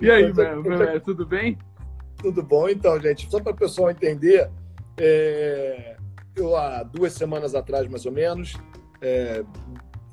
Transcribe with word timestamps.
E 0.00 0.10
aí, 0.10 0.32
Bé, 0.32 1.00
tudo 1.00 1.26
bem? 1.26 1.58
Tudo 2.18 2.42
bom, 2.42 2.68
então, 2.68 3.00
gente. 3.00 3.30
Só 3.30 3.40
para 3.40 3.52
o 3.52 3.56
pessoal 3.56 3.90
entender, 3.90 4.50
é... 4.98 5.96
eu 6.34 6.56
há 6.56 6.82
duas 6.82 7.12
semanas 7.12 7.54
atrás, 7.54 7.88
mais 7.88 8.06
ou 8.06 8.12
menos, 8.12 8.54
é... 9.00 9.44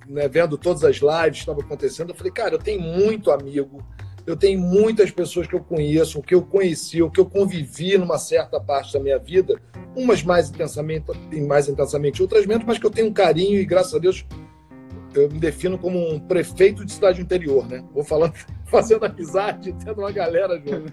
né, 0.07 0.27
vendo 0.27 0.57
todas 0.57 0.83
as 0.83 0.97
lives 0.97 1.37
que 1.37 1.39
estavam 1.39 1.61
acontecendo, 1.61 2.09
eu 2.09 2.15
falei, 2.15 2.31
cara, 2.31 2.55
eu 2.55 2.59
tenho 2.59 2.81
muito 2.81 3.31
amigo, 3.31 3.83
eu 4.25 4.35
tenho 4.35 4.59
muitas 4.59 5.11
pessoas 5.11 5.47
que 5.47 5.55
eu 5.55 5.63
conheço, 5.63 6.21
que 6.21 6.35
eu 6.35 6.41
conheci, 6.41 7.01
ou 7.01 7.09
que 7.09 7.19
eu 7.19 7.25
convivi 7.25 7.97
numa 7.97 8.17
certa 8.17 8.59
parte 8.59 8.93
da 8.93 8.99
minha 8.99 9.19
vida, 9.19 9.59
umas 9.95 10.23
mais 10.23 10.49
intensamente, 10.49 11.05
mais 11.47 11.67
intensamente, 11.67 12.21
outras 12.21 12.45
menos, 12.45 12.65
mas 12.65 12.77
que 12.77 12.85
eu 12.85 12.91
tenho 12.91 13.07
um 13.07 13.13
carinho 13.13 13.59
e, 13.59 13.65
graças 13.65 13.93
a 13.93 13.99
Deus, 13.99 14.25
eu 15.13 15.29
me 15.29 15.39
defino 15.39 15.77
como 15.77 15.99
um 16.13 16.19
prefeito 16.19 16.85
de 16.85 16.91
cidade 16.91 17.21
interior, 17.21 17.67
né? 17.67 17.83
Vou 17.93 18.03
falando, 18.03 18.33
fazendo 18.73 19.05
amizade, 19.05 19.71
tendo 19.85 19.99
uma 19.99 20.11
galera 20.11 20.59
junto. 20.59 20.91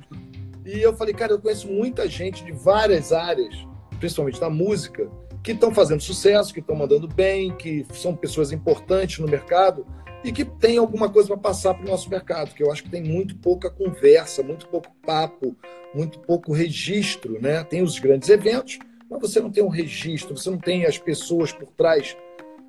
E 0.66 0.82
eu 0.82 0.94
falei, 0.94 1.14
cara, 1.14 1.32
eu 1.32 1.40
conheço 1.40 1.66
muita 1.66 2.06
gente 2.06 2.44
de 2.44 2.52
várias 2.52 3.10
áreas, 3.10 3.54
principalmente 3.98 4.38
da 4.38 4.50
música, 4.50 5.10
que 5.42 5.52
estão 5.52 5.72
fazendo 5.72 6.02
sucesso, 6.02 6.52
que 6.52 6.60
estão 6.60 6.76
mandando 6.76 7.08
bem, 7.08 7.56
que 7.56 7.86
são 7.94 8.14
pessoas 8.14 8.52
importantes 8.52 9.18
no 9.18 9.26
mercado 9.26 9.86
e 10.22 10.30
que 10.30 10.44
tem 10.44 10.76
alguma 10.76 11.08
coisa 11.08 11.28
para 11.28 11.38
passar 11.38 11.72
para 11.72 11.86
o 11.86 11.88
nosso 11.88 12.10
mercado, 12.10 12.52
que 12.52 12.62
eu 12.62 12.70
acho 12.70 12.82
que 12.82 12.90
tem 12.90 13.02
muito 13.02 13.34
pouca 13.36 13.70
conversa, 13.70 14.42
muito 14.42 14.68
pouco 14.68 14.90
papo, 15.06 15.56
muito 15.94 16.18
pouco 16.18 16.52
registro, 16.52 17.40
né? 17.40 17.64
Tem 17.64 17.82
os 17.82 17.98
grandes 17.98 18.28
eventos, 18.28 18.78
mas 19.08 19.18
você 19.18 19.40
não 19.40 19.50
tem 19.50 19.64
um 19.64 19.68
registro, 19.68 20.36
você 20.36 20.50
não 20.50 20.58
tem 20.58 20.84
as 20.84 20.98
pessoas 20.98 21.50
por 21.50 21.72
trás 21.72 22.14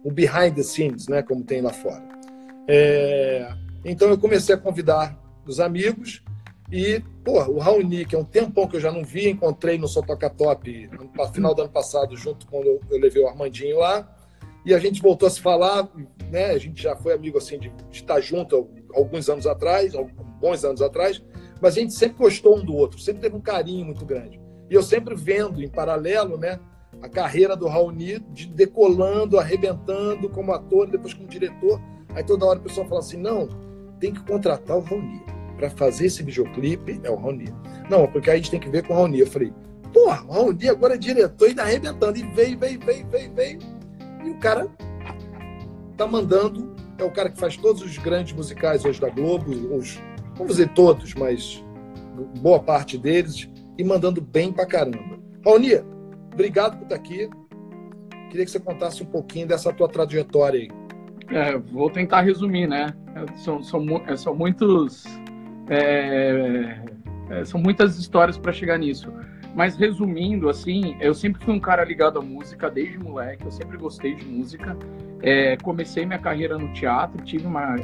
o 0.06 0.10
behind 0.10 0.56
the 0.56 0.64
scenes, 0.64 1.08
né, 1.10 1.22
como 1.22 1.44
tem 1.44 1.62
lá 1.62 1.74
fora. 1.74 2.02
É, 2.68 3.54
então 3.84 4.10
eu 4.10 4.18
comecei 4.18 4.56
a 4.56 4.58
convidar 4.58 5.20
os 5.46 5.60
amigos 5.60 6.24
e, 6.72 7.02
pô, 7.24 7.44
o 7.46 7.60
Raoni, 7.60 8.06
que 8.06 8.16
é 8.16 8.20
um 8.20 8.24
tempão 8.24 8.68
que 8.68 8.78
eu 8.78 8.80
já 8.80 8.92
não 8.92 9.04
vi, 9.04 9.30
encontrei 9.30 9.78
no 9.78 9.88
Sotoca 9.88 10.30
Top 10.30 10.90
no 11.14 11.28
final 11.28 11.54
do 11.54 11.64
ano 11.64 11.72
passado, 11.72 12.16
junto 12.16 12.48
quando 12.48 12.66
eu, 12.66 12.82
eu 12.90 12.98
levei 12.98 13.22
o 13.22 13.28
Armandinho 13.28 13.80
lá, 13.80 14.10
e 14.66 14.74
a 14.74 14.80
gente 14.80 15.02
voltou 15.02 15.28
a 15.28 15.32
se 15.32 15.42
falar, 15.42 15.90
né, 16.30 16.52
a 16.52 16.58
gente 16.58 16.82
já 16.82 16.96
foi 16.96 17.14
amigo 17.14 17.38
assim 17.38 17.60
de, 17.60 17.70
de 17.70 17.98
estar 17.98 18.22
junto 18.22 18.70
alguns 18.94 19.28
anos 19.30 19.46
atrás, 19.46 19.94
bons 20.40 20.64
anos 20.64 20.82
atrás, 20.82 21.22
mas 21.60 21.76
a 21.76 21.82
gente 21.82 21.94
sempre 21.94 22.18
gostou 22.18 22.58
um 22.58 22.64
do 22.64 22.76
outro, 22.76 23.00
sempre 23.00 23.22
teve 23.22 23.36
um 23.36 23.42
carinho 23.42 23.86
muito 23.86 24.06
grande. 24.06 24.40
E 24.70 24.74
eu 24.74 24.82
sempre 24.82 25.16
vendo 25.16 25.62
em 25.62 25.68
paralelo, 25.68 26.38
né, 26.38 26.60
a 27.02 27.10
carreira 27.10 27.56
do 27.56 27.68
Raoni 27.68 28.20
de 28.32 28.48
decolando, 28.48 29.40
arrebentando 29.40 30.30
como 30.30 30.54
ator, 30.54 30.90
depois 30.90 31.14
como 31.14 31.28
diretor. 31.28 31.82
Aí 32.16 32.24
toda 32.24 32.46
hora 32.46 32.60
o 32.60 32.64
pessoal 32.64 32.88
fala 32.88 33.00
assim: 33.00 33.18
não, 33.18 33.48
tem 34.02 34.14
que 34.14 34.22
contratar 34.24 34.78
o 34.78 34.82
Raoni. 34.82 35.24
Para 35.56 35.70
fazer 35.70 36.08
esse 36.08 36.22
videoclipe 36.24 37.00
é 37.04 37.10
o 37.10 37.16
Raoni. 37.16 37.54
Não, 37.90 38.06
porque 38.08 38.30
aí 38.30 38.36
a 38.36 38.38
gente 38.38 38.52
tem 38.52 38.60
que 38.60 38.70
ver 38.70 38.86
com 38.86 38.94
o 38.94 38.96
Raoni. 38.98 39.20
Eu 39.20 39.28
falei: 39.28 39.54
porra, 39.94 40.24
o 40.24 40.32
Raoni 40.34 40.68
agora 40.68 40.96
é 40.96 40.98
diretor 40.98 41.50
e 41.50 41.56
tá 41.56 41.64
arrebentando. 41.64 42.18
E 42.18 42.24
veio, 42.24 42.58
veio, 42.58 42.80
veio, 42.80 43.08
veio, 43.08 43.34
veio. 43.34 43.60
E 44.26 44.30
o 44.30 44.38
cara 44.40 44.68
tá 45.96 46.06
mandando. 46.06 46.76
É 46.98 47.04
o 47.04 47.12
cara 47.12 47.30
que 47.30 47.40
faz 47.40 47.56
todos 47.56 47.82
os 47.82 47.98
grandes 47.98 48.34
musicais 48.34 48.84
hoje 48.84 49.00
da 49.00 49.10
Globo, 49.10 49.50
os, 49.76 50.00
vamos 50.36 50.58
dizer 50.58 50.70
todos, 50.74 51.16
mas 51.16 51.64
boa 52.42 52.60
parte 52.60 52.96
deles, 52.96 53.50
e 53.76 53.84
mandando 53.84 54.22
bem 54.22 54.52
pra 54.52 54.68
caramba. 54.68 55.18
Raoni, 55.44 55.82
Obrigado 56.34 56.78
por 56.78 56.84
estar 56.84 56.96
aqui. 56.96 57.30
Queria 58.30 58.46
que 58.46 58.52
você 58.52 58.60
contasse 58.60 59.04
um 59.04 59.06
pouquinho 59.06 59.48
dessa 59.48 59.74
tua 59.74 59.88
trajetória 59.90 60.62
aí. 60.62 60.70
É, 61.30 61.58
vou 61.58 61.90
tentar 61.90 62.22
resumir, 62.22 62.68
né? 62.68 62.94
São, 63.36 63.62
são, 63.64 63.86
é, 64.08 64.16
são 64.16 64.36
muitos. 64.36 65.04
É, 65.70 66.82
é, 67.30 67.46
são 67.46 67.60
muitas 67.60 67.98
histórias 67.98 68.38
para 68.38 68.52
chegar 68.52 68.78
nisso. 68.78 69.12
Mas 69.54 69.76
resumindo, 69.76 70.50
assim, 70.50 70.96
eu 71.00 71.14
sempre 71.14 71.44
fui 71.44 71.54
um 71.54 71.60
cara 71.60 71.84
ligado 71.84 72.18
à 72.18 72.22
música 72.22 72.70
desde 72.70 72.98
moleque, 72.98 73.44
eu 73.44 73.52
sempre 73.52 73.78
gostei 73.78 74.16
de 74.16 74.26
música. 74.26 74.78
É, 75.22 75.58
comecei 75.58 76.06
minha 76.06 76.20
carreira 76.20 76.58
no 76.58 76.72
teatro, 76.72 77.22
tive 77.24 77.46
uma, 77.46 77.76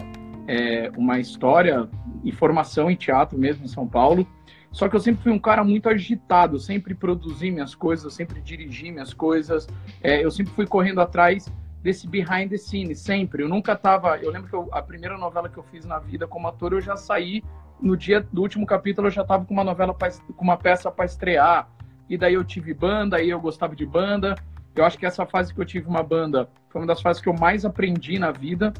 é, 0.47 0.89
uma 0.97 1.19
história 1.19 1.89
e 2.23 2.31
formação 2.31 2.89
em 2.89 2.95
teatro 2.95 3.37
mesmo 3.37 3.65
em 3.65 3.67
São 3.67 3.85
Paulo. 3.85 4.25
Só 4.71 4.87
que 4.87 4.95
eu 4.95 4.99
sempre 4.99 5.23
fui 5.23 5.31
um 5.31 5.39
cara 5.39 5.63
muito 5.63 5.89
agitado, 5.89 6.59
sempre 6.59 6.93
produzi 6.93 7.51
minhas 7.51 7.73
coisas, 7.73 8.13
sempre 8.13 8.39
dirigi 8.41 8.91
minhas 8.91 9.13
coisas, 9.13 9.67
é, 10.01 10.23
eu 10.23 10.31
sempre 10.31 10.53
fui 10.53 10.67
correndo 10.67 11.01
atrás 11.01 11.51
desse 11.87 12.05
behind 12.05 12.49
the 12.49 12.57
scenes, 12.57 12.99
sempre. 12.99 13.43
Eu 13.43 13.47
nunca 13.47 13.73
tava. 13.73 14.17
Eu 14.17 14.29
lembro 14.29 14.49
que 14.49 14.53
eu, 14.53 14.67
a 14.73 14.81
primeira 14.81 15.17
novela 15.17 15.47
que 15.47 15.57
eu 15.57 15.63
fiz 15.63 15.85
na 15.85 15.97
vida 15.99 16.27
como 16.27 16.45
ator, 16.45 16.73
eu 16.73 16.81
já 16.81 16.97
saí 16.97 17.41
no 17.81 17.95
dia 17.95 18.19
do 18.19 18.41
último 18.41 18.65
capítulo, 18.65 19.07
eu 19.07 19.11
já 19.11 19.23
tava 19.23 19.45
com 19.45 19.53
uma 19.53 19.63
novela, 19.63 19.93
pra, 19.93 20.11
com 20.11 20.43
uma 20.43 20.57
peça 20.57 20.91
para 20.91 21.05
estrear. 21.05 21.69
E 22.09 22.17
daí 22.17 22.33
eu 22.33 22.43
tive 22.43 22.73
banda, 22.73 23.15
aí 23.15 23.29
eu 23.29 23.39
gostava 23.39 23.73
de 23.73 23.85
banda. 23.85 24.35
Eu 24.75 24.83
acho 24.83 24.97
que 24.97 25.05
essa 25.05 25.25
fase 25.25 25.53
que 25.53 25.61
eu 25.61 25.65
tive 25.65 25.87
uma 25.87 26.03
banda 26.03 26.49
foi 26.67 26.81
uma 26.81 26.87
das 26.87 27.01
fases 27.01 27.21
que 27.21 27.29
eu 27.29 27.33
mais 27.33 27.63
aprendi 27.63 28.19
na 28.19 28.31
vida 28.31 28.73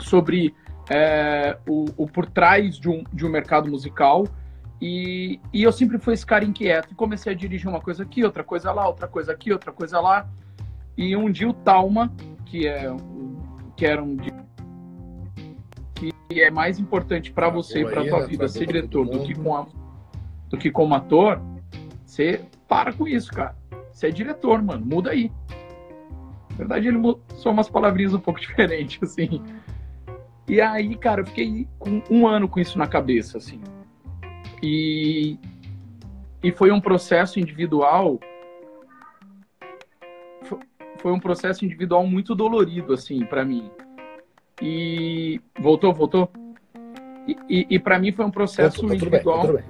sobre 0.00 0.54
é, 0.88 1.58
o, 1.68 1.84
o, 1.94 2.06
por 2.06 2.24
trás 2.24 2.78
de 2.78 2.88
um, 2.88 3.04
de 3.12 3.26
um 3.26 3.28
mercado 3.28 3.70
musical 3.70 4.24
e, 4.80 5.38
e 5.52 5.62
eu 5.62 5.72
sempre 5.72 5.98
fui 5.98 6.14
esse 6.14 6.24
cara 6.24 6.42
inquieto. 6.42 6.92
E 6.92 6.94
comecei 6.94 7.34
a 7.34 7.36
dirigir 7.36 7.68
uma 7.68 7.82
coisa 7.82 8.02
aqui, 8.02 8.24
outra 8.24 8.42
coisa 8.42 8.72
lá, 8.72 8.88
outra 8.88 9.06
coisa 9.06 9.30
aqui, 9.30 9.52
outra 9.52 9.72
coisa 9.72 10.00
lá. 10.00 10.26
E 10.96 11.16
um 11.16 11.30
dia 11.30 11.48
o 11.48 11.54
Talma, 11.54 12.12
que 12.50 12.66
é 12.66 12.84
que 13.76 13.86
era 13.86 14.02
um 14.02 14.16
que 15.96 16.42
é 16.42 16.50
mais 16.50 16.78
importante 16.78 17.30
para 17.30 17.48
você, 17.48 17.84
para 17.84 18.06
tua 18.06 18.26
vida, 18.26 18.48
ser 18.48 18.66
diretor 18.66 19.06
do 19.06 19.20
que 19.20 19.34
com 19.34 19.54
a, 19.54 19.66
do 20.48 20.56
que 20.56 20.70
como 20.70 20.94
ator, 20.94 21.40
você 22.04 22.40
para 22.68 22.92
com 22.92 23.06
isso, 23.06 23.30
cara. 23.32 23.56
Você 23.92 24.08
é 24.08 24.10
diretor, 24.10 24.62
mano, 24.62 24.84
muda 24.84 25.10
aí. 25.10 25.30
Na 26.50 26.56
verdade, 26.56 26.88
ele 26.88 26.98
são 27.36 27.52
umas 27.52 27.68
palavrinhas 27.68 28.14
um 28.14 28.20
pouco 28.20 28.38
diferentes, 28.40 29.02
assim. 29.02 29.42
E 30.48 30.60
aí, 30.60 30.96
cara, 30.96 31.22
eu 31.22 31.26
fiquei 31.26 31.68
com 31.78 32.02
um 32.10 32.26
ano 32.26 32.48
com 32.48 32.60
isso 32.60 32.78
na 32.78 32.86
cabeça, 32.86 33.38
assim. 33.38 33.60
E, 34.62 35.38
e 36.42 36.50
foi 36.52 36.70
um 36.70 36.80
processo 36.80 37.38
individual 37.38 38.18
foi 41.00 41.12
um 41.12 41.20
processo 41.20 41.64
individual 41.64 42.06
muito 42.06 42.34
dolorido 42.34 42.92
assim 42.92 43.24
para 43.24 43.44
mim. 43.44 43.70
E 44.60 45.40
voltou 45.58 45.92
voltou? 45.92 46.30
E, 47.26 47.36
e, 47.48 47.66
e 47.70 47.78
para 47.78 47.98
mim 47.98 48.12
foi 48.12 48.24
um 48.24 48.30
processo 48.30 48.86
tá 48.86 48.94
individual 48.94 49.54
bem, 49.54 49.64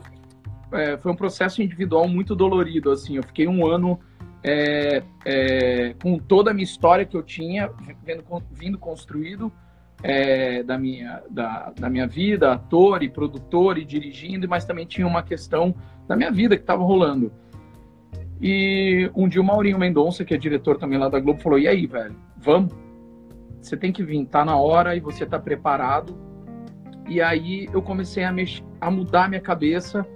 tá 0.70 0.80
é, 0.80 0.96
foi 0.96 1.12
um 1.12 1.16
processo 1.16 1.62
individual 1.62 2.08
muito 2.08 2.34
dolorido 2.34 2.90
assim. 2.90 3.16
Eu 3.16 3.22
fiquei 3.22 3.46
um 3.46 3.66
ano 3.66 3.98
é, 4.42 5.02
é, 5.24 5.94
com 6.02 6.18
toda 6.18 6.50
a 6.50 6.54
minha 6.54 6.64
história 6.64 7.04
que 7.04 7.16
eu 7.16 7.22
tinha 7.22 7.70
vendo, 8.04 8.24
vindo 8.50 8.78
construído 8.78 9.52
é, 10.02 10.62
da, 10.62 10.78
minha, 10.78 11.22
da, 11.30 11.72
da 11.78 11.90
minha 11.90 12.06
vida, 12.06 12.52
ator 12.52 13.02
e 13.02 13.08
produtor 13.08 13.78
e 13.78 13.84
dirigindo, 13.84 14.48
mas 14.48 14.64
também 14.64 14.86
tinha 14.86 15.06
uma 15.06 15.22
questão 15.22 15.74
da 16.08 16.16
minha 16.16 16.30
vida 16.30 16.56
que 16.56 16.62
estava 16.62 16.82
rolando. 16.82 17.32
E 18.40 19.10
um 19.14 19.28
dia 19.28 19.40
o 19.40 19.44
Maurinho 19.44 19.78
Mendonça, 19.78 20.24
que 20.24 20.34
é 20.34 20.36
diretor 20.36 20.78
também 20.78 20.98
lá 20.98 21.08
da 21.08 21.20
Globo, 21.20 21.40
falou: 21.40 21.58
E 21.58 21.68
aí, 21.68 21.86
velho, 21.86 22.16
vamos? 22.36 22.72
Você 23.60 23.76
tem 23.76 23.92
que 23.92 24.02
vir, 24.02 24.24
tá 24.26 24.44
na 24.44 24.56
hora 24.56 24.96
e 24.96 25.00
você 25.00 25.26
tá 25.26 25.38
preparado. 25.38 26.16
E 27.08 27.20
aí 27.20 27.68
eu 27.72 27.82
comecei 27.82 28.24
a, 28.24 28.32
mexer, 28.32 28.64
a 28.80 28.90
mudar 28.90 29.28
minha 29.28 29.40
cabeça 29.40 30.06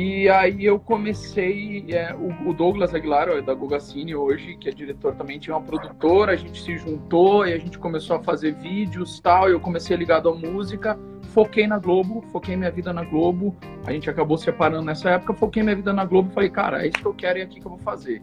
e 0.00 0.28
aí 0.28 0.64
eu 0.64 0.78
comecei, 0.78 1.84
é, 1.88 2.14
o, 2.14 2.50
o, 2.50 2.54
Douglas 2.54 2.94
Aguilar, 2.94 3.28
ó, 3.28 3.40
da 3.40 3.52
Gogacine 3.52 4.14
hoje, 4.14 4.56
que 4.56 4.68
é 4.68 4.72
diretor 4.72 5.16
também, 5.16 5.40
tinha 5.40 5.56
uma 5.56 5.66
produtora, 5.66 6.30
a 6.30 6.36
gente 6.36 6.62
se 6.62 6.78
juntou 6.78 7.44
e 7.44 7.52
a 7.52 7.58
gente 7.58 7.76
começou 7.80 8.14
a 8.14 8.22
fazer 8.22 8.54
vídeos 8.54 9.18
tal, 9.18 9.48
eu 9.48 9.58
comecei 9.58 9.96
ligado 9.96 10.28
à 10.28 10.32
música, 10.32 10.96
foquei 11.38 11.68
na 11.68 11.78
Globo, 11.78 12.20
foquei 12.32 12.56
minha 12.56 12.70
vida 12.70 12.92
na 12.92 13.04
Globo, 13.04 13.56
a 13.86 13.92
gente 13.92 14.10
acabou 14.10 14.36
separando 14.36 14.84
nessa 14.84 15.10
época, 15.10 15.32
foquei 15.34 15.62
minha 15.62 15.76
vida 15.76 15.92
na 15.92 16.04
Globo 16.04 16.30
e 16.30 16.34
falei, 16.34 16.50
cara, 16.50 16.84
é 16.84 16.88
isso 16.88 16.98
que 16.98 17.06
eu 17.06 17.14
quero 17.14 17.38
e 17.38 17.42
é 17.42 17.44
aqui 17.44 17.60
que 17.60 17.66
eu 17.66 17.70
vou 17.70 17.78
fazer. 17.78 18.20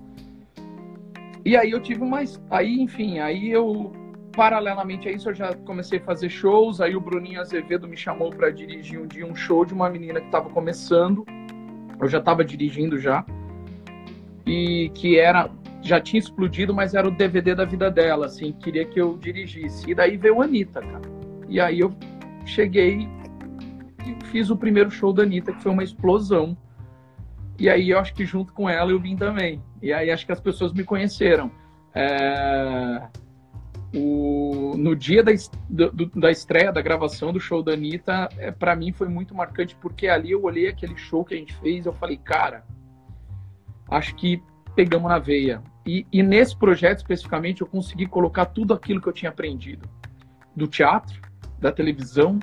E 1.46 1.56
aí 1.56 1.72
eu 1.72 1.80
tive 1.80 2.04
mais, 2.04 2.42
aí 2.52 2.82
enfim, 2.82 3.20
aí 3.20 3.50
eu 3.50 3.94
paralelamente 4.36 5.08
a 5.08 5.12
isso, 5.14 5.30
eu 5.30 5.34
já 5.34 5.54
comecei 5.54 6.00
a 6.00 6.02
fazer 6.02 6.28
shows. 6.28 6.82
Aí 6.82 6.94
o 6.94 7.00
Bruninho 7.00 7.40
Azevedo 7.40 7.88
me 7.88 7.96
chamou 7.96 8.32
para 8.32 8.50
dirigir 8.50 9.00
um 9.00 9.08
dia 9.08 9.26
um 9.26 9.34
show 9.34 9.64
de 9.64 9.74
uma 9.74 9.90
menina 9.90 10.20
que 10.20 10.26
estava 10.26 10.50
começando 10.50 11.26
eu 12.02 12.10
já 12.10 12.20
estava 12.20 12.44
dirigindo 12.44 13.00
já 13.00 13.26
e 14.46 14.92
que 14.94 15.18
era 15.18 15.50
já 15.82 16.02
tinha 16.02 16.20
explodido, 16.20 16.74
mas 16.74 16.96
era 16.96 17.08
o 17.08 17.12
DVD 17.12 17.54
da 17.54 17.64
vida 17.64 17.92
dela, 17.92 18.26
assim, 18.26 18.52
queria 18.54 18.86
que 18.86 19.00
eu 19.00 19.18
dirigisse. 19.18 19.90
E 19.90 19.94
daí 19.94 20.18
veio 20.18 20.42
a 20.42 20.46
Anitta, 20.46 20.82
cara. 20.82 21.02
E 21.48 21.60
aí 21.60 21.80
eu 21.80 21.94
cheguei 22.46 23.10
e 24.06 24.26
fiz 24.28 24.50
o 24.50 24.56
primeiro 24.56 24.92
show 24.92 25.12
da 25.12 25.24
Anitta, 25.24 25.52
que 25.52 25.62
foi 25.62 25.72
uma 25.72 25.84
explosão. 25.84 26.58
E 27.58 27.70
aí 27.70 27.90
eu 27.90 28.00
acho 28.00 28.14
que 28.14 28.26
junto 28.26 28.54
com 28.54 28.70
ela 28.70 28.92
eu 28.92 29.00
vim 29.00 29.16
também. 29.16 29.62
E 29.82 29.92
aí 29.92 30.12
acho 30.12 30.26
que 30.26 30.32
as 30.32 30.40
pessoas 30.40 30.74
me 30.74 30.84
conheceram. 30.84 31.52
É... 31.94 33.02
O... 33.96 34.74
no, 34.78 34.94
dia 34.94 35.24
da, 35.24 35.32
do, 35.70 36.06
da 36.08 36.30
estreia, 36.30 36.72
da 36.72 36.82
gravação 36.82 37.32
do 37.32 37.40
show 37.40 37.64
da 37.64 37.74
Anitta, 37.74 38.28
é, 38.38 38.52
para 38.52 38.76
mim 38.76 38.92
foi 38.92 39.08
muito 39.08 39.34
marcante, 39.34 39.76
porque 39.78 40.08
ali 40.08 40.32
eu 40.32 40.44
olhei 40.44 40.68
aquele 40.68 40.98
show 40.98 41.24
que 41.24 41.34
a 41.34 41.38
gente 41.38 41.56
fez, 41.56 41.86
eu 41.86 41.94
falei, 41.94 42.18
cara, 42.18 42.66
acho 43.90 44.14
que 44.16 44.44
pegamos 44.76 45.10
na 45.10 45.18
veia. 45.18 45.64
E, 45.86 46.06
e 46.12 46.22
nesse 46.22 46.58
projeto 46.58 46.98
especificamente 46.98 47.62
eu 47.62 47.68
consegui 47.68 48.06
colocar 48.06 48.48
tudo 48.48 48.74
aquilo 48.74 49.00
que 49.00 49.08
eu 49.08 49.14
tinha 49.14 49.30
aprendido 49.30 49.88
do 50.56 50.68
teatro, 50.68 51.22
da 51.66 51.72
televisão, 51.72 52.38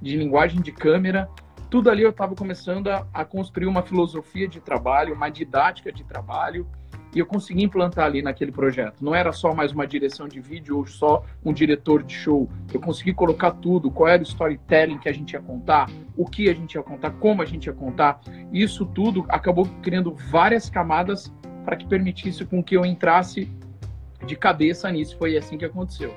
de 0.00 0.16
linguagem 0.16 0.60
de 0.60 0.70
câmera, 0.70 1.28
tudo 1.68 1.90
ali 1.90 2.02
eu 2.02 2.10
estava 2.10 2.32
começando 2.36 2.86
a, 2.86 3.04
a, 3.12 3.24
construir 3.24 3.66
uma 3.66 3.82
filosofia 3.82 4.46
de 4.46 4.60
trabalho, 4.60 5.14
uma 5.14 5.28
didática 5.28 5.90
de 5.90 6.04
trabalho, 6.04 6.64
e 7.12 7.18
eu 7.18 7.26
consegui 7.26 7.64
implantar 7.64 8.04
ali 8.04 8.22
naquele 8.22 8.52
projeto. 8.52 9.04
Não 9.04 9.12
era 9.12 9.32
só 9.32 9.52
mais 9.52 9.72
uma 9.72 9.84
direção 9.84 10.28
de 10.28 10.40
vídeo 10.40 10.78
ou 10.78 10.86
só 10.86 11.24
um 11.44 11.52
diretor 11.52 12.04
de 12.04 12.14
show. 12.14 12.48
Eu 12.72 12.80
consegui 12.80 13.12
colocar 13.12 13.50
tudo, 13.50 13.90
qual 13.90 14.08
era 14.08 14.22
o 14.22 14.24
storytelling 14.24 14.98
que 14.98 15.08
a 15.08 15.12
gente 15.12 15.32
ia 15.32 15.40
contar, 15.40 15.90
o 16.16 16.24
que 16.24 16.48
a 16.48 16.54
gente 16.54 16.74
ia 16.74 16.84
contar, 16.84 17.10
como 17.10 17.42
a 17.42 17.44
gente 17.44 17.66
ia 17.66 17.72
contar. 17.72 18.20
Isso 18.52 18.86
tudo 18.86 19.26
acabou 19.28 19.66
criando 19.82 20.14
várias 20.30 20.70
camadas 20.70 21.34
para 21.64 21.74
que 21.74 21.84
permitisse 21.84 22.44
com 22.44 22.62
que 22.62 22.76
eu 22.76 22.86
entrasse 22.86 23.50
de 24.24 24.36
cabeça 24.36 24.88
nisso. 24.92 25.18
Foi 25.18 25.36
assim 25.36 25.58
que 25.58 25.64
aconteceu. 25.64 26.14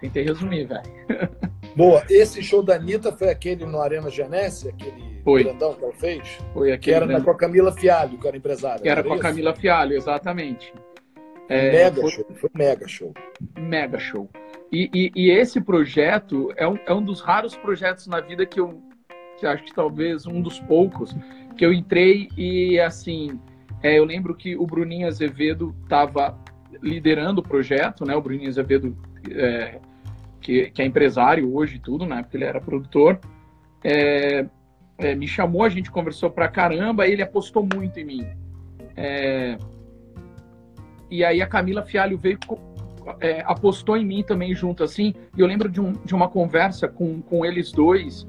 Tentei 0.00 0.22
resumir, 0.22 0.66
velho. 0.66 1.46
Boa. 1.76 2.02
Esse 2.08 2.42
show 2.42 2.62
da 2.62 2.76
Anitta 2.76 3.12
foi 3.12 3.28
aquele 3.28 3.66
no 3.66 3.80
Arena 3.80 4.08
Genesse, 4.08 4.68
aquele 4.68 5.20
foi. 5.22 5.44
grandão 5.44 5.74
que 5.74 5.84
ela 5.84 5.92
fez? 5.92 6.38
Foi 6.54 6.72
aquele. 6.72 6.78
Que 6.78 6.90
era 6.92 7.06
né? 7.06 7.20
com 7.20 7.30
a 7.30 7.36
Camila 7.36 7.70
Fialho, 7.70 8.18
que 8.18 8.26
era 8.26 8.36
empresária. 8.36 8.80
Que 8.80 8.88
era, 8.88 9.04
com 9.04 9.12
a 9.12 9.18
Camila 9.18 9.54
Fialho, 9.54 9.94
exatamente. 9.94 10.72
É, 11.48 11.70
mega 11.70 12.00
foi... 12.00 12.10
show, 12.10 12.26
foi 12.34 12.50
mega 12.54 12.88
show. 12.88 13.14
Mega 13.58 13.98
show. 13.98 14.28
E, 14.72 14.90
e, 14.92 15.12
e, 15.14 15.30
esse 15.30 15.60
projeto 15.60 16.52
é 16.56 16.66
um, 16.66 16.78
é 16.86 16.92
um 16.92 17.02
dos 17.02 17.20
raros 17.20 17.54
projetos 17.56 18.06
na 18.06 18.20
vida 18.20 18.44
que 18.44 18.58
eu 18.58 18.82
que 19.38 19.46
acho 19.46 19.64
que 19.64 19.74
talvez 19.74 20.26
um 20.26 20.40
dos 20.40 20.58
poucos 20.60 21.14
que 21.58 21.64
eu 21.64 21.72
entrei 21.72 22.28
e 22.38 22.80
assim 22.80 23.38
é, 23.82 23.98
eu 23.98 24.04
lembro 24.04 24.34
que 24.34 24.56
o 24.56 24.66
Bruninho 24.66 25.06
Azevedo 25.06 25.74
estava 25.82 26.36
liderando 26.82 27.40
o 27.40 27.44
projeto, 27.44 28.04
né? 28.04 28.16
O 28.16 28.20
Bruninho 28.20 28.48
Azevedo 28.48 28.96
é, 29.30 29.78
que, 30.46 30.70
que, 30.70 30.80
é 30.80 30.86
empresário 30.86 31.52
hoje 31.52 31.74
e 31.74 31.78
tudo, 31.80 32.06
né? 32.06 32.22
Porque 32.22 32.36
ele 32.36 32.44
era 32.44 32.60
produtor. 32.60 33.18
É, 33.82 34.46
é, 34.96 35.14
me 35.16 35.26
chamou, 35.26 35.64
a 35.64 35.68
gente 35.68 35.90
conversou 35.90 36.30
pra 36.30 36.46
caramba, 36.46 37.08
ele 37.08 37.20
apostou 37.20 37.66
muito 37.74 37.98
em 37.98 38.04
mim. 38.04 38.26
É, 38.96 39.58
e 41.10 41.24
aí 41.24 41.42
a 41.42 41.48
Camila 41.48 41.82
Fialho 41.82 42.16
veio, 42.16 42.38
é, 43.20 43.42
apostou 43.44 43.96
em 43.96 44.06
mim 44.06 44.22
também 44.22 44.54
junto, 44.54 44.84
assim. 44.84 45.12
E 45.36 45.40
eu 45.40 45.48
lembro 45.48 45.68
de, 45.68 45.80
um, 45.80 45.90
de 45.92 46.14
uma 46.14 46.28
conversa 46.28 46.86
com, 46.86 47.20
com 47.22 47.44
eles 47.44 47.72
dois, 47.72 48.24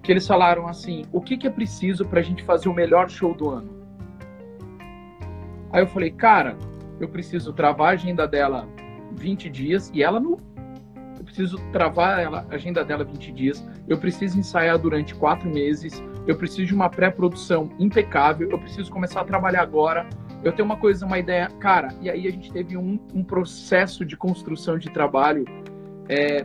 que 0.00 0.12
eles 0.12 0.28
falaram 0.28 0.68
assim: 0.68 1.06
o 1.12 1.20
que, 1.20 1.36
que 1.36 1.48
é 1.48 1.50
preciso 1.50 2.04
para 2.04 2.20
a 2.20 2.22
gente 2.22 2.44
fazer 2.44 2.68
o 2.68 2.74
melhor 2.74 3.10
show 3.10 3.34
do 3.34 3.50
ano? 3.50 3.76
Aí 5.72 5.82
eu 5.82 5.88
falei, 5.88 6.12
cara, 6.12 6.56
eu 7.00 7.08
preciso 7.08 7.52
travar 7.52 7.88
a 7.88 7.92
agenda 7.94 8.28
dela 8.28 8.68
20 9.12 9.50
dias 9.50 9.90
e 9.92 10.02
ela 10.04 10.18
não, 10.20 10.38
preciso 11.38 11.58
travar 11.70 12.18
ela, 12.18 12.44
a 12.50 12.56
agenda 12.56 12.84
dela 12.84 13.04
20 13.04 13.30
dias, 13.30 13.64
eu 13.86 13.96
preciso 13.96 14.36
ensaiar 14.36 14.76
durante 14.76 15.14
quatro 15.14 15.48
meses, 15.48 16.02
eu 16.26 16.36
preciso 16.36 16.66
de 16.66 16.74
uma 16.74 16.90
pré-produção 16.90 17.70
impecável, 17.78 18.50
eu 18.50 18.58
preciso 18.58 18.90
começar 18.90 19.20
a 19.20 19.24
trabalhar 19.24 19.62
agora, 19.62 20.08
eu 20.42 20.50
tenho 20.50 20.66
uma 20.66 20.76
coisa, 20.76 21.06
uma 21.06 21.16
ideia, 21.16 21.48
cara, 21.60 21.94
e 22.00 22.10
aí 22.10 22.26
a 22.26 22.30
gente 22.32 22.50
teve 22.52 22.76
um, 22.76 22.98
um 23.14 23.22
processo 23.22 24.04
de 24.04 24.16
construção 24.16 24.78
de 24.78 24.90
trabalho 24.90 25.44
é, 26.08 26.44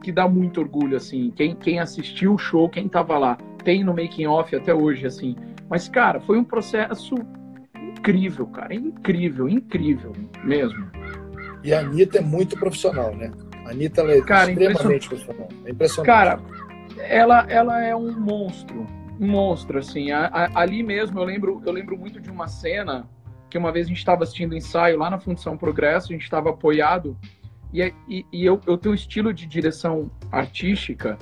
que 0.00 0.12
dá 0.12 0.28
muito 0.28 0.60
orgulho, 0.60 0.96
assim, 0.96 1.32
quem, 1.34 1.56
quem 1.56 1.80
assistiu 1.80 2.34
o 2.34 2.38
show, 2.38 2.68
quem 2.68 2.88
tava 2.88 3.18
lá, 3.18 3.36
tem 3.64 3.82
no 3.82 3.92
making 3.92 4.26
off 4.26 4.54
até 4.54 4.72
hoje, 4.72 5.06
assim, 5.06 5.34
mas, 5.68 5.88
cara, 5.88 6.20
foi 6.20 6.38
um 6.38 6.44
processo 6.44 7.16
incrível, 7.76 8.46
cara, 8.46 8.74
incrível, 8.74 9.48
incrível 9.48 10.12
mesmo. 10.44 10.88
E 11.64 11.72
a 11.72 11.80
Anitta 11.80 12.18
é 12.18 12.20
muito 12.20 12.56
profissional, 12.56 13.16
né? 13.16 13.32
A 13.64 13.70
Anitta 13.70 14.02
é 14.02 14.20
cara, 14.20 14.50
extremamente 14.50 15.08
profissional. 15.08 15.48
É 15.64 15.70
impressionante. 15.70 16.06
Cara, 16.06 16.40
ela, 16.98 17.46
ela 17.48 17.82
é 17.82 17.94
um 17.94 18.12
monstro. 18.12 18.86
Um 19.18 19.26
monstro, 19.26 19.78
assim. 19.78 20.10
A, 20.10 20.26
a, 20.26 20.60
ali 20.60 20.82
mesmo, 20.82 21.18
eu 21.18 21.24
lembro, 21.24 21.62
eu 21.64 21.72
lembro 21.72 21.96
muito 21.96 22.20
de 22.20 22.30
uma 22.30 22.48
cena 22.48 23.08
que 23.48 23.58
uma 23.58 23.70
vez 23.70 23.86
a 23.86 23.88
gente 23.88 23.98
estava 23.98 24.24
assistindo 24.24 24.56
ensaio 24.56 24.98
lá 24.98 25.08
na 25.08 25.18
Fundação 25.18 25.56
Progresso, 25.56 26.08
a 26.08 26.12
gente 26.12 26.24
estava 26.24 26.50
apoiado, 26.50 27.16
e, 27.72 27.94
e, 28.08 28.26
e 28.32 28.44
eu, 28.44 28.60
eu 28.66 28.76
tenho 28.76 28.92
um 28.92 28.96
estilo 28.96 29.32
de 29.32 29.46
direção 29.46 30.10
artística 30.30 31.16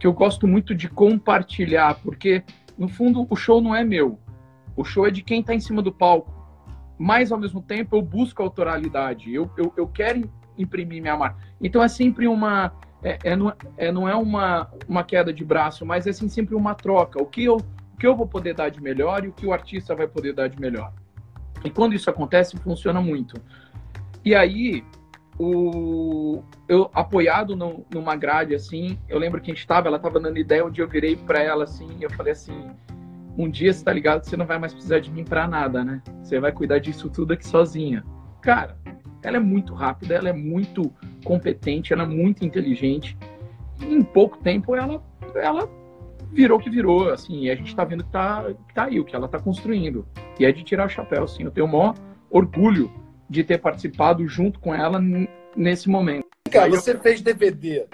que 0.00 0.06
eu 0.06 0.12
gosto 0.12 0.46
muito 0.46 0.74
de 0.74 0.88
compartilhar, 0.88 1.94
porque, 2.02 2.42
no 2.76 2.88
fundo, 2.88 3.26
o 3.28 3.36
show 3.36 3.60
não 3.60 3.74
é 3.74 3.84
meu. 3.84 4.18
O 4.76 4.84
show 4.84 5.06
é 5.06 5.10
de 5.10 5.22
quem 5.22 5.40
está 5.40 5.54
em 5.54 5.60
cima 5.60 5.80
do 5.80 5.92
palco. 5.92 6.32
Mas, 6.98 7.30
ao 7.30 7.38
mesmo 7.38 7.62
tempo, 7.62 7.96
eu 7.96 8.02
busco 8.02 8.42
autoralidade. 8.42 9.32
Eu, 9.32 9.50
eu, 9.56 9.72
eu 9.76 9.86
quero 9.86 10.30
imprimir 10.58 11.00
minha 11.00 11.16
marca. 11.16 11.38
Então 11.60 11.82
é 11.82 11.88
sempre 11.88 12.26
uma. 12.26 12.72
É, 13.02 13.18
é, 13.24 13.36
não, 13.36 13.52
é, 13.76 13.92
não 13.92 14.08
é 14.08 14.14
uma, 14.14 14.70
uma 14.88 15.04
queda 15.04 15.32
de 15.32 15.44
braço, 15.44 15.84
mas 15.84 16.06
é 16.06 16.10
assim, 16.10 16.28
sempre 16.28 16.54
uma 16.54 16.74
troca. 16.74 17.22
O 17.22 17.26
que, 17.26 17.44
eu, 17.44 17.56
o 17.56 17.96
que 17.98 18.06
eu 18.06 18.16
vou 18.16 18.26
poder 18.26 18.54
dar 18.54 18.70
de 18.70 18.82
melhor 18.82 19.24
e 19.24 19.28
o 19.28 19.32
que 19.32 19.46
o 19.46 19.52
artista 19.52 19.94
vai 19.94 20.06
poder 20.06 20.32
dar 20.32 20.48
de 20.48 20.58
melhor. 20.58 20.92
E 21.62 21.70
quando 21.70 21.94
isso 21.94 22.08
acontece, 22.08 22.56
funciona 22.58 23.00
muito. 23.00 23.40
E 24.24 24.34
aí, 24.34 24.82
o, 25.38 26.42
eu 26.68 26.90
apoiado 26.94 27.56
no, 27.56 27.84
numa 27.92 28.16
grade 28.16 28.54
assim, 28.54 28.98
eu 29.08 29.18
lembro 29.18 29.40
que 29.40 29.50
a 29.50 29.54
gente 29.54 29.60
estava, 29.60 29.88
ela 29.88 29.96
estava 29.96 30.20
dando 30.20 30.38
ideia, 30.38 30.64
onde 30.64 30.80
eu 30.80 30.88
virei 30.88 31.16
para 31.16 31.42
ela 31.42 31.64
assim, 31.64 31.96
eu 32.00 32.10
falei 32.10 32.32
assim: 32.32 32.70
um 33.36 33.50
dia 33.50 33.72
você 33.72 33.84
tá 33.84 33.92
ligado, 33.92 34.24
você 34.24 34.36
não 34.36 34.46
vai 34.46 34.58
mais 34.58 34.72
precisar 34.72 35.00
de 35.00 35.10
mim 35.10 35.24
para 35.24 35.48
nada, 35.48 35.84
né? 35.84 36.02
Você 36.22 36.38
vai 36.38 36.52
cuidar 36.52 36.78
disso 36.78 37.10
tudo 37.10 37.32
aqui 37.32 37.46
sozinha. 37.46 38.04
Cara, 38.40 38.76
ela 39.24 39.38
é 39.38 39.40
muito 39.40 39.74
rápida, 39.74 40.14
ela 40.14 40.28
é 40.28 40.32
muito 40.32 40.92
competente, 41.24 41.92
ela 41.92 42.02
é 42.02 42.06
muito 42.06 42.44
inteligente. 42.44 43.16
E 43.80 43.86
em 43.86 44.02
pouco 44.02 44.38
tempo 44.38 44.76
ela, 44.76 45.02
ela 45.34 45.68
virou 46.32 46.58
o 46.58 46.62
que 46.62 46.68
virou, 46.68 47.10
assim, 47.10 47.44
e 47.44 47.50
a 47.50 47.54
gente 47.54 47.68
está 47.68 47.84
vendo 47.84 48.04
que 48.04 48.10
tá, 48.10 48.44
que 48.68 48.74
tá 48.74 48.84
aí, 48.84 49.00
o 49.00 49.04
que 49.04 49.14
ela 49.14 49.26
está 49.26 49.38
construindo. 49.38 50.06
E 50.38 50.44
é 50.44 50.52
de 50.52 50.62
tirar 50.62 50.86
o 50.86 50.90
chapéu, 50.90 51.24
assim. 51.24 51.44
Eu 51.44 51.50
tenho 51.50 51.66
o 51.66 51.70
maior 51.70 51.94
orgulho 52.30 52.92
de 53.30 53.42
ter 53.42 53.58
participado 53.58 54.26
junto 54.28 54.60
com 54.60 54.74
ela 54.74 55.00
nesse 55.56 55.88
momento. 55.88 56.26
Cara, 56.50 56.68
você 56.70 56.92
eu... 56.92 57.00
fez 57.00 57.20
DVD 57.20 57.86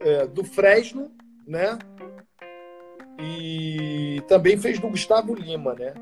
é, 0.00 0.26
do 0.26 0.44
Fresno, 0.44 1.10
né? 1.46 1.78
E 3.18 4.22
também 4.28 4.56
fez 4.58 4.78
do 4.78 4.88
Gustavo 4.88 5.34
Lima, 5.34 5.74
né? 5.74 5.94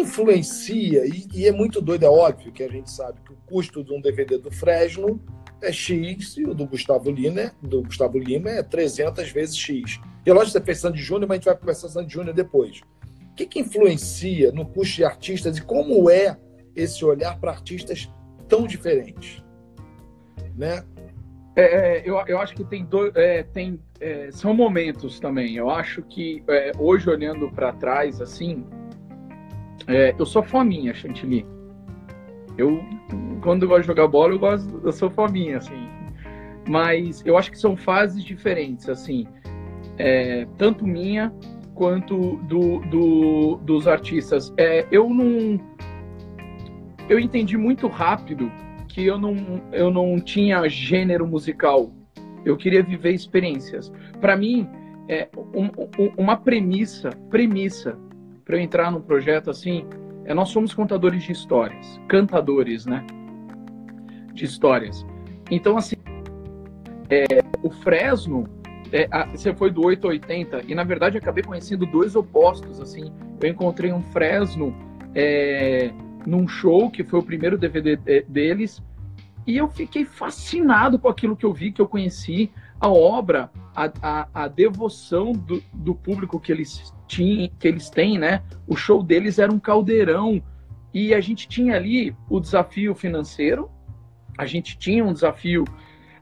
Influencia, 0.00 1.06
e, 1.06 1.26
e, 1.34 1.46
é 1.46 1.52
muito 1.52 1.80
doido, 1.80 2.04
é 2.04 2.08
óbvio 2.08 2.52
que 2.52 2.62
a 2.62 2.68
gente 2.68 2.90
sabe 2.90 3.20
que 3.24 3.32
o 3.32 3.36
custo 3.46 3.82
de 3.82 3.92
um 3.92 4.00
DVD 4.00 4.38
do 4.38 4.50
Fresno 4.50 5.20
é 5.60 5.72
X 5.72 6.36
e 6.36 6.44
o 6.44 6.54
do 6.54 6.66
Gustavo 6.66 7.10
Lima, 7.10 7.52
do 7.62 7.82
Gustavo 7.82 8.18
Lima 8.18 8.50
é 8.50 8.62
300 8.62 9.30
vezes 9.30 9.56
X. 9.56 10.00
E 10.24 10.30
é 10.30 10.32
lógico 10.32 10.52
que 10.52 10.58
você 10.58 10.64
fez 10.64 10.78
Sandy 10.78 11.02
Júnior, 11.02 11.28
mas 11.28 11.36
a 11.36 11.38
gente 11.38 11.44
vai 11.46 11.56
conversar 11.56 11.88
Sandy 11.88 12.12
Júnior 12.12 12.34
depois. 12.34 12.80
O 13.30 13.34
que, 13.34 13.46
que 13.46 13.60
influencia 13.60 14.52
no 14.52 14.66
custo 14.66 14.96
de 14.96 15.04
artistas 15.04 15.58
e 15.58 15.62
como 15.62 16.10
é 16.10 16.36
esse 16.74 17.04
olhar 17.04 17.38
para 17.38 17.52
artistas 17.52 18.10
tão 18.48 18.66
diferentes? 18.66 19.42
Né? 20.56 20.84
É, 21.58 21.62
é, 21.62 22.02
eu, 22.08 22.16
eu 22.28 22.38
acho 22.38 22.54
que 22.54 22.62
tem 22.62 22.84
dois, 22.84 23.12
é, 23.16 23.42
tem, 23.42 23.80
é, 24.00 24.30
são 24.30 24.54
momentos 24.54 25.18
também. 25.18 25.56
Eu 25.56 25.68
acho 25.68 26.02
que 26.02 26.42
é, 26.46 26.70
hoje 26.78 27.10
olhando 27.10 27.50
para 27.50 27.72
trás, 27.72 28.20
assim, 28.20 28.64
é, 29.88 30.14
eu 30.18 30.26
sou 30.26 30.42
fominha, 30.42 30.92
Chantilly. 30.92 31.46
Eu, 32.58 32.84
quando 33.40 33.62
eu 33.62 33.68
gosto 33.68 33.82
de 33.82 33.86
jogar 33.86 34.06
bola, 34.06 34.34
eu, 34.34 34.38
gosto, 34.38 34.80
eu 34.84 34.92
sou 34.92 35.10
fominha, 35.10 35.56
assim. 35.56 35.88
Mas 36.68 37.24
eu 37.24 37.38
acho 37.38 37.50
que 37.50 37.58
são 37.58 37.74
fases 37.74 38.22
diferentes, 38.22 38.86
assim. 38.88 39.26
É, 39.96 40.46
tanto 40.58 40.86
minha 40.86 41.32
quanto 41.74 42.36
do, 42.42 42.80
do 42.80 43.56
dos 43.64 43.88
artistas. 43.88 44.52
É, 44.58 44.86
eu 44.90 45.08
não... 45.08 45.58
Eu 47.08 47.18
entendi 47.18 47.56
muito 47.56 47.86
rápido 47.86 48.52
que 48.88 49.06
eu 49.06 49.16
não, 49.18 49.62
eu 49.72 49.90
não 49.90 50.20
tinha 50.20 50.68
gênero 50.68 51.26
musical. 51.26 51.90
Eu 52.44 52.58
queria 52.58 52.82
viver 52.82 53.14
experiências. 53.14 53.90
Para 54.20 54.36
mim, 54.36 54.68
é 55.08 55.28
um, 55.54 55.66
um, 55.98 56.12
uma 56.18 56.36
premissa, 56.36 57.08
premissa 57.30 57.96
para 58.48 58.56
eu 58.56 58.62
entrar 58.62 58.90
num 58.90 59.02
projeto 59.02 59.50
assim, 59.50 59.84
é 60.24 60.32
nós 60.32 60.48
somos 60.48 60.72
contadores 60.72 61.22
de 61.22 61.32
histórias, 61.32 62.00
cantadores, 62.08 62.86
né? 62.86 63.04
De 64.32 64.46
histórias. 64.46 65.06
Então, 65.50 65.76
assim, 65.76 65.96
é, 67.10 67.26
o 67.62 67.68
Fresno, 67.68 68.48
é, 68.90 69.06
a, 69.10 69.26
você 69.26 69.54
foi 69.54 69.70
do 69.70 69.84
880, 69.84 70.62
e 70.66 70.74
na 70.74 70.82
verdade 70.82 71.18
acabei 71.18 71.44
conhecendo 71.44 71.84
dois 71.84 72.16
opostos, 72.16 72.80
assim. 72.80 73.12
Eu 73.38 73.50
encontrei 73.50 73.92
um 73.92 74.02
Fresno 74.04 74.74
é, 75.14 75.92
num 76.26 76.48
show, 76.48 76.90
que 76.90 77.04
foi 77.04 77.20
o 77.20 77.22
primeiro 77.22 77.58
DVD 77.58 77.96
deles, 78.26 78.82
E 79.46 79.58
eu 79.58 79.68
fiquei 79.68 80.06
fascinado 80.06 80.98
com 80.98 81.08
aquilo 81.08 81.36
que 81.36 81.44
eu 81.44 81.52
vi, 81.52 81.70
que 81.70 81.82
eu 81.82 81.88
conheci, 81.88 82.50
a 82.80 82.88
obra, 82.88 83.50
a, 83.74 83.90
a, 84.02 84.28
a 84.44 84.48
devoção 84.48 85.32
do, 85.32 85.62
do, 85.72 85.94
público 85.94 86.38
que 86.38 86.52
eles, 86.52 86.94
tinham, 87.08 87.50
que 87.58 87.66
eles 87.66 87.90
têm, 87.90 88.18
né? 88.18 88.42
O 88.66 88.76
show 88.76 89.02
deles 89.02 89.38
era 89.38 89.52
um 89.52 89.58
caldeirão. 89.58 90.42
E 90.94 91.12
a 91.12 91.20
gente 91.20 91.48
tinha 91.48 91.74
ali 91.74 92.14
o 92.28 92.38
desafio 92.38 92.94
financeiro, 92.94 93.70
a 94.38 94.46
gente 94.46 94.78
tinha 94.78 95.04
um 95.04 95.12
desafio, 95.12 95.64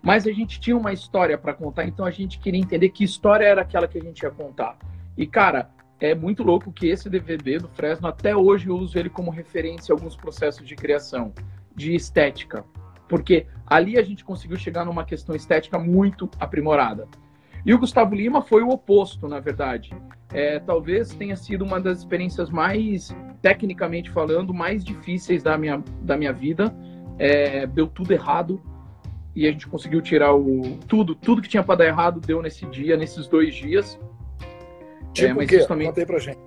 mas 0.03 0.27
a 0.27 0.33
gente 0.33 0.59
tinha 0.59 0.77
uma 0.77 0.93
história 0.93 1.37
para 1.37 1.53
contar, 1.53 1.85
então 1.85 2.05
a 2.05 2.11
gente 2.11 2.39
queria 2.39 2.61
entender 2.61 2.89
que 2.89 3.05
história 3.05 3.45
era 3.45 3.63
aquela 3.63 3.87
que 3.87 3.99
a 3.99 4.03
gente 4.03 4.23
ia 4.23 4.31
contar. 4.31 4.77
E, 5.17 5.27
cara, 5.27 5.71
é 6.01 6.15
muito 6.15 6.43
louco 6.43 6.73
que 6.73 6.89
esse 6.89 7.09
DVD 7.11 7.59
do 7.59 7.69
Fresno, 7.69 8.09
até 8.09 8.35
hoje 8.35 8.69
eu 8.69 8.77
uso 8.77 8.99
ele 8.99 9.11
como 9.11 9.31
referência 9.31 9.93
a 9.93 9.97
alguns 9.97 10.17
processos 10.17 10.67
de 10.67 10.75
criação, 10.75 11.33
de 11.75 11.95
estética 11.95 12.65
porque 13.09 13.47
ali 13.67 13.99
a 13.99 14.03
gente 14.03 14.25
conseguiu 14.25 14.57
chegar 14.57 14.85
numa 14.85 15.05
questão 15.05 15.35
estética 15.35 15.79
muito 15.79 16.29
aprimorada. 16.39 17.07
E 17.67 17.75
o 17.75 17.79
Gustavo 17.79 18.15
Lima 18.15 18.43
foi 18.43 18.63
o 18.63 18.69
oposto, 18.69 19.27
na 19.27 19.41
verdade. 19.41 19.91
É, 20.33 20.61
talvez 20.61 21.13
tenha 21.13 21.35
sido 21.35 21.65
uma 21.65 21.81
das 21.81 21.99
experiências 21.99 22.49
mais, 22.49 23.15
tecnicamente 23.43 24.09
falando, 24.09 24.55
mais 24.55 24.85
difíceis 24.85 25.43
da 25.43 25.59
minha, 25.59 25.83
da 26.01 26.17
minha 26.17 26.33
vida. 26.33 26.73
É, 27.19 27.67
deu 27.67 27.89
tudo 27.89 28.13
errado 28.13 28.63
e 29.35 29.49
a 29.49 29.51
gente 29.51 29.67
conseguiu 29.67 30.01
tirar 30.01 30.33
o 30.33 30.79
tudo, 30.87 31.17
tudo 31.17 31.43
que 31.43 31.49
tinha 31.49 31.63
para 31.63 31.79
dar 31.79 31.87
errado 31.87 32.21
deu 32.21 32.41
nesse 32.41 32.65
dia, 32.67 32.97
nesses 32.97 33.27
dois 33.27 33.53
dias. 33.53 33.99
Tipo 35.13 35.29
é, 35.29 35.35
mas 35.35 35.51
o? 35.51 35.67
Também... 35.67 35.89
Conta 35.89 36.01
aí 36.01 36.07
pra 36.07 36.19
gente. 36.21 36.39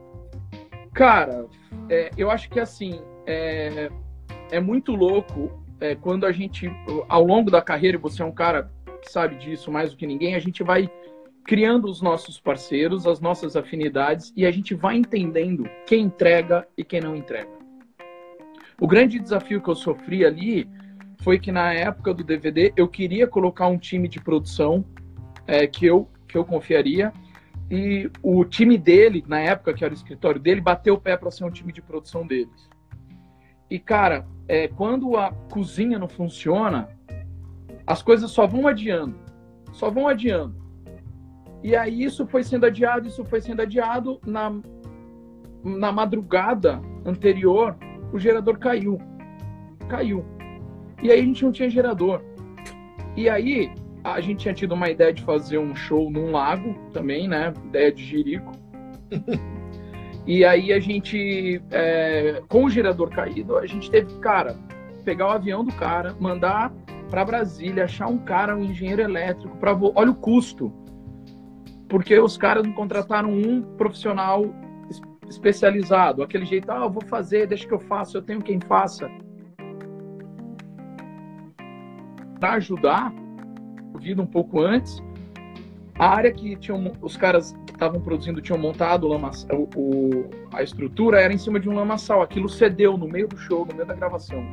Cara, 0.93 1.47
é, 1.89 2.11
eu 2.15 2.31
acho 2.31 2.49
que 2.49 2.61
assim 2.61 3.01
é, 3.27 3.91
é 4.51 4.59
muito 4.61 4.95
louco 4.95 5.61
é, 5.81 5.95
quando 5.95 6.25
a 6.25 6.31
gente, 6.31 6.71
ao 7.09 7.25
longo 7.25 7.51
da 7.51 7.61
carreira, 7.61 7.97
e 7.97 7.99
você 7.99 8.21
é 8.21 8.25
um 8.25 8.31
cara 8.31 8.71
que 9.01 9.11
sabe 9.11 9.35
disso 9.35 9.69
mais 9.69 9.91
do 9.91 9.97
que 9.97 10.07
ninguém, 10.07 10.35
a 10.35 10.39
gente 10.39 10.63
vai 10.63 10.89
criando 11.49 11.85
os 11.85 11.99
nossos 11.99 12.39
parceiros, 12.39 13.07
as 13.07 13.19
nossas 13.19 13.55
afinidades 13.55 14.31
e 14.37 14.45
a 14.45 14.51
gente 14.51 14.75
vai 14.75 14.95
entendendo 14.95 15.67
quem 15.87 16.03
entrega 16.03 16.67
e 16.77 16.83
quem 16.83 17.01
não 17.01 17.15
entrega. 17.15 17.49
O 18.79 18.85
grande 18.85 19.17
desafio 19.17 19.59
que 19.59 19.67
eu 19.67 19.73
sofri 19.73 20.23
ali 20.23 20.69
foi 21.23 21.39
que 21.39 21.51
na 21.51 21.73
época 21.73 22.13
do 22.13 22.23
DVD 22.23 22.71
eu 22.77 22.87
queria 22.87 23.25
colocar 23.25 23.65
um 23.65 23.79
time 23.79 24.07
de 24.07 24.21
produção 24.21 24.85
é, 25.47 25.65
que 25.65 25.87
eu 25.87 26.07
que 26.27 26.37
eu 26.37 26.45
confiaria 26.45 27.11
e 27.67 28.11
o 28.21 28.45
time 28.45 28.77
dele 28.77 29.25
na 29.27 29.39
época 29.39 29.73
que 29.73 29.83
era 29.83 29.91
o 29.91 29.97
escritório 29.97 30.39
dele 30.39 30.61
bateu 30.61 30.93
o 30.93 31.01
pé 31.01 31.17
para 31.17 31.31
ser 31.31 31.45
um 31.45 31.51
time 31.51 31.73
de 31.73 31.81
produção 31.81 32.27
deles. 32.27 32.69
E 33.71 33.79
cara, 33.79 34.27
é, 34.47 34.67
quando 34.67 35.17
a 35.17 35.31
cozinha 35.51 35.97
não 35.97 36.07
funciona, 36.07 36.89
as 37.87 38.03
coisas 38.03 38.29
só 38.29 38.45
vão 38.45 38.67
adiando, 38.67 39.15
só 39.71 39.89
vão 39.89 40.07
adiando. 40.07 40.58
E 41.63 41.75
aí 41.75 42.03
isso 42.03 42.25
foi 42.27 42.43
sendo 42.43 42.65
adiado, 42.65 43.07
isso 43.07 43.23
foi 43.25 43.41
sendo 43.41 43.61
adiado. 43.61 44.19
Na, 44.25 44.53
na 45.63 45.91
madrugada 45.91 46.81
anterior, 47.05 47.75
o 48.13 48.19
gerador 48.19 48.57
caiu. 48.57 48.97
Caiu. 49.87 50.25
E 51.01 51.11
aí 51.11 51.19
a 51.19 51.23
gente 51.23 51.43
não 51.43 51.51
tinha 51.51 51.69
gerador. 51.69 52.21
E 53.15 53.29
aí 53.29 53.71
a 54.03 54.21
gente 54.21 54.39
tinha 54.39 54.53
tido 54.53 54.73
uma 54.73 54.89
ideia 54.89 55.13
de 55.13 55.23
fazer 55.23 55.57
um 55.57 55.75
show 55.75 56.09
num 56.09 56.31
lago 56.31 56.75
também, 56.93 57.27
né? 57.27 57.53
Ideia 57.65 57.91
de 57.91 58.03
Jerico. 58.03 58.51
E 60.27 60.45
aí 60.45 60.71
a 60.71 60.79
gente, 60.79 61.59
é, 61.71 62.39
com 62.47 62.65
o 62.65 62.69
gerador 62.69 63.09
caído, 63.09 63.57
a 63.57 63.65
gente 63.65 63.89
teve 63.89 64.13
que, 64.13 64.19
cara, 64.19 64.55
pegar 65.03 65.27
o 65.27 65.31
avião 65.31 65.63
do 65.63 65.71
cara, 65.73 66.15
mandar 66.19 66.71
para 67.09 67.25
Brasília, 67.25 67.85
achar 67.85 68.05
um 68.05 68.19
cara, 68.19 68.55
um 68.55 68.63
engenheiro 68.63 69.01
elétrico, 69.01 69.57
para 69.57 69.75
olha 69.75 70.11
o 70.11 70.15
custo. 70.15 70.71
Porque 71.89 72.17
os 72.19 72.37
caras 72.37 72.63
não 72.63 72.73
contrataram 72.73 73.31
um 73.31 73.61
profissional 73.75 74.45
especializado, 75.27 76.23
aquele 76.23 76.45
jeito, 76.45 76.71
ah, 76.71 76.83
eu 76.83 76.89
vou 76.89 77.03
fazer, 77.05 77.47
deixa 77.47 77.67
que 77.67 77.73
eu 77.73 77.79
faço, 77.79 78.17
eu 78.17 78.21
tenho 78.21 78.41
quem 78.41 78.59
faça. 78.59 79.09
Para 82.39 82.53
ajudar, 82.53 83.13
vida 83.99 84.21
um 84.21 84.25
pouco 84.25 84.61
antes, 84.61 85.03
a 85.97 86.07
área 86.07 86.31
que 86.31 86.55
tinham 86.55 86.93
os 87.01 87.17
caras 87.17 87.53
estavam 87.67 88.01
produzindo 88.01 88.41
tinham 88.41 88.59
montado 88.59 89.07
o, 89.07 89.69
o, 89.75 90.29
a 90.53 90.61
estrutura 90.61 91.21
era 91.21 91.33
em 91.33 91.37
cima 91.37 91.59
de 91.59 91.69
um 91.69 91.73
lamaçal. 91.73 92.21
Aquilo 92.21 92.49
cedeu 92.49 92.97
no 92.97 93.07
meio 93.07 93.27
do 93.27 93.37
show, 93.37 93.65
no 93.65 93.73
meio 93.73 93.85
da 93.85 93.93
gravação. 93.93 94.43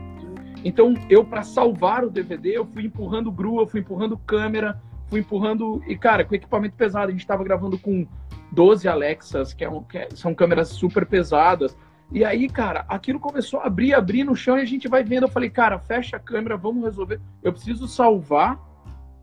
Então, 0.64 0.95
eu, 1.09 1.25
para 1.25 1.43
salvar 1.43 2.05
o 2.05 2.11
DVD, 2.11 2.57
eu 2.57 2.66
fui 2.66 2.85
empurrando 2.85 3.31
grua, 3.31 3.66
fui 3.66 3.81
empurrando 3.81 4.16
câmera, 4.19 4.81
fui 5.08 5.20
empurrando. 5.20 5.82
E, 5.86 5.96
cara, 5.96 6.25
com 6.25 6.34
equipamento 6.34 6.76
pesado, 6.76 7.08
a 7.08 7.10
gente 7.10 7.20
estava 7.20 7.44
gravando 7.44 7.78
com 7.78 8.06
12 8.52 8.88
Alexas, 8.88 9.52
que, 9.52 9.64
é 9.64 9.70
um, 9.70 9.82
que 9.82 9.98
é, 9.98 10.08
são 10.14 10.34
câmeras 10.34 10.68
super 10.68 11.06
pesadas. 11.06 11.76
E 12.12 12.25
aí, 12.25 12.48
cara, 12.48 12.84
aquilo 12.88 13.18
começou 13.18 13.60
a 13.60 13.66
abrir, 13.66 13.92
abrir 13.92 14.22
no 14.25 14.36
chão 14.36 14.58
e 14.58 14.62
a 14.62 14.66
gente 14.66 14.88
vai 14.88 15.02
vendo. 15.02 15.25
Eu 15.25 15.30
falei, 15.30 15.50
cara, 15.50 15.78
fecha 15.78 16.16
a 16.16 16.20
câmera, 16.20 16.56
vamos 16.56 16.84
resolver. 16.84 17.20
Eu 17.42 17.52
preciso 17.52 17.88
salvar, 17.88 18.60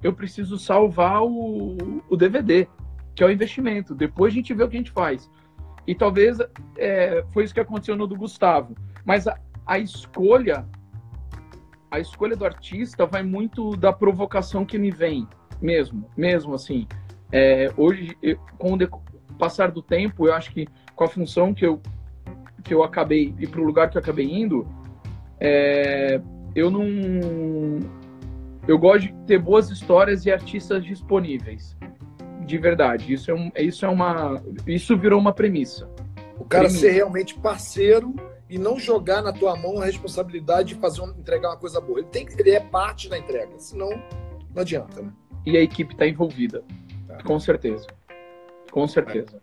eu 0.01 0.13
preciso 0.13 0.57
salvar 0.57 1.23
o, 1.23 2.01
o 2.09 2.17
DVD 2.17 2.67
que 3.15 3.23
é 3.23 3.25
o 3.27 3.31
investimento. 3.31 3.93
Depois 3.93 4.33
a 4.33 4.35
gente 4.35 4.53
vê 4.53 4.63
o 4.63 4.69
que 4.69 4.75
a 4.75 4.79
gente 4.79 4.91
faz. 4.91 5.29
E 5.85 5.93
talvez 5.93 6.37
é, 6.77 7.23
foi 7.31 7.43
isso 7.43 7.53
que 7.53 7.59
aconteceu 7.59 7.95
no 7.95 8.07
do 8.07 8.15
Gustavo. 8.15 8.75
Mas 9.05 9.27
a, 9.27 9.37
a 9.65 9.79
escolha, 9.79 10.65
a 11.93 12.00
escolha 12.00 12.35
do 12.35 12.43
artista 12.43 13.05
vai 13.05 13.21
muito 13.21 13.77
da 13.77 13.93
provocação 13.93 14.65
que 14.65 14.79
me 14.79 14.89
vem, 14.89 15.27
mesmo, 15.62 16.09
mesmo 16.17 16.55
assim. 16.55 16.88
É, 17.31 17.71
hoje, 17.77 18.17
eu, 18.19 18.35
com 18.57 18.73
o 18.73 18.77
passar 19.38 19.69
do 19.69 19.79
tempo, 19.79 20.27
eu 20.27 20.33
acho 20.33 20.51
que 20.51 20.67
com 20.95 21.03
a 21.03 21.07
função 21.07 21.53
que 21.53 21.63
eu 21.63 21.79
que 22.63 22.73
eu 22.73 22.81
acabei 22.81 23.35
e 23.38 23.45
para 23.45 23.59
o 23.59 23.63
lugar 23.63 23.89
que 23.89 23.97
eu 23.97 24.01
acabei 24.01 24.25
indo, 24.25 24.65
é, 25.39 26.19
eu 26.55 26.71
não 26.71 26.83
eu 28.67 28.79
gosto 28.79 29.07
de 29.07 29.13
ter 29.27 29.38
boas 29.38 29.69
histórias 29.69 30.25
e 30.25 30.31
artistas 30.31 30.83
disponíveis 30.83 31.77
de 32.43 32.57
verdade. 32.57 33.13
Isso 33.13 33.29
é, 33.29 33.35
um, 33.35 33.51
isso 33.55 33.85
é 33.85 33.89
uma. 33.89 34.41
Isso 34.65 34.97
virou 34.97 35.19
uma 35.19 35.31
premissa. 35.31 35.88
O 36.39 36.45
cara 36.45 36.63
premissa. 36.63 36.88
ser 36.88 36.91
realmente 36.91 37.38
parceiro 37.38 38.15
e 38.53 38.57
não 38.60 38.77
jogar 38.77 39.24
na 39.24 39.33
tua 39.33 39.55
mão 39.55 39.81
a 39.81 39.86
responsabilidade 39.86 40.75
de 40.75 40.79
fazer 40.79 41.01
um, 41.01 41.10
entregar 41.10 41.50
uma 41.50 41.57
coisa 41.57 41.81
boa. 41.81 41.98
Ele, 41.98 42.07
tem, 42.10 42.27
ele 42.38 42.51
é 42.51 42.60
parte 42.60 43.10
da 43.10 43.17
entrega, 43.17 43.57
senão 43.57 43.89
não 44.53 44.62
adianta, 44.62 45.01
né? 45.01 45.12
E 45.43 45.57
a 45.57 45.60
equipe 45.60 45.93
está 45.93 46.07
envolvida. 46.07 46.63
É. 47.10 47.24
Com 47.24 47.39
certeza. 47.39 47.88
Com 48.72 48.88
certeza. 48.88 49.41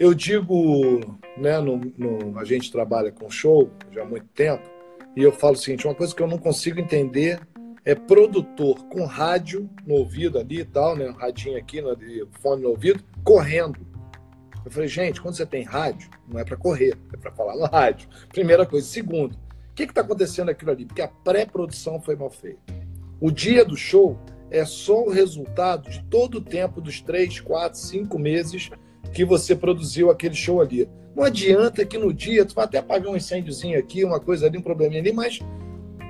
Eu 0.00 0.14
digo, 0.14 1.00
né, 1.36 1.60
no, 1.60 1.76
no, 1.98 2.38
a 2.38 2.44
gente 2.44 2.72
trabalha 2.72 3.12
com 3.12 3.28
show 3.28 3.70
já 3.92 4.00
há 4.00 4.06
muito 4.06 4.28
tempo, 4.28 4.66
e 5.14 5.22
eu 5.22 5.30
falo 5.30 5.52
o 5.52 5.58
seguinte: 5.58 5.86
uma 5.86 5.94
coisa 5.94 6.14
que 6.14 6.22
eu 6.22 6.26
não 6.26 6.38
consigo 6.38 6.80
entender 6.80 7.46
é 7.84 7.94
produtor 7.94 8.82
com 8.86 9.04
rádio 9.04 9.68
no 9.86 9.96
ouvido 9.96 10.38
ali 10.38 10.60
e 10.60 10.64
tal, 10.64 10.96
né? 10.96 11.10
Um 11.10 11.12
radinho 11.12 11.58
aqui, 11.58 11.82
no, 11.82 11.94
fone 12.40 12.62
no 12.62 12.70
ouvido, 12.70 13.04
correndo. 13.22 13.78
Eu 14.68 14.72
falei, 14.72 14.86
gente, 14.86 15.18
quando 15.22 15.34
você 15.34 15.46
tem 15.46 15.64
rádio, 15.64 16.10
não 16.28 16.38
é 16.38 16.44
para 16.44 16.54
correr, 16.54 16.94
é 17.10 17.16
para 17.16 17.32
falar 17.32 17.56
no 17.56 17.64
rádio. 17.64 18.06
Primeira 18.28 18.66
coisa. 18.66 18.86
Segundo, 18.86 19.32
o 19.32 19.74
que 19.74 19.84
está 19.84 20.02
acontecendo 20.02 20.50
aquilo 20.50 20.70
ali? 20.70 20.84
Porque 20.84 21.00
a 21.00 21.08
pré-produção 21.08 21.98
foi 22.02 22.14
mal 22.14 22.28
feita. 22.28 22.60
O 23.18 23.30
dia 23.30 23.64
do 23.64 23.74
show 23.74 24.18
é 24.50 24.66
só 24.66 25.04
o 25.04 25.10
resultado 25.10 25.88
de 25.88 26.04
todo 26.04 26.34
o 26.34 26.40
tempo 26.42 26.82
dos 26.82 27.00
três, 27.00 27.40
quatro, 27.40 27.78
cinco 27.78 28.18
meses 28.18 28.68
que 29.14 29.24
você 29.24 29.56
produziu 29.56 30.10
aquele 30.10 30.34
show 30.34 30.60
ali. 30.60 30.86
Não 31.16 31.24
adianta 31.24 31.86
que 31.86 31.96
no 31.96 32.12
dia 32.12 32.44
tu 32.44 32.54
vai 32.54 32.66
até 32.66 32.76
apagar 32.76 33.10
um 33.10 33.16
incêndiozinho 33.16 33.78
aqui, 33.78 34.04
uma 34.04 34.20
coisa 34.20 34.44
ali, 34.44 34.58
um 34.58 34.62
probleminha 34.62 35.00
ali, 35.00 35.12
mas 35.12 35.38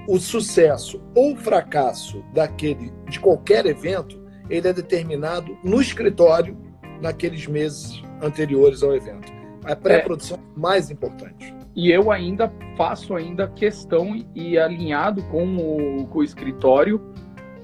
o 0.08 0.18
sucesso 0.18 1.00
ou 1.14 1.36
fracasso 1.36 2.24
daquele 2.34 2.92
de 3.08 3.20
qualquer 3.20 3.66
evento, 3.66 4.20
ele 4.50 4.66
é 4.66 4.72
determinado 4.72 5.56
no 5.62 5.80
escritório 5.80 6.67
naqueles 7.00 7.46
meses 7.46 8.02
anteriores 8.22 8.82
ao 8.82 8.94
evento. 8.94 9.32
A 9.64 9.76
pré-produção 9.76 10.38
é 10.38 10.60
mais 10.60 10.90
importante. 10.90 11.54
E 11.76 11.90
eu 11.90 12.10
ainda 12.10 12.52
faço 12.76 13.14
ainda 13.14 13.46
questão 13.48 14.24
e 14.34 14.58
alinhado 14.58 15.22
com 15.24 15.56
o, 15.56 16.06
com 16.06 16.18
o 16.20 16.24
escritório 16.24 17.00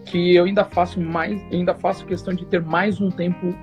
que 0.05 0.35
eu 0.35 0.45
ainda 0.45 0.65
faço 0.65 1.01
mais, 1.01 1.43
ainda 1.53 1.75
faço 1.75 2.05
questão 2.07 2.35
de 2.35 2.45
ter 2.45 2.61
mais 2.61 3.01
um 3.01 3.11
tempo 3.11 3.55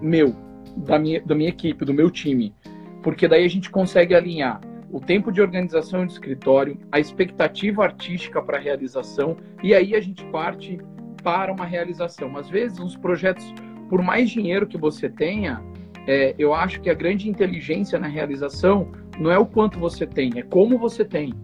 meu, 0.00 0.34
da 0.76 0.98
minha, 0.98 1.20
da 1.20 1.34
minha 1.34 1.50
equipe, 1.50 1.84
do 1.84 1.92
meu 1.92 2.10
time, 2.10 2.54
porque 3.02 3.28
daí 3.28 3.44
a 3.44 3.48
gente 3.48 3.70
consegue 3.70 4.14
alinhar 4.14 4.60
o 4.90 4.98
tempo 4.98 5.30
de 5.30 5.40
organização 5.40 6.04
de 6.04 6.12
escritório, 6.12 6.76
a 6.90 6.98
expectativa 6.98 7.84
artística 7.84 8.42
para 8.42 8.56
a 8.56 8.60
realização, 8.60 9.36
e 9.62 9.72
aí 9.74 9.94
a 9.94 10.00
gente 10.00 10.24
parte 10.26 10.80
para 11.22 11.52
uma 11.52 11.64
realização. 11.64 12.36
Às 12.36 12.48
vezes, 12.48 12.80
os 12.80 12.96
projetos, 12.96 13.54
por 13.90 14.00
mais 14.00 14.30
dinheiro 14.30 14.66
que 14.66 14.78
você 14.78 15.10
tenha, 15.10 15.60
é, 16.06 16.34
eu 16.38 16.54
acho 16.54 16.80
que 16.80 16.88
a 16.88 16.94
grande 16.94 17.28
inteligência 17.28 17.98
na 17.98 18.06
realização 18.06 18.88
não 19.18 19.30
é 19.30 19.38
o 19.38 19.44
quanto 19.44 19.78
você 19.78 20.06
tem, 20.06 20.30
é 20.36 20.42
como 20.42 20.78
você 20.78 21.04
tem. 21.04 21.34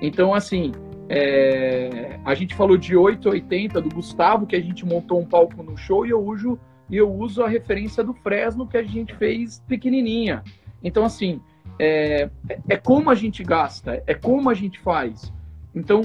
Então, 0.00 0.34
assim, 0.34 0.72
É, 1.14 2.18
a 2.24 2.32
gente 2.32 2.54
falou 2.54 2.78
de 2.78 2.96
880 2.96 3.82
do 3.82 3.90
Gustavo, 3.90 4.46
que 4.46 4.56
a 4.56 4.60
gente 4.62 4.82
montou 4.86 5.20
um 5.20 5.26
palco 5.26 5.62
no 5.62 5.76
show, 5.76 6.06
e 6.06 6.10
eu 6.10 6.24
uso, 6.24 6.58
eu 6.90 7.12
uso 7.12 7.42
a 7.42 7.48
referência 7.48 8.02
do 8.02 8.14
Fresno, 8.14 8.66
que 8.66 8.78
a 8.78 8.82
gente 8.82 9.14
fez 9.16 9.62
pequenininha. 9.68 10.42
Então, 10.82 11.04
assim, 11.04 11.38
é, 11.78 12.30
é 12.66 12.76
como 12.78 13.10
a 13.10 13.14
gente 13.14 13.44
gasta, 13.44 14.02
é 14.06 14.14
como 14.14 14.48
a 14.48 14.54
gente 14.54 14.78
faz. 14.80 15.30
Então, 15.74 16.02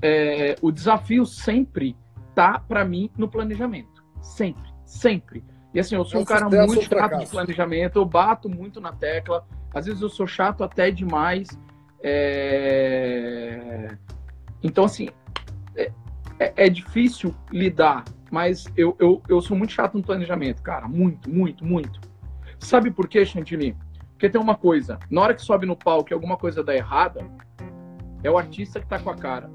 é, 0.00 0.54
o 0.62 0.70
desafio 0.70 1.26
sempre 1.26 1.94
tá 2.34 2.58
para 2.58 2.84
mim 2.86 3.10
no 3.18 3.28
planejamento. 3.28 3.97
Sempre, 4.20 4.70
sempre. 4.84 5.44
E 5.74 5.80
assim, 5.80 5.94
eu 5.94 6.04
sou 6.04 6.20
é 6.20 6.22
um 6.22 6.26
cara 6.26 6.48
muito 6.48 6.82
chato 6.82 7.18
de 7.18 7.26
planejamento, 7.26 7.98
eu 7.98 8.04
bato 8.04 8.48
muito 8.48 8.80
na 8.80 8.92
tecla. 8.92 9.46
Às 9.74 9.86
vezes 9.86 10.00
eu 10.00 10.08
sou 10.08 10.26
chato 10.26 10.64
até 10.64 10.90
demais. 10.90 11.48
É... 12.02 13.88
Então, 14.62 14.84
assim, 14.84 15.08
é, 15.76 15.92
é, 16.38 16.66
é, 16.66 16.68
difícil 16.68 17.34
lidar, 17.52 18.04
mas 18.30 18.66
eu, 18.76 18.96
eu, 18.98 19.22
eu 19.28 19.40
sou 19.40 19.56
muito 19.56 19.72
chato 19.72 19.96
no 19.96 20.02
planejamento, 20.02 20.62
cara. 20.62 20.88
Muito, 20.88 21.30
muito, 21.30 21.64
muito. 21.64 22.00
Sabe 22.58 22.90
por 22.90 23.06
quê, 23.06 23.24
Chantilly? 23.24 23.76
Porque 24.12 24.28
tem 24.28 24.40
uma 24.40 24.56
coisa, 24.56 24.98
na 25.10 25.20
hora 25.20 25.34
que 25.34 25.42
sobe 25.42 25.64
no 25.64 25.76
palco 25.76 26.10
e 26.10 26.14
alguma 26.14 26.36
coisa 26.36 26.64
dá 26.64 26.74
errada, 26.74 27.24
é 28.22 28.30
o 28.30 28.36
artista 28.36 28.80
que 28.80 28.86
tá 28.86 28.98
com 28.98 29.10
a 29.10 29.14
cara. 29.14 29.48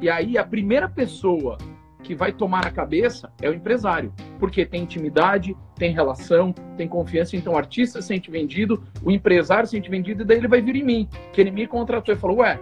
E 0.00 0.10
aí 0.10 0.36
a 0.36 0.44
primeira 0.44 0.88
pessoa 0.88 1.56
que 2.02 2.14
vai 2.14 2.32
tomar 2.32 2.66
a 2.66 2.70
cabeça 2.70 3.32
é 3.40 3.48
o 3.48 3.54
empresário, 3.54 4.12
porque 4.38 4.66
tem 4.66 4.82
intimidade, 4.82 5.56
tem 5.76 5.92
relação, 5.92 6.52
tem 6.76 6.88
confiança. 6.88 7.36
Então 7.36 7.54
o 7.54 7.56
artista 7.56 8.02
se 8.02 8.08
sente 8.08 8.30
vendido, 8.30 8.82
o 9.02 9.10
empresário 9.10 9.66
se 9.66 9.72
sente 9.72 9.88
vendido, 9.88 10.22
e 10.22 10.24
daí 10.24 10.38
ele 10.38 10.48
vai 10.48 10.60
vir 10.60 10.76
em 10.76 10.84
mim, 10.84 11.08
que 11.32 11.40
ele 11.40 11.50
me 11.50 11.66
contratou 11.66 12.14
e 12.14 12.18
falou: 12.18 12.38
Ué, 12.38 12.60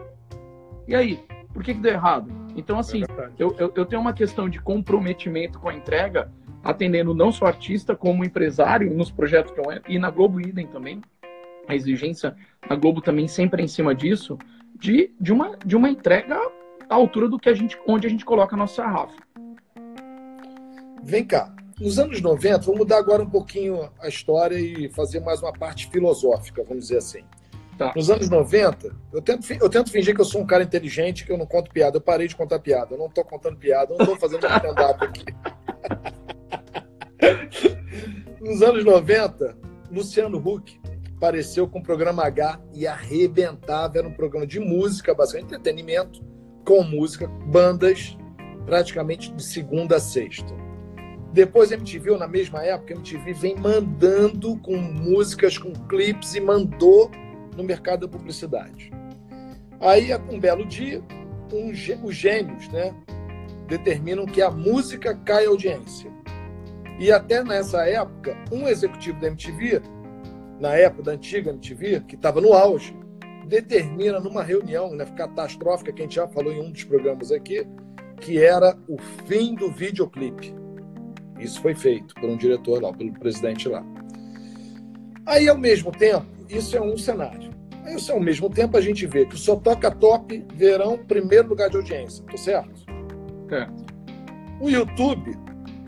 e 0.86 0.94
aí? 0.94 1.20
Por 1.52 1.64
que, 1.64 1.74
que 1.74 1.80
deu 1.80 1.92
errado? 1.92 2.30
Então, 2.56 2.78
assim, 2.78 3.02
é 3.02 3.30
eu, 3.38 3.54
eu, 3.58 3.72
eu 3.74 3.84
tenho 3.84 4.00
uma 4.00 4.12
questão 4.12 4.48
de 4.48 4.60
comprometimento 4.60 5.58
com 5.58 5.68
a 5.68 5.74
entrega 5.74 6.30
atendendo 6.62 7.14
não 7.14 7.32
só 7.32 7.46
artista, 7.46 7.96
como 7.96 8.24
empresário 8.24 8.92
nos 8.94 9.10
projetos 9.10 9.52
que 9.52 9.60
eu 9.60 9.72
entro, 9.72 9.90
e 9.90 9.98
na 9.98 10.10
Globo 10.10 10.40
idem 10.40 10.66
também. 10.66 11.00
A 11.66 11.74
exigência 11.74 12.36
na 12.68 12.76
Globo 12.76 13.00
também 13.00 13.26
sempre 13.26 13.62
é 13.62 13.64
em 13.64 13.68
cima 13.68 13.94
disso, 13.94 14.38
de, 14.78 15.10
de, 15.20 15.32
uma, 15.32 15.56
de 15.64 15.76
uma 15.76 15.88
entrega 15.88 16.38
à 16.90 16.96
altura 16.96 17.28
do 17.28 17.38
que 17.38 17.48
a 17.48 17.54
gente, 17.54 17.78
onde 17.86 18.06
a 18.06 18.10
gente 18.10 18.24
coloca 18.24 18.56
a 18.56 18.58
nossa 18.58 18.82
sarrafa. 18.82 19.14
Vem 21.02 21.24
cá, 21.24 21.54
nos 21.80 21.98
anos 21.98 22.20
90, 22.20 22.58
vamos 22.58 22.80
mudar 22.80 22.98
agora 22.98 23.22
um 23.22 23.30
pouquinho 23.30 23.88
a 24.00 24.08
história 24.08 24.58
e 24.58 24.90
fazer 24.90 25.20
mais 25.20 25.40
uma 25.40 25.52
parte 25.52 25.88
filosófica, 25.88 26.62
vamos 26.62 26.88
dizer 26.88 26.98
assim. 26.98 27.24
Tá. 27.78 27.94
Nos 27.96 28.10
anos 28.10 28.28
90, 28.28 28.94
eu 29.10 29.22
tento, 29.22 29.50
eu 29.50 29.70
tento 29.70 29.90
fingir 29.90 30.14
que 30.14 30.20
eu 30.20 30.26
sou 30.26 30.42
um 30.42 30.46
cara 30.46 30.62
inteligente, 30.62 31.24
que 31.24 31.32
eu 31.32 31.38
não 31.38 31.46
conto 31.46 31.70
piada. 31.70 31.96
Eu 31.96 32.02
parei 32.02 32.28
de 32.28 32.36
contar 32.36 32.58
piada, 32.58 32.94
eu 32.94 32.98
não 32.98 33.06
estou 33.06 33.24
contando 33.24 33.56
piada, 33.56 33.94
eu 33.94 33.96
não 33.96 34.04
estou 34.04 34.18
fazendo 34.18 34.46
stand-up 34.46 35.02
aqui. 35.02 35.24
Nos 38.42 38.60
anos 38.60 38.84
90, 38.84 39.56
Luciano 39.90 40.36
Huck 40.36 40.78
apareceu 41.16 41.66
com 41.66 41.78
o 41.78 41.82
programa 41.82 42.24
H 42.24 42.60
e 42.74 42.86
arrebentava. 42.86 43.98
Era 43.98 44.06
um 44.06 44.12
programa 44.12 44.46
de 44.46 44.60
música, 44.60 45.14
basicamente 45.14 45.54
entretenimento, 45.54 46.22
com 46.70 46.84
música, 46.84 47.26
bandas, 47.46 48.16
praticamente 48.64 49.32
de 49.32 49.42
segunda 49.42 49.96
a 49.96 50.00
sexta. 50.00 50.54
Depois 51.32 51.72
a 51.72 51.74
MTV, 51.74 52.16
na 52.16 52.28
mesma 52.28 52.64
época, 52.64 52.94
MTV 52.94 53.32
vem 53.32 53.56
mandando 53.56 54.56
com 54.58 54.76
músicas, 54.76 55.58
com 55.58 55.72
clipes 55.88 56.36
e 56.36 56.40
mandou 56.40 57.10
no 57.56 57.64
mercado 57.64 58.06
da 58.06 58.08
publicidade. 58.16 58.92
Aí, 59.80 60.14
um 60.30 60.38
belo 60.38 60.64
dia, 60.64 61.02
um, 61.52 61.72
os 62.04 62.14
gênios 62.14 62.68
né, 62.68 62.94
determinam 63.66 64.24
que 64.24 64.40
a 64.40 64.48
música 64.48 65.12
cai 65.24 65.46
audiência. 65.46 66.08
E 67.00 67.10
até 67.10 67.42
nessa 67.42 67.84
época, 67.84 68.38
um 68.52 68.68
executivo 68.68 69.18
da 69.18 69.26
MTV, 69.26 69.82
na 70.60 70.76
época 70.76 71.02
da 71.02 71.12
antiga 71.14 71.50
MTV, 71.50 72.02
que 72.06 72.14
estava 72.14 72.40
no 72.40 72.52
auge, 72.52 72.96
determina 73.50 74.20
numa 74.20 74.44
reunião 74.44 74.94
né, 74.94 75.04
catastrófica, 75.16 75.92
que 75.92 76.00
a 76.00 76.04
gente 76.04 76.14
já 76.14 76.28
falou 76.28 76.52
em 76.52 76.60
um 76.60 76.70
dos 76.70 76.84
programas 76.84 77.32
aqui, 77.32 77.66
que 78.20 78.38
era 78.38 78.78
o 78.88 78.96
fim 79.26 79.56
do 79.56 79.70
videoclipe. 79.72 80.54
Isso 81.38 81.60
foi 81.60 81.74
feito 81.74 82.14
por 82.14 82.30
um 82.30 82.36
diretor 82.36 82.80
lá, 82.80 82.92
pelo 82.92 83.12
presidente 83.14 83.68
lá. 83.68 83.84
Aí, 85.26 85.48
ao 85.48 85.58
mesmo 85.58 85.90
tempo, 85.90 86.26
isso 86.48 86.76
é 86.76 86.80
um 86.80 86.96
cenário. 86.96 87.50
Aí, 87.84 87.96
ao 88.10 88.20
mesmo 88.20 88.48
tempo, 88.48 88.76
a 88.76 88.80
gente 88.80 89.04
vê 89.04 89.26
que 89.26 89.34
o 89.34 89.38
Só 89.38 89.56
Toca 89.56 89.90
Top 89.90 90.46
verão 90.54 90.98
primeiro 90.98 91.48
lugar 91.48 91.70
de 91.70 91.76
audiência, 91.76 92.24
tá 92.24 92.36
certo? 92.36 92.84
É. 93.50 93.66
O 94.60 94.70
YouTube 94.70 95.36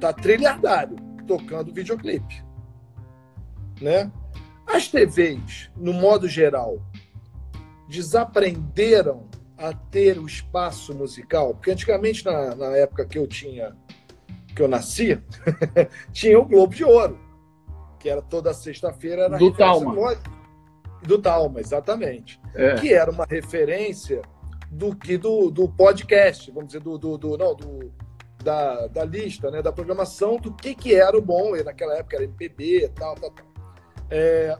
tá 0.00 0.12
trilhardário 0.12 0.96
tocando 1.28 1.72
videoclipe. 1.72 2.42
Né? 3.80 4.10
As 4.66 4.88
TVs, 4.88 5.70
no 5.76 5.92
modo 5.92 6.28
geral, 6.28 6.80
desaprenderam 7.92 9.28
a 9.56 9.72
ter 9.74 10.18
o 10.18 10.26
espaço 10.26 10.94
musical, 10.94 11.54
porque 11.54 11.70
antigamente, 11.70 12.24
na, 12.24 12.54
na 12.54 12.76
época 12.76 13.04
que 13.04 13.18
eu 13.18 13.26
tinha, 13.26 13.76
que 14.56 14.62
eu 14.62 14.66
nasci, 14.66 15.20
tinha 16.10 16.38
o 16.40 16.44
Globo 16.44 16.74
de 16.74 16.84
Ouro, 16.84 17.18
que 17.98 18.08
era 18.08 18.22
toda 18.22 18.52
sexta-feira. 18.54 19.28
Do 19.28 19.52
Talma. 19.52 20.16
Do 21.02 21.18
Talma, 21.18 21.60
exatamente. 21.60 22.40
É. 22.54 22.74
Que 22.76 22.94
era 22.94 23.10
uma 23.10 23.26
referência 23.26 24.22
do 24.70 24.96
que 24.96 25.18
do, 25.18 25.50
do 25.50 25.68
podcast, 25.68 26.50
vamos 26.50 26.68
dizer, 26.68 26.80
do, 26.80 26.96
do, 26.96 27.18
do 27.18 27.36
não, 27.36 27.54
do, 27.54 27.92
da, 28.42 28.86
da 28.86 29.04
lista, 29.04 29.50
né, 29.50 29.60
da 29.60 29.70
programação 29.70 30.38
do 30.38 30.52
que, 30.54 30.74
que 30.74 30.94
era 30.94 31.16
o 31.16 31.20
bom, 31.20 31.54
e 31.54 31.62
naquela 31.62 31.94
época 31.98 32.16
era 32.16 32.24
MPB, 32.24 32.90
tal, 32.94 33.14
tal, 33.16 33.30
tal. 33.30 33.46
É, 34.10 34.58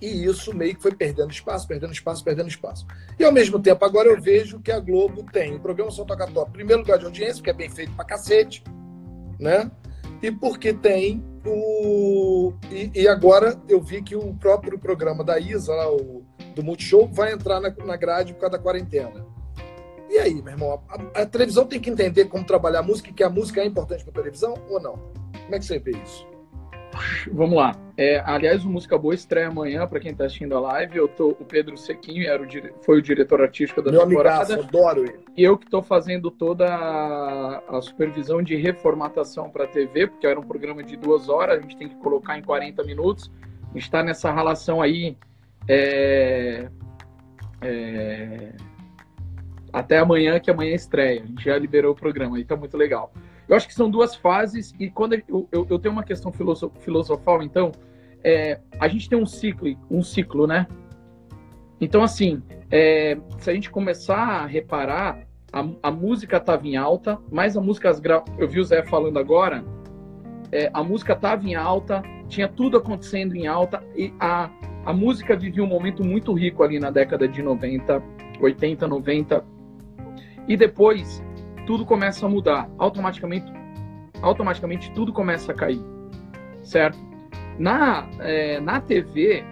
e 0.00 0.24
isso 0.24 0.54
meio 0.54 0.74
que 0.76 0.82
foi 0.82 0.94
perdendo 0.94 1.30
espaço, 1.30 1.66
perdendo 1.66 1.92
espaço, 1.92 2.24
perdendo 2.24 2.48
espaço. 2.48 2.86
E 3.18 3.24
ao 3.24 3.32
mesmo 3.32 3.58
tempo, 3.58 3.84
agora 3.84 4.08
eu 4.08 4.20
vejo 4.20 4.60
que 4.60 4.70
a 4.70 4.78
Globo 4.78 5.24
tem 5.24 5.56
o 5.56 5.60
programa 5.60 5.90
São 5.90 6.06
Toca 6.06 6.26
Top, 6.26 6.52
primeiro 6.52 6.82
lugar 6.82 6.98
de 6.98 7.04
audiência, 7.04 7.42
que 7.42 7.50
é 7.50 7.52
bem 7.52 7.68
feito 7.68 7.92
pra 7.92 8.04
cacete, 8.04 8.62
né? 9.38 9.70
E 10.22 10.30
porque 10.30 10.72
tem 10.72 11.24
o. 11.46 12.52
E, 12.70 12.90
e 12.94 13.08
agora 13.08 13.60
eu 13.68 13.80
vi 13.80 14.02
que 14.02 14.16
o 14.16 14.34
próprio 14.34 14.78
programa 14.78 15.22
da 15.22 15.38
Isa, 15.38 15.72
lá, 15.74 15.92
o, 15.92 16.24
do 16.54 16.62
Multishow, 16.62 17.08
vai 17.08 17.32
entrar 17.32 17.60
na, 17.60 17.70
na 17.84 17.96
grade 17.96 18.34
por 18.34 18.40
causa 18.40 18.56
da 18.56 18.62
quarentena. 18.62 19.26
E 20.10 20.18
aí, 20.18 20.34
meu 20.42 20.52
irmão, 20.52 20.82
a, 20.88 21.22
a, 21.22 21.26
televisão 21.26 21.66
tem 21.66 21.78
que 21.78 21.90
entender 21.90 22.26
como 22.26 22.44
trabalhar 22.44 22.80
a 22.80 22.82
música 22.82 23.12
que 23.12 23.22
a 23.22 23.28
música 23.28 23.60
é 23.60 23.66
importante 23.66 24.04
para 24.04 24.12
televisão 24.12 24.54
ou 24.68 24.80
não? 24.80 24.94
Como 25.44 25.54
é 25.54 25.58
que 25.58 25.64
você 25.64 25.78
vê 25.78 25.92
isso? 25.92 26.26
Vamos 27.32 27.56
lá. 27.56 27.74
É, 27.96 28.20
aliás, 28.24 28.64
o 28.64 28.70
Música 28.70 28.96
Boa 28.96 29.14
estreia 29.14 29.48
amanhã 29.48 29.86
para 29.86 29.98
quem 29.98 30.12
está 30.12 30.24
assistindo 30.24 30.56
a 30.56 30.60
live. 30.60 30.96
Eu 30.96 31.08
tô, 31.08 31.30
o 31.30 31.44
Pedro 31.44 31.76
Sequinho 31.76 32.28
era 32.28 32.42
o, 32.42 32.46
foi 32.82 32.98
o 32.98 33.02
diretor 33.02 33.40
artístico 33.40 33.82
da 33.82 33.90
Meu 33.90 34.06
temporada. 34.06 34.54
Amigaço, 34.54 34.68
adoro 34.68 35.04
ele. 35.04 35.18
E 35.36 35.42
eu 35.42 35.58
que 35.58 35.64
estou 35.64 35.82
fazendo 35.82 36.30
toda 36.30 36.66
a, 36.66 37.62
a, 37.68 37.82
supervisão 37.82 38.42
de 38.42 38.54
reformatação 38.56 39.50
para 39.50 39.64
a 39.64 39.66
TV, 39.66 40.06
porque 40.06 40.26
era 40.26 40.38
um 40.38 40.44
programa 40.44 40.82
de 40.82 40.96
duas 40.96 41.28
horas, 41.28 41.58
a 41.58 41.60
gente 41.60 41.76
tem 41.76 41.88
que 41.88 41.96
colocar 41.96 42.38
em 42.38 42.42
40 42.42 42.84
minutos. 42.84 43.30
A 43.70 43.74
gente 43.74 43.82
está 43.82 44.02
nessa 44.02 44.32
relação 44.32 44.80
aí. 44.80 45.16
É, 45.66 46.68
é, 47.60 48.52
até 49.72 49.98
amanhã, 49.98 50.38
que 50.40 50.50
amanhã 50.50 50.74
estreia. 50.74 51.22
A 51.22 51.26
gente 51.26 51.44
já 51.44 51.58
liberou 51.58 51.92
o 51.92 51.96
programa, 51.96 52.38
então 52.40 52.56
muito 52.56 52.76
legal. 52.76 53.12
Eu 53.48 53.56
acho 53.56 53.66
que 53.66 53.74
são 53.74 53.90
duas 53.90 54.14
fases, 54.14 54.74
e 54.78 54.90
quando 54.90 55.14
eu, 55.14 55.48
eu, 55.50 55.66
eu 55.70 55.78
tenho 55.78 55.92
uma 55.92 56.04
questão 56.04 56.30
filosofal, 56.30 57.42
então, 57.42 57.72
é, 58.22 58.60
a 58.78 58.86
gente 58.88 59.08
tem 59.08 59.18
um 59.18 59.24
ciclo, 59.24 59.74
um 59.90 60.02
ciclo, 60.02 60.46
né? 60.46 60.66
Então, 61.80 62.02
assim, 62.02 62.42
é, 62.70 63.16
se 63.38 63.50
a 63.50 63.54
gente 63.54 63.70
começar 63.70 64.18
a 64.18 64.46
reparar, 64.46 65.26
a, 65.50 65.66
a 65.82 65.90
música 65.90 66.36
estava 66.36 66.66
em 66.66 66.76
alta, 66.76 67.18
mas 67.30 67.56
a 67.56 67.60
música, 67.60 67.90
eu 68.36 68.46
vi 68.46 68.60
o 68.60 68.64
Zé 68.64 68.82
falando 68.82 69.18
agora, 69.18 69.64
é, 70.52 70.70
a 70.74 70.82
música 70.82 71.14
estava 71.14 71.46
em 71.46 71.54
alta, 71.54 72.02
tinha 72.28 72.48
tudo 72.48 72.76
acontecendo 72.76 73.34
em 73.34 73.46
alta, 73.46 73.82
e 73.96 74.12
a, 74.20 74.50
a 74.84 74.92
música 74.92 75.36
vivia 75.36 75.64
um 75.64 75.66
momento 75.66 76.04
muito 76.04 76.34
rico 76.34 76.62
ali 76.62 76.78
na 76.78 76.90
década 76.90 77.26
de 77.26 77.42
90, 77.42 78.02
80, 78.40 78.86
90, 78.86 79.44
e 80.46 80.56
depois 80.56 81.22
tudo 81.68 81.84
começa 81.84 82.24
a 82.24 82.28
mudar. 82.30 82.66
Automaticamente, 82.78 83.52
automaticamente 84.22 84.90
tudo 84.92 85.12
começa 85.12 85.52
a 85.52 85.54
cair. 85.54 85.84
Certo? 86.62 86.98
Na, 87.58 88.08
é, 88.20 88.58
na 88.58 88.80
TV, 88.80 89.44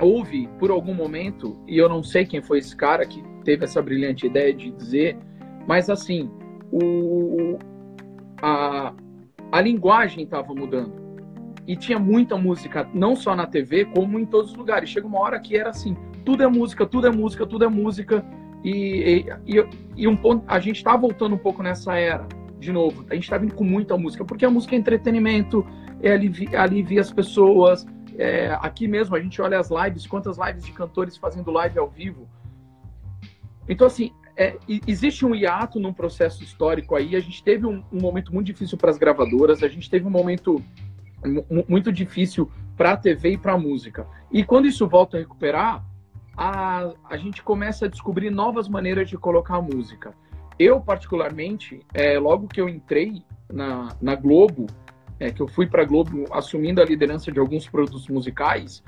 houve, 0.00 0.48
por 0.60 0.70
algum 0.70 0.94
momento, 0.94 1.58
e 1.66 1.76
eu 1.76 1.88
não 1.88 2.04
sei 2.04 2.24
quem 2.24 2.40
foi 2.40 2.58
esse 2.58 2.76
cara 2.76 3.04
que 3.04 3.20
teve 3.42 3.64
essa 3.64 3.82
brilhante 3.82 4.26
ideia 4.26 4.54
de 4.54 4.70
dizer, 4.70 5.18
mas 5.66 5.90
assim, 5.90 6.30
o, 6.70 7.58
a, 8.40 8.94
a 9.50 9.60
linguagem 9.60 10.22
estava 10.22 10.54
mudando. 10.54 11.02
E 11.66 11.74
tinha 11.74 11.98
muita 11.98 12.36
música, 12.36 12.88
não 12.94 13.16
só 13.16 13.34
na 13.34 13.48
TV, 13.48 13.86
como 13.86 14.20
em 14.20 14.26
todos 14.26 14.52
os 14.52 14.56
lugares. 14.56 14.88
Chega 14.88 15.06
uma 15.08 15.18
hora 15.18 15.40
que 15.40 15.56
era 15.56 15.70
assim: 15.70 15.96
tudo 16.24 16.44
é 16.44 16.46
música, 16.46 16.86
tudo 16.86 17.08
é 17.08 17.10
música, 17.10 17.44
tudo 17.44 17.64
é 17.64 17.68
música 17.68 18.24
E, 18.64 19.26
e, 19.46 19.66
e 19.96 20.08
um 20.08 20.16
ponto, 20.16 20.44
a 20.46 20.60
gente 20.60 20.76
está 20.76 20.96
voltando 20.96 21.34
um 21.34 21.38
pouco 21.38 21.62
nessa 21.62 21.96
era, 21.96 22.26
de 22.58 22.72
novo. 22.72 23.04
A 23.10 23.14
gente 23.14 23.24
está 23.24 23.36
vindo 23.36 23.54
com 23.54 23.64
muita 23.64 23.96
música, 23.96 24.24
porque 24.24 24.44
a 24.44 24.50
música 24.50 24.74
é 24.74 24.78
entretenimento, 24.78 25.66
é 26.00 26.12
alivia, 26.12 26.60
alivia 26.60 27.00
as 27.00 27.12
pessoas. 27.12 27.86
É, 28.16 28.56
aqui 28.60 28.86
mesmo 28.86 29.16
a 29.16 29.20
gente 29.20 29.40
olha 29.40 29.58
as 29.58 29.70
lives, 29.70 30.06
quantas 30.06 30.36
lives 30.38 30.64
de 30.64 30.72
cantores 30.72 31.16
fazendo 31.16 31.50
live 31.50 31.78
ao 31.78 31.88
vivo. 31.88 32.28
Então, 33.68 33.86
assim, 33.86 34.12
é, 34.36 34.56
existe 34.86 35.24
um 35.24 35.34
hiato 35.34 35.78
num 35.80 35.92
processo 35.92 36.42
histórico 36.42 36.94
aí. 36.94 37.16
A 37.16 37.20
gente 37.20 37.42
teve 37.42 37.66
um, 37.66 37.82
um 37.92 38.00
momento 38.00 38.32
muito 38.32 38.46
difícil 38.46 38.78
para 38.78 38.90
as 38.90 38.98
gravadoras, 38.98 39.62
a 39.62 39.68
gente 39.68 39.90
teve 39.90 40.06
um 40.06 40.10
momento 40.10 40.62
muito 41.68 41.92
difícil 41.92 42.50
para 42.76 42.92
a 42.92 42.96
TV 42.96 43.32
e 43.32 43.38
para 43.38 43.52
a 43.52 43.58
música. 43.58 44.06
E 44.30 44.44
quando 44.44 44.66
isso 44.66 44.86
volta 44.88 45.16
a 45.16 45.20
recuperar, 45.20 45.84
a, 46.36 46.92
a 47.08 47.16
gente 47.16 47.42
começa 47.42 47.86
a 47.86 47.88
descobrir 47.88 48.30
novas 48.30 48.68
maneiras 48.68 49.08
de 49.08 49.16
colocar 49.16 49.56
a 49.56 49.62
música. 49.62 50.14
Eu, 50.58 50.80
particularmente, 50.80 51.80
é, 51.92 52.18
logo 52.18 52.46
que 52.46 52.60
eu 52.60 52.68
entrei 52.68 53.22
na, 53.50 53.88
na 54.00 54.14
Globo, 54.14 54.66
é, 55.18 55.30
que 55.30 55.40
eu 55.40 55.48
fui 55.48 55.66
para 55.66 55.82
a 55.82 55.84
Globo 55.84 56.24
assumindo 56.32 56.80
a 56.80 56.84
liderança 56.84 57.30
de 57.30 57.38
alguns 57.38 57.68
produtos 57.68 58.08
musicais, 58.08 58.82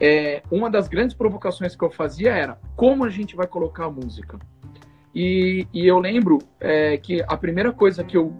é, 0.00 0.42
uma 0.50 0.70
das 0.70 0.88
grandes 0.88 1.14
provocações 1.14 1.76
que 1.76 1.84
eu 1.84 1.90
fazia 1.90 2.32
era 2.32 2.58
como 2.76 3.04
a 3.04 3.08
gente 3.08 3.36
vai 3.36 3.46
colocar 3.46 3.86
a 3.86 3.90
música. 3.90 4.38
E, 5.14 5.66
e 5.72 5.86
eu 5.86 5.98
lembro 5.98 6.38
é, 6.58 6.96
que 6.96 7.22
a 7.26 7.36
primeira 7.36 7.72
coisa 7.72 8.02
que 8.02 8.16
eu, 8.16 8.34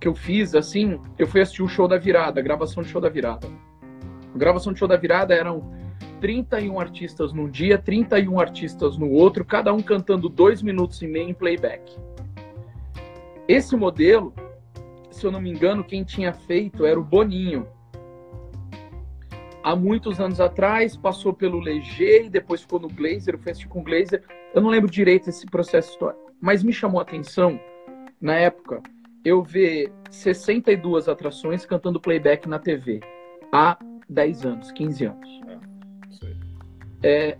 que 0.00 0.06
eu 0.06 0.14
fiz, 0.14 0.54
assim, 0.54 1.00
eu 1.18 1.26
fui 1.26 1.40
assistir 1.40 1.62
o 1.62 1.68
show 1.68 1.88
da 1.88 1.98
virada, 1.98 2.40
a 2.40 2.42
gravação 2.42 2.82
do 2.82 2.88
show 2.88 3.00
da 3.00 3.08
virada. 3.08 3.48
A 4.34 4.38
gravação 4.38 4.72
do 4.72 4.78
show 4.78 4.88
da 4.88 4.96
virada 4.96 5.34
eram 5.34 5.72
31 6.18 6.78
artistas 6.78 7.32
num 7.32 7.48
dia, 7.48 7.78
31 7.78 8.40
artistas 8.40 8.96
no 8.96 9.10
outro, 9.10 9.44
cada 9.44 9.72
um 9.72 9.80
cantando 9.80 10.28
dois 10.28 10.62
minutos 10.62 11.00
e 11.02 11.06
meio 11.06 11.30
em 11.30 11.34
playback. 11.34 11.96
Esse 13.46 13.76
modelo, 13.76 14.34
se 15.10 15.24
eu 15.24 15.32
não 15.32 15.40
me 15.40 15.50
engano, 15.50 15.82
quem 15.82 16.04
tinha 16.04 16.32
feito 16.32 16.84
era 16.84 16.98
o 16.98 17.04
Boninho. 17.04 17.66
Há 19.62 19.74
muitos 19.74 20.20
anos 20.20 20.40
atrás, 20.40 20.96
passou 20.96 21.32
pelo 21.32 21.58
Leger 21.58 22.26
e 22.26 22.30
depois 22.30 22.62
ficou 22.62 22.78
no 22.78 22.88
Glazer, 22.88 23.34
o 23.34 23.38
Fest 23.38 23.66
com 23.66 23.82
Glazer. 23.82 24.22
Eu 24.54 24.60
não 24.60 24.70
lembro 24.70 24.90
direito 24.90 25.28
esse 25.28 25.46
processo 25.46 25.90
histórico, 25.90 26.32
mas 26.40 26.62
me 26.62 26.72
chamou 26.72 27.00
a 27.00 27.02
atenção, 27.02 27.58
na 28.20 28.34
época, 28.34 28.82
eu 29.24 29.42
ver 29.42 29.92
62 30.10 31.08
atrações 31.08 31.64
cantando 31.64 32.00
playback 32.00 32.48
na 32.48 32.58
TV 32.58 33.00
há 33.52 33.78
10 34.08 34.44
anos, 34.44 34.72
15 34.72 35.04
anos. 35.04 35.40
É, 37.02 37.38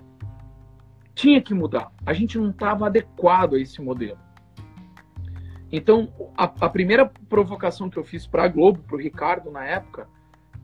tinha 1.15 1.43
que 1.43 1.53
mudar. 1.53 1.91
A 2.07 2.13
gente 2.13 2.39
não 2.39 2.51
estava 2.51 2.87
adequado 2.87 3.55
a 3.55 3.61
esse 3.61 3.83
modelo. 3.83 4.19
Então, 5.71 6.13
a, 6.37 6.45
a 6.45 6.69
primeira 6.69 7.11
provocação 7.29 7.91
que 7.91 7.99
eu 7.99 8.05
fiz 8.05 8.27
para 8.27 8.45
a 8.45 8.49
Globo, 8.49 8.81
para 8.81 8.97
o 8.97 8.99
Ricardo 8.99 9.51
na 9.51 9.65
época, 9.65 10.09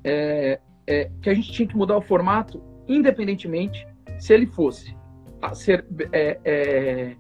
é, 0.03 0.61
é, 0.87 1.11
que 1.21 1.29
a 1.29 1.35
gente 1.35 1.53
tinha 1.53 1.69
que 1.69 1.77
mudar 1.77 1.97
o 1.97 2.01
formato, 2.01 2.63
independentemente 2.89 3.87
se 4.19 4.33
ele 4.33 4.47
fosse 4.47 4.97
ser, 5.55 5.85
é, 6.13 6.39
é, 6.45 7.17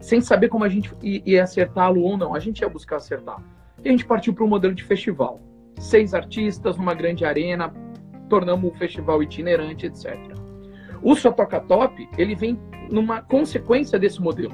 sem 0.00 0.20
saber 0.20 0.48
como 0.48 0.64
a 0.64 0.68
gente 0.68 0.94
ia 1.02 1.42
acertá-lo 1.42 2.02
ou 2.02 2.16
não. 2.16 2.34
A 2.34 2.38
gente 2.38 2.60
ia 2.60 2.68
buscar 2.68 2.96
acertar. 2.96 3.42
E 3.84 3.88
a 3.88 3.90
gente 3.90 4.06
partiu 4.06 4.32
para 4.32 4.44
um 4.44 4.48
modelo 4.48 4.74
de 4.74 4.84
festival. 4.84 5.40
Seis 5.78 6.14
artistas 6.14 6.76
numa 6.76 6.94
grande 6.94 7.24
arena, 7.24 7.72
tornamos 8.28 8.72
o 8.72 8.74
festival 8.76 9.22
itinerante, 9.22 9.86
etc. 9.86 10.39
O 11.02 11.14
Só 11.14 11.32
Toca 11.32 11.60
Top, 11.60 12.08
ele 12.18 12.34
vem 12.34 12.58
numa 12.90 13.22
consequência 13.22 13.98
desse 13.98 14.20
modelo. 14.20 14.52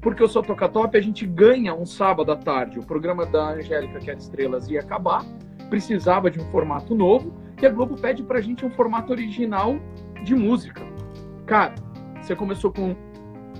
Porque 0.00 0.22
o 0.22 0.28
Só 0.28 0.42
Toca 0.42 0.68
Top, 0.68 0.96
a 0.96 1.00
gente 1.00 1.26
ganha 1.26 1.74
um 1.74 1.86
sábado 1.86 2.30
à 2.30 2.36
tarde. 2.36 2.78
O 2.78 2.86
programa 2.86 3.26
da 3.26 3.50
Angélica, 3.50 3.98
que 3.98 4.10
era 4.10 4.18
Estrelas, 4.18 4.68
ia 4.68 4.80
acabar. 4.80 5.24
Precisava 5.70 6.30
de 6.30 6.38
um 6.38 6.44
formato 6.50 6.94
novo. 6.94 7.32
E 7.60 7.66
a 7.66 7.70
Globo 7.70 7.96
pede 7.96 8.22
pra 8.22 8.40
gente 8.40 8.66
um 8.66 8.70
formato 8.70 9.12
original 9.12 9.76
de 10.22 10.34
música. 10.34 10.82
Cara, 11.46 11.74
você 12.20 12.36
começou 12.36 12.70
com... 12.70 12.94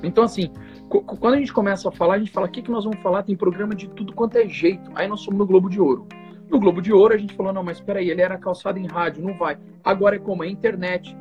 Então, 0.02 0.24
assim, 0.24 0.50
quando 0.88 1.34
a 1.34 1.38
gente 1.38 1.52
começa 1.52 1.88
a 1.88 1.92
falar, 1.92 2.14
a 2.14 2.18
gente 2.18 2.30
fala, 2.30 2.46
o 2.46 2.50
que, 2.50 2.60
que 2.60 2.70
nós 2.70 2.84
vamos 2.84 3.00
falar? 3.00 3.22
Tem 3.22 3.34
programa 3.34 3.74
de 3.74 3.88
tudo 3.88 4.12
quanto 4.12 4.36
é 4.36 4.46
jeito. 4.46 4.90
Aí 4.94 5.08
nós 5.08 5.20
somos 5.20 5.38
no 5.38 5.46
Globo 5.46 5.70
de 5.70 5.80
Ouro. 5.80 6.06
No 6.50 6.60
Globo 6.60 6.82
de 6.82 6.92
Ouro, 6.92 7.14
a 7.14 7.16
gente 7.16 7.34
falou, 7.34 7.52
não, 7.52 7.64
mas 7.64 7.80
peraí, 7.80 8.10
ele 8.10 8.20
era 8.20 8.36
calçado 8.36 8.78
em 8.78 8.86
rádio, 8.86 9.24
não 9.24 9.32
vai. 9.32 9.56
Agora 9.82 10.16
é 10.16 10.18
como? 10.18 10.44
É 10.44 10.48
internet 10.48 11.16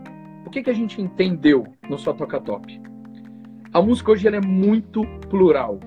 que, 0.49 0.63
que 0.63 0.69
a 0.69 0.73
gente 0.73 1.01
entendeu 1.01 1.65
no 1.89 1.97
Só 1.97 2.13
Toca 2.13 2.39
Top? 2.39 2.81
A 3.73 3.81
música 3.81 4.11
hoje 4.11 4.27
é 4.27 4.39
muito 4.39 5.03
plural. 5.29 5.79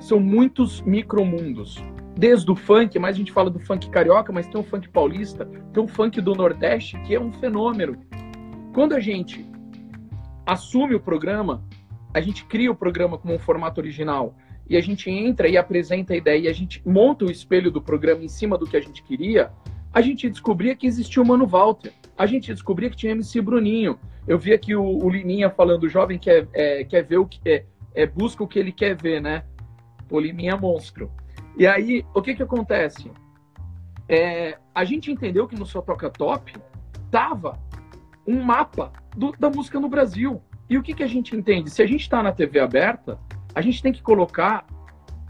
São 0.00 0.18
muitos 0.18 0.80
micromundos. 0.80 1.76
Desde 2.16 2.50
o 2.50 2.56
funk, 2.56 2.98
mas 2.98 3.14
a 3.14 3.18
gente 3.18 3.30
fala 3.30 3.48
do 3.48 3.60
funk 3.60 3.88
carioca, 3.88 4.32
mas 4.32 4.48
tem 4.48 4.60
o 4.60 4.64
funk 4.64 4.88
paulista, 4.88 5.46
tem 5.72 5.82
o 5.82 5.86
funk 5.86 6.20
do 6.20 6.34
Nordeste, 6.34 6.98
que 7.02 7.14
é 7.14 7.20
um 7.20 7.32
fenômeno. 7.32 7.96
Quando 8.74 8.94
a 8.94 9.00
gente 9.00 9.48
assume 10.44 10.96
o 10.96 11.00
programa, 11.00 11.62
a 12.12 12.20
gente 12.20 12.44
cria 12.44 12.70
o 12.70 12.74
programa 12.74 13.16
como 13.16 13.34
um 13.34 13.38
formato 13.38 13.80
original 13.80 14.34
e 14.68 14.76
a 14.76 14.80
gente 14.80 15.08
entra 15.08 15.48
e 15.48 15.56
apresenta 15.56 16.14
a 16.14 16.16
ideia 16.16 16.38
e 16.38 16.48
a 16.48 16.52
gente 16.52 16.82
monta 16.86 17.24
o 17.24 17.30
espelho 17.30 17.70
do 17.70 17.80
programa 17.80 18.24
em 18.24 18.28
cima 18.28 18.58
do 18.58 18.66
que 18.66 18.76
a 18.76 18.80
gente 18.80 19.02
queria, 19.02 19.52
a 19.92 20.00
gente 20.00 20.28
descobria 20.28 20.74
que 20.74 20.86
existia 20.86 21.22
o 21.22 21.26
Mano 21.26 21.46
Walter 21.46 21.92
a 22.20 22.26
gente 22.26 22.52
descobria 22.52 22.90
que 22.90 22.96
tinha 22.96 23.12
MC 23.12 23.40
Bruninho. 23.40 23.98
Eu 24.28 24.38
vi 24.38 24.52
aqui 24.52 24.76
o, 24.76 24.84
o 24.84 25.08
Lininha 25.08 25.48
falando, 25.48 25.84
o 25.84 25.88
jovem 25.88 26.18
quer, 26.18 26.46
é, 26.52 26.84
quer 26.84 27.02
ver 27.02 27.16
o 27.16 27.24
que 27.24 27.40
é, 27.48 27.64
é, 27.94 28.06
busca 28.06 28.44
o 28.44 28.46
que 28.46 28.58
ele 28.58 28.72
quer 28.72 28.94
ver, 28.94 29.22
né? 29.22 29.42
O 30.10 30.20
Lininha 30.20 30.52
é 30.52 30.54
monstro. 30.54 31.10
E 31.56 31.66
aí, 31.66 32.04
o 32.14 32.20
que 32.20 32.34
que 32.34 32.42
acontece? 32.42 33.10
É, 34.06 34.58
a 34.74 34.84
gente 34.84 35.10
entendeu 35.10 35.48
que 35.48 35.58
no 35.58 35.64
Só 35.64 35.80
Toca 35.80 36.10
Top 36.10 36.52
tava 37.10 37.58
um 38.26 38.42
mapa 38.42 38.92
do, 39.16 39.32
da 39.32 39.48
música 39.48 39.80
no 39.80 39.88
Brasil. 39.88 40.42
E 40.68 40.76
o 40.76 40.82
que, 40.82 40.92
que 40.92 41.02
a 41.02 41.08
gente 41.08 41.34
entende? 41.34 41.70
Se 41.70 41.82
a 41.82 41.86
gente 41.86 42.02
está 42.02 42.22
na 42.22 42.32
TV 42.32 42.60
aberta, 42.60 43.18
a 43.54 43.62
gente 43.62 43.82
tem 43.82 43.94
que 43.94 44.02
colocar 44.02 44.66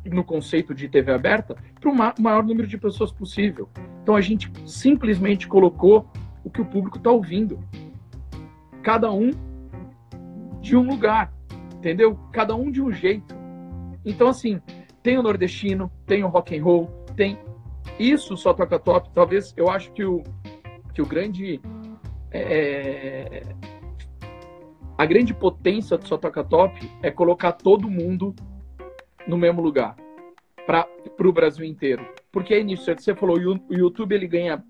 no 0.05 0.25
conceito 0.25 0.75
de 0.75 0.89
TV 0.89 1.13
aberta 1.13 1.55
para 1.81 1.89
o 1.89 1.95
maior 2.21 2.43
número 2.43 2.67
de 2.67 2.77
pessoas 2.77 3.13
possível. 3.13 3.69
Então 4.03 4.17
a 4.17 4.21
gente 4.21 4.51
simplesmente 4.67 5.47
colocou 5.47 6.11
o 6.45 6.51
que 6.51 6.61
o 6.61 6.67
público 6.67 6.99
está 6.99 7.11
ouvindo. 7.11 7.59
Cada 8.83 9.11
um 9.11 9.31
de 10.61 10.77
um 10.77 10.87
lugar, 10.87 11.33
entendeu? 11.75 12.19
Cada 12.33 12.55
um 12.55 12.71
de 12.71 12.83
um 12.83 12.93
jeito. 12.93 13.35
Então, 14.05 14.29
assim, 14.29 14.61
tem 15.03 15.19
o 15.19 15.23
nordestino, 15.23 15.91
tem 16.07 16.25
o 16.25 16.29
rock 16.29 16.59
and 16.59 16.63
roll, 16.63 16.87
tem 17.17 17.39
isso 17.99 18.37
só 18.37 18.55
toca 18.55 18.79
top. 18.79 19.11
Talvez 19.13 19.53
eu 19.57 19.69
acho 19.69 19.93
que 19.93 20.05
o, 20.05 20.23
que 20.95 21.03
o 21.03 21.07
grande. 21.07 21.61
É... 22.33 23.43
a 24.97 25.05
grande 25.05 25.35
potência 25.35 25.99
do 25.99 26.07
Só 26.07 26.17
Toca 26.17 26.45
Top 26.45 26.73
é 27.03 27.11
colocar 27.11 27.53
todo 27.53 27.91
mundo 27.91 28.35
no 29.27 29.37
mesmo 29.37 29.61
lugar 29.61 29.97
para 30.65 30.87
o 31.27 31.33
Brasil 31.33 31.65
inteiro. 31.65 32.07
Porque 32.31 32.55
é 32.55 32.63
nisso, 32.63 32.85
você 32.85 33.15
falou, 33.15 33.37
o 33.37 33.75
YouTube 33.75 34.15
ele 34.15 34.29
ganha 34.29 34.65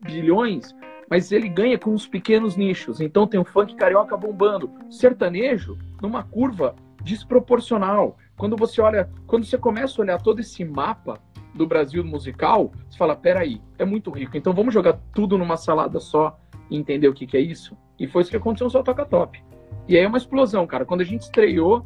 bilhões, 0.00 0.74
mas 1.10 1.32
ele 1.32 1.48
ganha 1.48 1.78
com 1.78 1.92
os 1.92 2.06
pequenos 2.06 2.56
nichos. 2.56 3.00
Então 3.00 3.26
tem 3.26 3.40
o 3.40 3.44
funk 3.44 3.74
carioca 3.74 4.16
bombando, 4.16 4.70
sertanejo 4.90 5.76
numa 6.00 6.22
curva 6.22 6.74
desproporcional. 7.02 8.16
Quando 8.36 8.56
você 8.56 8.80
olha, 8.80 9.10
quando 9.26 9.44
você 9.44 9.58
começa 9.58 10.00
a 10.00 10.04
olhar 10.04 10.22
todo 10.22 10.40
esse 10.40 10.64
mapa 10.64 11.20
do 11.54 11.66
Brasil 11.66 12.04
musical, 12.04 12.72
você 12.88 12.98
fala, 12.98 13.16
peraí, 13.16 13.60
é 13.78 13.84
muito 13.84 14.10
rico. 14.10 14.36
Então 14.36 14.52
vamos 14.52 14.72
jogar 14.74 14.98
tudo 15.12 15.38
numa 15.38 15.56
salada 15.56 15.98
só 15.98 16.38
e 16.70 16.76
entender 16.76 17.08
o 17.08 17.14
que, 17.14 17.26
que 17.26 17.36
é 17.36 17.40
isso? 17.40 17.76
E 17.98 18.06
foi 18.06 18.22
isso 18.22 18.30
que 18.30 18.36
aconteceu 18.36 18.66
no 18.66 18.70
Só 18.70 18.82
Toca 18.82 19.04
Top. 19.04 19.42
E 19.88 19.96
aí 19.96 20.04
é 20.04 20.08
uma 20.08 20.18
explosão, 20.18 20.66
cara. 20.66 20.84
Quando 20.84 21.00
a 21.00 21.04
gente 21.04 21.22
estreou, 21.22 21.84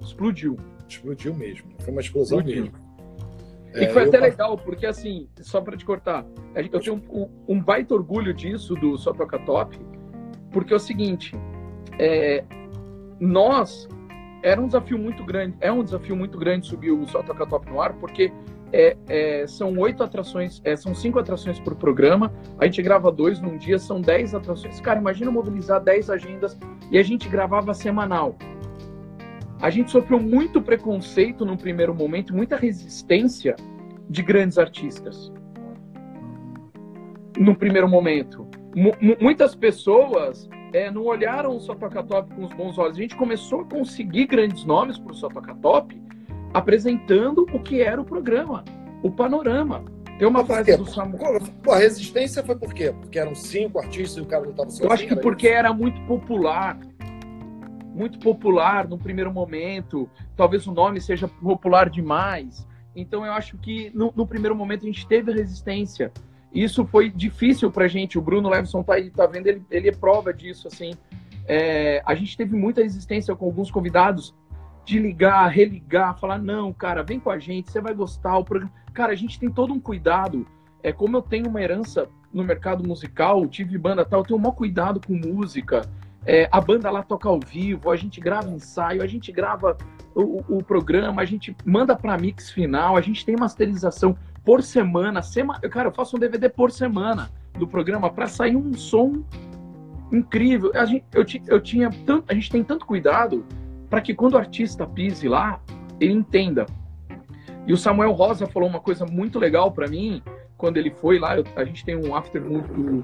explodiu. 0.00 0.56
Explodiu 0.88 1.34
mesmo. 1.34 1.70
Foi 1.80 1.92
uma 1.92 2.00
explosão 2.00 2.38
explodiu. 2.38 2.64
mesmo. 2.64 2.89
E 3.74 3.86
foi 3.88 4.02
é, 4.02 4.06
até 4.06 4.18
legal, 4.18 4.56
porque 4.56 4.86
assim, 4.86 5.28
só 5.40 5.60
para 5.60 5.76
te 5.76 5.84
cortar, 5.84 6.24
eu 6.54 6.80
tenho 6.80 7.02
um, 7.10 7.28
um, 7.48 7.60
baita 7.62 7.94
orgulho 7.94 8.34
disso, 8.34 8.74
do 8.74 8.96
Só 8.98 9.12
Toca 9.12 9.38
Top, 9.40 9.78
porque 10.50 10.72
é 10.72 10.76
o 10.76 10.80
seguinte, 10.80 11.36
é, 11.98 12.44
nós, 13.20 13.88
era 14.42 14.60
um 14.60 14.66
desafio 14.66 14.98
muito 14.98 15.24
grande, 15.24 15.56
é 15.60 15.70
um 15.70 15.84
desafio 15.84 16.16
muito 16.16 16.36
grande 16.36 16.66
subir 16.66 16.90
o 16.90 17.06
Só 17.06 17.22
Toca 17.22 17.46
Top 17.46 17.70
no 17.70 17.80
ar, 17.80 17.92
porque 17.94 18.32
é, 18.72 18.96
é, 19.08 19.46
são 19.46 19.76
oito 19.78 20.02
atrações, 20.02 20.60
é, 20.64 20.76
são 20.76 20.94
cinco 20.94 21.18
atrações 21.18 21.58
por 21.60 21.74
programa, 21.76 22.32
a 22.58 22.64
gente 22.66 22.82
grava 22.82 23.10
dois 23.10 23.40
num 23.40 23.56
dia, 23.56 23.78
são 23.78 24.00
dez 24.00 24.34
atrações. 24.34 24.80
Cara, 24.80 24.98
imagina 24.98 25.30
mobilizar 25.30 25.80
dez 25.80 26.08
agendas 26.08 26.58
e 26.90 26.98
a 26.98 27.02
gente 27.02 27.28
gravava 27.28 27.74
semanal. 27.74 28.36
A 29.60 29.68
gente 29.68 29.90
sofreu 29.90 30.18
muito 30.18 30.62
preconceito 30.62 31.44
no 31.44 31.56
primeiro 31.56 31.94
momento, 31.94 32.34
muita 32.34 32.56
resistência 32.56 33.54
de 34.08 34.22
grandes 34.22 34.56
artistas. 34.56 35.30
No 37.38 37.54
primeiro 37.54 37.88
momento. 37.88 38.48
M 38.74 38.92
muitas 39.20 39.54
pessoas 39.54 40.48
é, 40.72 40.90
não 40.90 41.04
olharam 41.04 41.56
o 41.56 41.60
Só 41.60 41.74
Toca 41.74 42.02
Top 42.02 42.34
com 42.34 42.44
os 42.44 42.52
bons 42.52 42.78
olhos. 42.78 42.96
A 42.96 43.00
gente 43.00 43.16
começou 43.16 43.60
a 43.60 43.64
conseguir 43.64 44.26
grandes 44.26 44.64
nomes 44.64 44.98
para 44.98 45.12
o 45.12 45.14
Só 45.14 45.28
Toca 45.28 45.54
Top 45.56 46.00
apresentando 46.54 47.46
o 47.52 47.60
que 47.60 47.80
era 47.80 48.00
o 48.00 48.04
programa, 48.04 48.64
o 49.02 49.10
panorama. 49.10 49.84
Tem 50.18 50.26
uma 50.26 50.44
frase 50.44 50.76
do 50.76 50.84
Samuel. 50.86 51.38
A 51.68 51.76
resistência 51.76 52.42
foi 52.42 52.56
por 52.56 52.74
quê? 52.74 52.92
Porque 52.98 53.18
eram 53.18 53.34
cinco 53.34 53.78
artistas 53.78 54.18
e 54.18 54.20
o 54.20 54.26
cara 54.26 54.42
não 54.44 54.50
estava 54.50 54.70
sozinho? 54.70 54.88
Eu 54.88 54.92
acho 54.92 55.06
que 55.06 55.16
porque 55.16 55.48
era 55.48 55.72
muito 55.72 56.00
popular. 56.02 56.78
Muito 57.94 58.18
popular 58.18 58.88
no 58.88 58.98
primeiro 58.98 59.32
momento. 59.32 60.08
Talvez 60.36 60.66
o 60.66 60.72
nome 60.72 61.00
seja 61.00 61.28
popular 61.28 61.90
demais. 61.90 62.66
Então 62.94 63.24
eu 63.24 63.32
acho 63.32 63.56
que 63.58 63.90
no, 63.94 64.12
no 64.14 64.26
primeiro 64.26 64.54
momento 64.54 64.82
a 64.82 64.86
gente 64.86 65.06
teve 65.06 65.32
resistência. 65.32 66.12
Isso 66.52 66.84
foi 66.84 67.10
difícil 67.10 67.70
pra 67.70 67.88
gente. 67.88 68.18
O 68.18 68.22
Bruno 68.22 68.48
Levison 68.48 68.82
tá 68.82 68.94
tá 69.14 69.26
vendo, 69.26 69.46
ele, 69.46 69.62
ele 69.70 69.88
é 69.88 69.92
prova 69.92 70.32
disso, 70.32 70.66
assim. 70.66 70.92
É, 71.46 72.02
a 72.04 72.14
gente 72.14 72.36
teve 72.36 72.56
muita 72.56 72.82
resistência 72.82 73.34
com 73.34 73.44
alguns 73.44 73.70
convidados 73.70 74.34
de 74.84 74.98
ligar, 74.98 75.46
religar, 75.48 76.18
falar, 76.18 76.38
não, 76.38 76.72
cara, 76.72 77.02
vem 77.02 77.20
com 77.20 77.30
a 77.30 77.38
gente, 77.38 77.70
você 77.70 77.80
vai 77.80 77.94
gostar. 77.94 78.38
O 78.38 78.44
programa... 78.44 78.72
Cara, 78.92 79.12
a 79.12 79.16
gente 79.16 79.38
tem 79.38 79.50
todo 79.50 79.72
um 79.72 79.80
cuidado. 79.80 80.46
É 80.82 80.92
como 80.92 81.16
eu 81.16 81.22
tenho 81.22 81.48
uma 81.48 81.62
herança 81.62 82.08
no 82.32 82.42
mercado 82.42 82.86
musical, 82.86 83.46
tive 83.46 83.76
banda 83.76 84.04
tal, 84.04 84.20
eu 84.20 84.26
tenho 84.26 84.38
um 84.38 84.42
maior 84.42 84.54
cuidado 84.54 85.00
com 85.04 85.12
música. 85.14 85.82
É, 86.26 86.48
a 86.52 86.60
banda 86.60 86.90
lá 86.90 87.02
toca 87.02 87.28
ao 87.28 87.40
vivo, 87.40 87.90
a 87.90 87.96
gente 87.96 88.20
grava 88.20 88.50
ensaio, 88.50 89.02
a 89.02 89.06
gente 89.06 89.32
grava 89.32 89.76
o, 90.14 90.58
o 90.58 90.62
programa, 90.62 91.22
a 91.22 91.24
gente 91.24 91.56
manda 91.64 91.96
para 91.96 92.18
mix 92.18 92.50
final, 92.50 92.96
a 92.96 93.00
gente 93.00 93.24
tem 93.24 93.36
masterização 93.36 94.16
por 94.44 94.62
semana. 94.62 95.22
Sema... 95.22 95.58
Cara, 95.60 95.88
eu 95.88 95.92
faço 95.92 96.16
um 96.16 96.20
DVD 96.20 96.48
por 96.48 96.70
semana 96.70 97.30
do 97.58 97.66
programa 97.66 98.10
para 98.10 98.26
sair 98.26 98.56
um 98.56 98.74
som 98.74 99.24
incrível. 100.12 100.72
A 100.74 100.84
gente, 100.84 101.04
eu, 101.12 101.24
eu 101.46 101.60
tinha 101.60 101.90
tanto, 102.04 102.24
a 102.28 102.34
gente 102.34 102.50
tem 102.50 102.62
tanto 102.62 102.84
cuidado 102.84 103.44
para 103.88 104.00
que 104.00 104.14
quando 104.14 104.34
o 104.34 104.38
artista 104.38 104.86
pise 104.86 105.28
lá, 105.28 105.60
ele 105.98 106.12
entenda. 106.12 106.66
E 107.66 107.72
o 107.72 107.76
Samuel 107.76 108.12
Rosa 108.12 108.46
falou 108.46 108.68
uma 108.68 108.80
coisa 108.80 109.06
muito 109.06 109.38
legal 109.38 109.72
para 109.72 109.88
mim 109.88 110.22
quando 110.56 110.76
ele 110.76 110.90
foi 110.90 111.18
lá. 111.18 111.36
Eu, 111.36 111.44
a 111.56 111.64
gente 111.64 111.84
tem 111.84 111.96
um 111.96 112.14
afternoon 112.14 112.60
do 112.62 113.02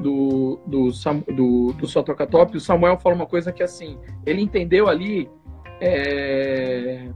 do, 0.00 0.60
do, 0.66 0.90
do, 1.32 1.72
do 1.72 1.86
Só 1.86 2.02
Toca 2.02 2.26
Top. 2.26 2.56
O 2.56 2.60
Samuel 2.60 2.98
falou 2.98 3.16
uma 3.16 3.26
coisa 3.26 3.52
que 3.52 3.62
assim, 3.62 3.98
ele 4.24 4.42
entendeu 4.42 4.88
ali, 4.88 5.28
é, 5.80 7.08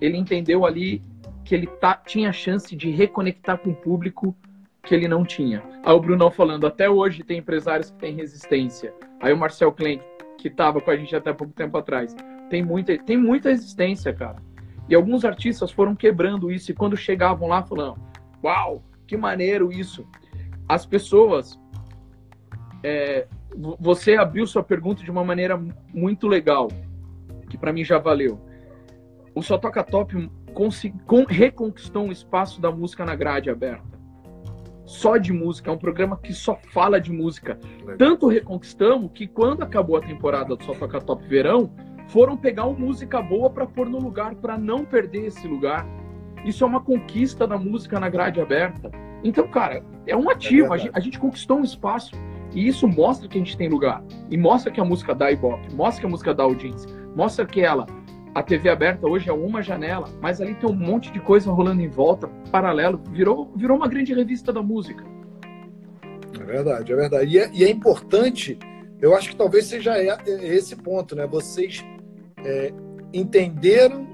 ele 0.00 0.16
entendeu 0.16 0.64
ali 0.64 1.02
que 1.44 1.54
ele 1.54 1.66
tá, 1.66 1.94
tinha 1.94 2.32
chance 2.32 2.74
de 2.76 2.90
reconectar 2.90 3.58
com 3.58 3.70
o 3.70 3.74
público 3.74 4.36
que 4.82 4.94
ele 4.94 5.08
não 5.08 5.24
tinha. 5.24 5.62
Aí 5.84 5.92
o 5.92 6.00
Brunão 6.00 6.30
falando, 6.30 6.66
até 6.66 6.88
hoje 6.88 7.22
tem 7.22 7.38
empresários 7.38 7.90
que 7.90 7.98
têm 7.98 8.14
resistência. 8.14 8.92
Aí 9.20 9.32
o 9.32 9.36
Marcel 9.36 9.72
Klein, 9.72 10.00
que 10.36 10.48
estava 10.48 10.80
com 10.80 10.90
a 10.90 10.96
gente 10.96 11.14
até 11.14 11.32
pouco 11.32 11.52
tempo 11.52 11.76
atrás, 11.76 12.14
tem 12.48 12.62
muita, 12.62 12.96
tem 12.98 13.16
muita 13.16 13.50
resistência, 13.50 14.12
cara. 14.12 14.36
E 14.88 14.94
alguns 14.94 15.24
artistas 15.24 15.70
foram 15.70 15.94
quebrando 15.94 16.50
isso 16.50 16.70
e 16.70 16.74
quando 16.74 16.96
chegavam 16.96 17.48
lá 17.48 17.62
falando, 17.62 17.98
uau, 18.42 18.82
que 19.06 19.16
maneiro 19.16 19.72
isso. 19.72 20.06
As 20.68 20.86
pessoas, 20.86 21.58
é, 22.82 23.26
você 23.78 24.16
abriu 24.16 24.46
sua 24.46 24.62
pergunta 24.62 25.02
de 25.02 25.10
uma 25.10 25.24
maneira 25.24 25.60
muito 25.92 26.26
legal, 26.26 26.68
que 27.48 27.58
para 27.58 27.72
mim 27.72 27.84
já 27.84 27.98
valeu. 27.98 28.40
O 29.34 29.42
Só 29.42 29.56
Toca 29.56 29.82
Top 29.82 30.30
reconquistou 31.28 32.04
um 32.04 32.12
espaço 32.12 32.60
da 32.60 32.70
música 32.70 33.04
na 33.04 33.14
grade 33.14 33.50
aberta. 33.50 33.98
Só 34.84 35.18
de 35.18 35.32
música, 35.32 35.70
é 35.70 35.74
um 35.74 35.78
programa 35.78 36.16
que 36.16 36.32
só 36.32 36.58
fala 36.72 36.98
de 36.98 37.12
música. 37.12 37.58
Legal. 37.80 37.98
Tanto 37.98 38.26
reconquistamos 38.26 39.10
que 39.12 39.26
quando 39.26 39.62
acabou 39.62 39.96
a 39.96 40.00
temporada 40.00 40.56
do 40.56 40.64
Só 40.64 40.74
Toca 40.74 41.00
Top 41.00 41.26
Verão, 41.28 41.70
foram 42.08 42.36
pegar 42.36 42.64
uma 42.64 42.78
música 42.78 43.20
boa 43.20 43.50
para 43.50 43.66
pôr 43.66 43.88
no 43.88 43.98
lugar, 43.98 44.34
para 44.34 44.56
não 44.56 44.84
perder 44.84 45.26
esse 45.26 45.46
lugar. 45.46 45.86
Isso 46.44 46.64
é 46.64 46.66
uma 46.66 46.80
conquista 46.80 47.46
da 47.46 47.58
música 47.58 48.00
na 48.00 48.08
grade 48.08 48.40
aberta. 48.40 48.90
Então, 49.22 49.46
cara, 49.48 49.84
é 50.06 50.16
um 50.16 50.30
ativo. 50.30 50.72
É 50.72 50.76
a, 50.76 50.78
gente, 50.78 50.90
a, 50.94 51.00
gente, 51.00 51.18
conquistou 51.18 51.58
um 51.58 51.64
espaço. 51.64 52.12
E 52.54 52.66
isso 52.66 52.88
mostra 52.88 53.28
que 53.28 53.36
a 53.36 53.40
gente 53.40 53.56
tem 53.56 53.68
lugar. 53.68 54.02
E 54.30 54.36
mostra 54.36 54.72
que 54.72 54.80
a 54.80 54.84
música 54.84 55.14
dá 55.14 55.30
ibope. 55.30 55.74
Mostra 55.74 56.00
que 56.00 56.06
a 56.06 56.10
música 56.10 56.34
dá 56.34 56.44
audiência. 56.44 56.90
Mostra 57.14 57.46
que 57.46 57.60
ela. 57.60 57.86
A 58.34 58.42
TV 58.42 58.68
aberta 58.68 59.06
hoje 59.06 59.28
é 59.28 59.32
uma 59.32 59.62
janela, 59.62 60.08
mas 60.20 60.40
ali 60.40 60.54
tem 60.54 60.68
um 60.68 60.74
monte 60.74 61.10
de 61.10 61.18
coisa 61.18 61.50
rolando 61.50 61.82
em 61.82 61.88
volta, 61.88 62.28
paralelo. 62.50 63.00
Virou, 63.10 63.52
virou 63.56 63.76
uma 63.76 63.88
grande 63.88 64.14
revista 64.14 64.52
da 64.52 64.62
música. 64.62 65.04
É 66.38 66.44
verdade, 66.44 66.92
é 66.92 66.96
verdade. 66.96 67.36
E 67.36 67.38
é, 67.38 67.50
e 67.52 67.64
é 67.64 67.70
importante, 67.70 68.58
eu 69.00 69.16
acho 69.16 69.30
que 69.30 69.36
talvez 69.36 69.64
seja 69.64 69.94
esse 70.26 70.76
ponto, 70.76 71.16
né? 71.16 71.26
Vocês 71.26 71.84
é, 72.44 72.72
entenderam 73.12 74.06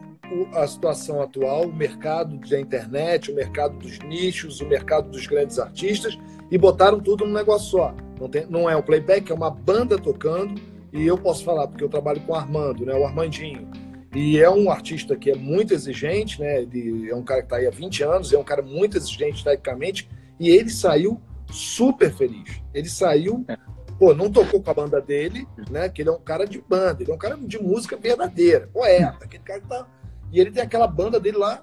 a 0.52 0.66
situação 0.66 1.20
atual, 1.22 1.64
o 1.64 1.74
mercado 1.74 2.36
da 2.48 2.60
internet, 2.60 3.30
o 3.30 3.34
mercado 3.34 3.78
dos 3.78 3.98
nichos, 4.00 4.60
o 4.60 4.66
mercado 4.66 5.10
dos 5.10 5.26
grandes 5.26 5.58
artistas 5.58 6.18
e 6.50 6.58
botaram 6.58 7.00
tudo 7.00 7.26
num 7.26 7.32
negócio 7.32 7.70
só. 7.70 7.94
Não, 8.20 8.28
tem, 8.28 8.46
não 8.46 8.68
é 8.68 8.76
um 8.76 8.82
playback, 8.82 9.30
é 9.30 9.34
uma 9.34 9.50
banda 9.50 9.98
tocando 9.98 10.60
e 10.92 11.06
eu 11.06 11.16
posso 11.18 11.44
falar 11.44 11.66
porque 11.66 11.82
eu 11.82 11.88
trabalho 11.88 12.20
com 12.20 12.32
o 12.32 12.36
Armando, 12.36 12.84
né, 12.84 12.94
o 12.94 13.04
Armandinho. 13.04 13.68
E 14.14 14.38
é 14.38 14.48
um 14.48 14.70
artista 14.70 15.16
que 15.16 15.30
é 15.30 15.34
muito 15.34 15.74
exigente, 15.74 16.40
né? 16.40 16.62
Ele 16.62 17.10
é 17.10 17.16
um 17.16 17.24
cara 17.24 17.40
que 17.40 17.46
está 17.46 17.56
aí 17.56 17.66
há 17.66 17.70
20 17.70 18.02
anos, 18.04 18.32
é 18.32 18.38
um 18.38 18.44
cara 18.44 18.62
muito 18.62 18.96
exigente 18.96 19.42
tecnicamente 19.42 20.08
e 20.38 20.50
ele 20.50 20.70
saiu 20.70 21.20
super 21.50 22.12
feliz. 22.12 22.62
Ele 22.72 22.88
saiu 22.88 23.44
é 23.48 23.56
pô, 23.98 24.14
não 24.14 24.30
tocou 24.30 24.62
com 24.62 24.70
a 24.70 24.74
banda 24.74 25.00
dele, 25.00 25.46
né? 25.70 25.88
Que 25.88 26.02
ele 26.02 26.08
é 26.08 26.12
um 26.12 26.20
cara 26.20 26.46
de 26.46 26.60
banda, 26.60 27.02
ele 27.02 27.10
é 27.10 27.14
um 27.14 27.18
cara 27.18 27.36
de 27.36 27.60
música 27.62 27.96
verdadeira, 27.96 28.68
poeta, 28.72 29.24
aquele 29.24 29.42
cara 29.42 29.60
que 29.60 29.68
tá. 29.68 29.86
E 30.34 30.40
ele 30.40 30.50
tem 30.50 30.64
aquela 30.64 30.88
banda 30.88 31.20
dele 31.20 31.36
lá 31.36 31.62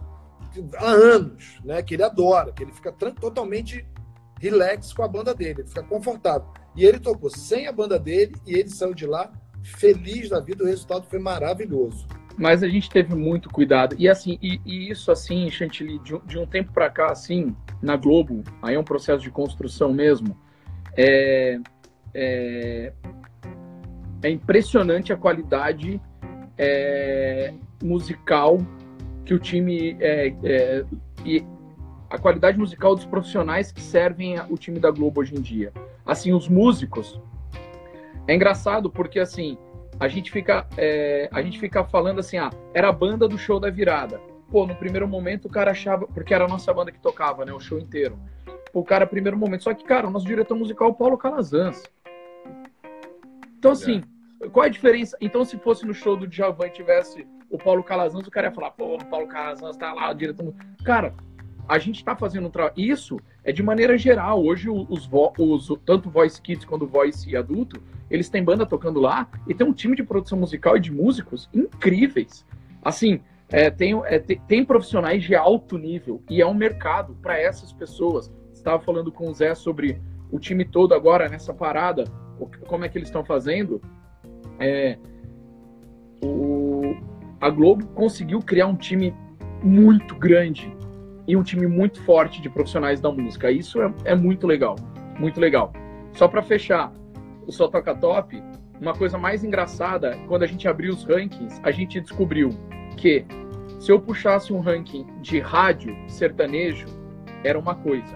há 0.78 0.90
anos, 0.92 1.60
né? 1.66 1.84
Que 1.84 1.96
ele 1.96 2.04
adora, 2.04 2.54
que 2.54 2.64
ele 2.64 2.72
fica 2.72 2.90
totalmente 2.90 3.86
relax 4.40 4.94
com 4.94 5.04
a 5.04 5.10
banda 5.10 5.36
dele, 5.36 5.60
ele 5.60 5.68
fica 5.68 5.84
confortável. 5.84 6.48
E 6.74 6.86
ele 6.86 6.98
tocou 6.98 7.30
sem 7.30 7.68
a 7.68 7.72
banda 7.74 8.00
dele 8.00 8.34
e 8.48 8.54
ele 8.54 8.70
saiu 8.70 8.94
de 8.94 9.06
lá 9.06 9.30
feliz 9.62 10.30
da 10.30 10.40
vida, 10.40 10.64
o 10.64 10.68
resultado 10.68 11.06
foi 11.06 11.20
maravilhoso. 11.20 12.08
Mas 12.38 12.64
a 12.64 12.70
gente 12.70 12.90
teve 12.90 13.14
muito 13.14 13.50
cuidado. 13.50 13.94
E 14.00 14.08
assim, 14.08 14.40
e, 14.42 14.62
e 14.66 14.90
isso 14.90 15.12
assim, 15.12 15.52
Chantilly, 15.52 16.00
de, 16.00 16.18
de 16.26 16.40
um 16.40 16.46
tempo 16.46 16.72
para 16.72 16.90
cá, 16.90 17.12
assim, 17.12 17.54
na 17.82 17.98
Globo, 17.98 18.42
aí 18.62 18.76
é 18.76 18.80
um 18.80 18.86
processo 18.86 19.22
de 19.22 19.30
construção 19.30 19.92
mesmo. 19.92 20.36
É, 20.98 21.60
é, 22.14 22.94
é 24.24 24.30
impressionante 24.30 25.12
a 25.12 25.18
qualidade 25.18 26.02
é, 26.58 27.54
musical 27.82 28.58
que 29.26 29.34
o 29.34 29.39
time 29.39 29.96
é, 30.00 30.34
é, 30.44 30.86
e 31.26 31.46
a 32.10 32.17
qualidade 32.17 32.58
musical 32.58 32.96
dos 32.96 33.06
profissionais 33.06 33.72
que 33.72 33.82
servem 33.82 34.39
o 34.50 34.58
time 34.58 34.80
da 34.80 34.91
Globo 34.91 35.22
hoje 35.22 35.36
em 35.36 35.41
dia. 35.41 35.72
Assim, 36.06 36.34
os 36.34 36.48
músicos 36.48 37.20
é 38.28 38.36
engraçado 38.36 38.89
porque 38.89 39.20
assim 39.20 39.58
a 40.00 40.08
gente 40.08 40.32
fica 40.32 40.67
é, 40.78 41.30
a 41.32 41.41
gente 41.41 41.60
fica 41.60 41.84
falando 41.84 42.20
assim, 42.20 42.38
ah, 42.38 42.50
era 42.74 42.89
a 42.89 42.91
banda 42.91 43.28
do 43.28 43.38
show 43.38 43.60
da 43.60 43.70
virada. 43.70 44.20
Pô, 44.50 44.65
no 44.65 44.76
primeiro 44.76 45.08
momento 45.08 45.46
o 45.46 45.50
cara 45.50 45.72
achava 45.72 46.06
porque 46.08 46.34
era 46.34 46.46
a 46.46 46.48
nossa 46.48 46.74
banda 46.74 46.91
que 46.91 47.00
tocava, 47.00 47.46
né, 47.46 47.54
o 47.54 47.60
show 47.60 47.80
inteiro. 47.80 48.17
o 48.74 48.84
cara 48.84 49.06
primeiro 49.06 49.38
momento, 49.38 49.63
só 49.63 49.74
que 49.74 49.84
cara, 49.84 50.08
o 50.08 50.12
nosso 50.12 50.26
diretor 50.26 50.56
musical 50.56 50.89
é 50.89 50.91
o 50.91 50.96
Paulo 50.96 51.17
Calazans. 51.17 51.84
Então, 53.62 53.74
assim, 53.74 54.02
é. 54.41 54.50
qual 54.50 54.63
é 54.63 54.67
a 54.67 54.72
diferença? 54.72 55.15
Então, 55.22 55.46
se 55.46 55.56
fosse 55.60 55.86
no 55.86 55.94
show 55.94 56.17
do 56.17 56.28
Djavan 56.28 56.65
e 56.65 56.72
tivesse 56.72 57.28
o 57.52 57.58
Paulo 57.58 57.84
Calazans, 57.84 58.26
o 58.26 58.32
cara 58.32 58.48
ia 58.48 58.54
falar, 58.54 58.72
pô, 58.72 58.96
o 58.96 59.06
Paulo 59.06 59.28
Calazans 59.28 59.76
tá 59.78 59.94
lá, 59.94 60.10
o 60.10 60.14
diretor. 60.14 60.54
Cara, 60.84 61.14
a 61.68 61.78
gente 61.78 62.04
tá 62.04 62.16
fazendo 62.16 62.48
um 62.48 62.50
trabalho. 62.50 62.74
Isso 62.78 63.20
é 63.44 63.52
de 63.52 63.62
maneira 63.62 63.98
geral. 63.98 64.44
Hoje, 64.44 64.70
os, 64.70 65.10
os, 65.38 65.80
tanto 65.86 66.10
Voice 66.10 66.42
Kids 66.42 66.66
quanto 66.66 66.88
Voice 66.88 67.36
Adulto, 67.36 67.82
eles 68.10 68.30
têm 68.30 68.44
banda 68.44 68.66
tocando 68.66 69.00
lá 69.00 69.28
e 69.48 69.54
tem 69.54 69.68
um 69.68 69.74
time 69.74 69.96
de 69.96 70.04
produção 70.04 70.40
musical 70.40 70.78
e 70.78 70.80
de 70.80 70.92
músicos 70.92 71.50
incríveis. 71.54 72.46
Assim, 72.82 73.22
é, 73.50 73.70
tem, 73.70 73.94
é, 74.06 74.18
tem, 74.18 74.64
profissionais 74.64 75.24
de 75.24 75.36
alto 75.36 75.78
nível 75.78 76.24
e 76.30 76.42
é 76.42 76.46
um 76.48 76.54
mercado 76.54 77.16
para 77.22 77.40
essas 77.40 77.74
pessoas. 77.74 78.32
Estava 78.54 78.80
falando 78.82 79.12
com 79.12 79.28
o 79.28 79.34
Zé 79.34 79.54
sobre 79.54 80.02
o 80.32 80.40
time 80.40 80.64
todo 80.64 80.94
agora 80.94 81.28
nessa 81.28 81.54
parada 81.54 82.06
como 82.68 82.86
é 82.86 82.90
que 82.90 82.98
eles 82.98 83.10
estão 83.10 83.24
fazendo, 83.24 83.82
é, 84.60 84.98
o, 86.24 86.71
a 87.41 87.49
Globo 87.49 87.88
conseguiu 87.88 88.39
criar 88.39 88.67
um 88.67 88.75
time 88.75 89.13
muito 89.63 90.15
grande 90.15 90.71
e 91.27 91.36
um 91.36 91.43
time 91.43 91.65
muito 91.67 92.01
forte 92.04 92.41
de 92.41 92.49
profissionais 92.49 93.01
da 93.01 93.12
música. 93.12 93.51
Isso 93.51 93.82
é, 93.82 93.93
é 94.06 94.15
muito 94.15 94.45
legal, 94.45 94.75
muito 95.19 95.39
legal. 95.39 95.73
Só 96.13 96.27
para 96.27 96.43
fechar, 96.43 96.93
o 97.47 97.51
Só 97.51 97.67
Toca 97.67 97.95
Top, 97.95 98.41
uma 98.80 98.93
coisa 98.93 99.17
mais 99.17 99.43
engraçada, 99.43 100.17
quando 100.27 100.43
a 100.43 100.47
gente 100.47 100.67
abriu 100.67 100.93
os 100.93 101.04
rankings, 101.04 101.60
a 101.63 101.71
gente 101.71 101.99
descobriu 101.99 102.49
que 102.97 103.25
se 103.80 103.91
eu 103.91 103.99
puxasse 103.99 104.54
um 104.54 104.60
ranking 104.60 105.08
de 105.21 105.39
rádio 105.39 105.95
sertanejo, 106.08 106.86
era 107.43 107.58
uma 107.58 107.73
coisa. 107.73 108.15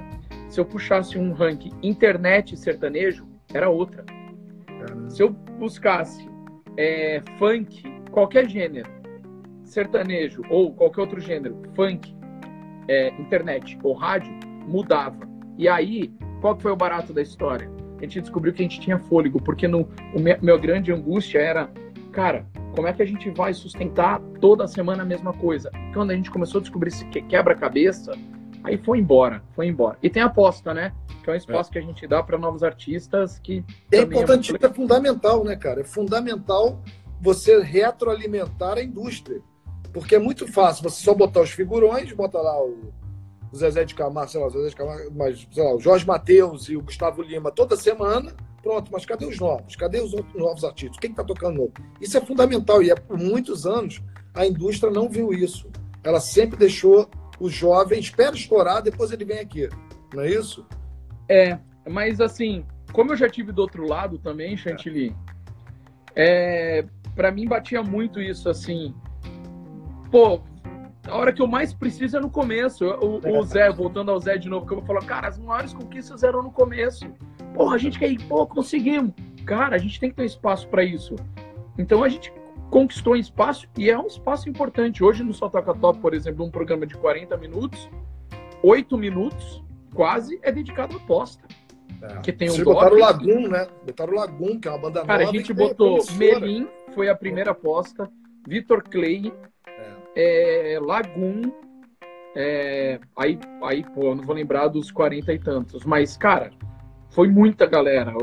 Se 0.50 0.60
eu 0.60 0.66
puxasse 0.66 1.18
um 1.18 1.34
ranking 1.34 1.72
internet 1.82 2.56
sertanejo, 2.56 3.26
era 3.54 3.70
outra. 3.70 4.06
Se 5.10 5.24
eu 5.24 5.30
buscasse 5.30 6.30
é, 6.78 7.22
funk, 7.40 7.84
qualquer 8.12 8.48
gênero, 8.48 8.95
sertanejo 9.66 10.42
ou 10.50 10.74
qualquer 10.74 11.02
outro 11.02 11.20
gênero, 11.20 11.62
funk, 11.76 12.16
é, 12.88 13.10
internet 13.20 13.78
ou 13.84 13.94
rádio, 13.94 14.32
mudava. 14.68 15.28
E 15.58 15.68
aí, 15.68 16.14
qual 16.42 16.56
que 16.56 16.64
foi 16.64 16.72
o 16.72 16.76
barato 16.76 17.14
da 17.14 17.22
história? 17.22 17.70
A 17.98 18.02
gente 18.02 18.22
descobriu 18.22 18.54
que 18.54 18.62
a 18.62 18.64
gente 18.64 18.80
tinha 18.80 19.00
fôlego, 19.00 19.42
porque 19.42 19.68
no, 19.68 19.90
o 20.14 20.20
meu, 20.20 20.38
meu 20.42 20.60
grande 20.60 20.92
angústia 20.92 21.40
era, 21.40 21.70
cara, 22.12 22.46
como 22.76 22.88
é 22.88 22.94
que 22.94 23.02
a 23.02 23.06
gente 23.06 23.30
vai 23.30 23.54
sustentar 23.54 24.20
toda 24.42 24.68
semana 24.68 25.04
a 25.04 25.06
mesma 25.06 25.34
coisa? 25.34 25.72
Quando 25.94 26.12
a 26.12 26.16
gente 26.16 26.30
começou 26.30 26.60
a 26.60 26.62
descobrir 26.62 26.90
esse 26.90 27.06
quebra-cabeça, 27.06 28.12
aí 28.64 28.78
foi 28.78 29.00
embora, 29.00 29.42
foi 29.56 29.68
embora. 29.68 29.98
E 30.04 30.10
tem 30.10 30.22
aposta, 30.22 30.74
né? 30.74 30.92
Que 31.24 31.30
é 31.30 31.34
um 31.34 31.36
espaço 31.38 31.70
é. 31.70 31.74
que 31.74 31.80
a 31.80 31.82
gente 31.82 32.06
dá 32.06 32.22
para 32.22 32.38
novos 32.38 32.64
artistas 32.64 33.40
que. 33.40 33.64
É 33.92 34.02
importante, 34.02 34.54
é, 34.54 34.66
é 34.66 34.70
fundamental, 34.70 35.44
né, 35.44 35.56
cara? 35.56 35.82
É 35.82 35.84
fundamental 35.84 36.82
você 37.22 37.62
retroalimentar 37.62 38.78
a 38.78 38.84
indústria. 38.84 39.42
Porque 39.96 40.14
é 40.14 40.20
muito 40.20 40.46
fácil 40.46 40.84
você 40.84 41.02
só 41.02 41.14
botar 41.14 41.40
os 41.40 41.52
figurões, 41.52 42.12
bota 42.12 42.38
lá 42.38 42.62
o, 42.62 42.94
Zezé 43.56 43.86
de 43.86 43.96
Camargo, 43.96 44.30
sei 44.30 44.42
lá, 44.42 44.48
o 44.48 44.50
Zezé 44.50 44.68
de 44.68 44.76
Camargo, 44.76 45.10
mas, 45.16 45.48
sei 45.50 45.64
lá, 45.64 45.74
o 45.74 45.80
Jorge 45.80 46.06
Matheus 46.06 46.68
e 46.68 46.76
o 46.76 46.82
Gustavo 46.82 47.22
Lima 47.22 47.50
toda 47.50 47.78
semana. 47.78 48.36
Pronto, 48.62 48.92
mas 48.92 49.06
cadê 49.06 49.26
os 49.26 49.40
novos? 49.40 49.78
Cadê 49.78 50.02
os 50.02 50.14
outros 50.14 50.36
novos 50.36 50.66
artistas? 50.66 51.00
Quem 51.00 51.12
está 51.12 51.24
tocando 51.24 51.60
novo? 51.60 51.72
Isso 52.02 52.18
é 52.18 52.20
fundamental 52.20 52.84
e 52.84 52.92
é 52.92 52.96
por 52.96 53.18
muitos 53.18 53.66
anos 53.66 54.02
a 54.34 54.46
indústria 54.46 54.92
não 54.92 55.08
viu 55.08 55.32
isso. 55.32 55.72
Ela 56.04 56.20
sempre 56.20 56.58
deixou 56.58 57.10
o 57.40 57.48
jovem, 57.48 57.98
espera 57.98 58.36
estourar, 58.36 58.82
depois 58.82 59.14
ele 59.14 59.24
vem 59.24 59.40
aqui. 59.40 59.70
Não 60.14 60.24
é 60.24 60.30
isso? 60.30 60.66
É, 61.30 61.58
mas 61.88 62.20
assim, 62.20 62.66
como 62.92 63.14
eu 63.14 63.16
já 63.16 63.30
tive 63.30 63.54
do 63.54 63.62
outro 63.62 63.88
lado 63.88 64.20
também, 64.20 64.58
Chantilly, 64.58 65.16
é 66.14 66.84
para 67.16 67.32
mim 67.32 67.48
batia 67.48 67.82
muito 67.82 68.20
isso 68.20 68.50
assim 68.50 68.94
pô, 70.16 70.40
a 71.10 71.18
hora 71.18 71.34
que 71.34 71.42
eu 71.42 71.48
mais 71.48 71.74
preciso 71.74 72.16
é 72.16 72.22
no 72.22 72.30
começo. 72.30 72.86
O, 72.86 73.20
o 73.38 73.44
Zé, 73.44 73.70
voltando 73.70 74.12
ao 74.12 74.20
Zé 74.20 74.38
de 74.38 74.48
novo, 74.48 74.66
que 74.66 74.72
eu 74.72 74.78
vou 74.78 74.86
falar, 74.86 75.06
cara, 75.06 75.28
as 75.28 75.38
maiores 75.38 75.74
conquistas 75.74 76.24
eram 76.24 76.42
no 76.42 76.52
começo. 76.52 77.06
Porra, 77.54 77.76
a 77.76 77.78
gente 77.78 78.00
quer 78.00 78.10
ir, 78.10 78.24
pô, 78.24 78.48
conseguimos. 78.48 79.12
Cara, 79.46 79.76
a 79.76 79.78
gente 79.78 80.00
tem 80.00 80.10
que 80.10 80.16
ter 80.16 80.24
espaço 80.24 80.70
para 80.70 80.86
isso. 80.86 81.18
Então 81.78 82.02
a 82.02 82.08
gente 82.08 82.32
conquistou 82.72 83.12
um 83.12 83.18
espaço 83.18 83.68
e 83.78 83.90
é 83.90 84.00
um 84.00 84.08
espaço 84.08 84.48
importante. 84.48 85.04
Hoje 85.04 85.22
no 85.22 85.34
Só 85.34 85.50
Toca 85.50 85.74
Top, 85.74 86.00
por 86.00 86.14
exemplo, 86.14 86.46
um 86.46 86.50
programa 86.50 86.88
de 86.88 86.96
40 86.96 87.36
minutos, 87.36 87.90
8 88.64 88.98
minutos 88.98 89.62
quase 89.94 90.40
é 90.42 90.50
dedicado 90.50 90.96
à 90.96 90.98
aposta. 90.98 91.44
É. 92.02 92.20
Que 92.22 92.32
tem 92.32 92.48
um 92.48 92.54
Vocês 92.54 92.64
botaram 92.64 92.96
o 92.96 93.00
Lagum, 93.00 93.50
né? 93.50 93.68
Botaram 93.86 94.14
o 94.14 94.16
Lagum, 94.16 94.60
que 94.62 94.68
é 94.70 94.72
uma 94.72 94.80
banda 94.80 95.06
Cara, 95.06 95.26
nova. 95.26 95.26
Cara, 95.26 95.30
a 95.30 95.34
gente 95.34 95.54
botou 95.54 96.00
Melim, 96.14 96.70
foi 96.94 97.10
a 97.10 97.16
primeira 97.16 97.52
aposta, 97.52 98.10
Vitor 98.48 98.82
Clay, 98.84 99.34
é, 100.16 100.80
Lagoon. 100.82 101.52
É, 102.36 103.00
aí, 103.18 103.40
aí, 103.64 103.84
pô, 103.94 104.14
não 104.14 104.24
vou 104.24 104.36
lembrar 104.36 104.68
dos 104.68 104.92
40 104.92 105.34
e 105.34 105.40
tantos, 105.40 105.86
mas, 105.86 106.18
cara, 106.18 106.52
foi 107.10 107.30
muita 107.30 107.66
galera, 107.66 108.14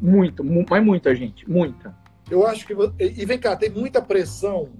muito, 0.00 0.44
mas 0.44 0.84
muita 0.84 1.14
gente, 1.14 1.48
muita. 1.48 1.96
Eu 2.30 2.46
acho 2.46 2.66
que. 2.66 2.74
E 3.00 3.24
vem 3.24 3.38
cá, 3.38 3.56
tem 3.56 3.70
muita 3.70 4.02
pressão 4.02 4.70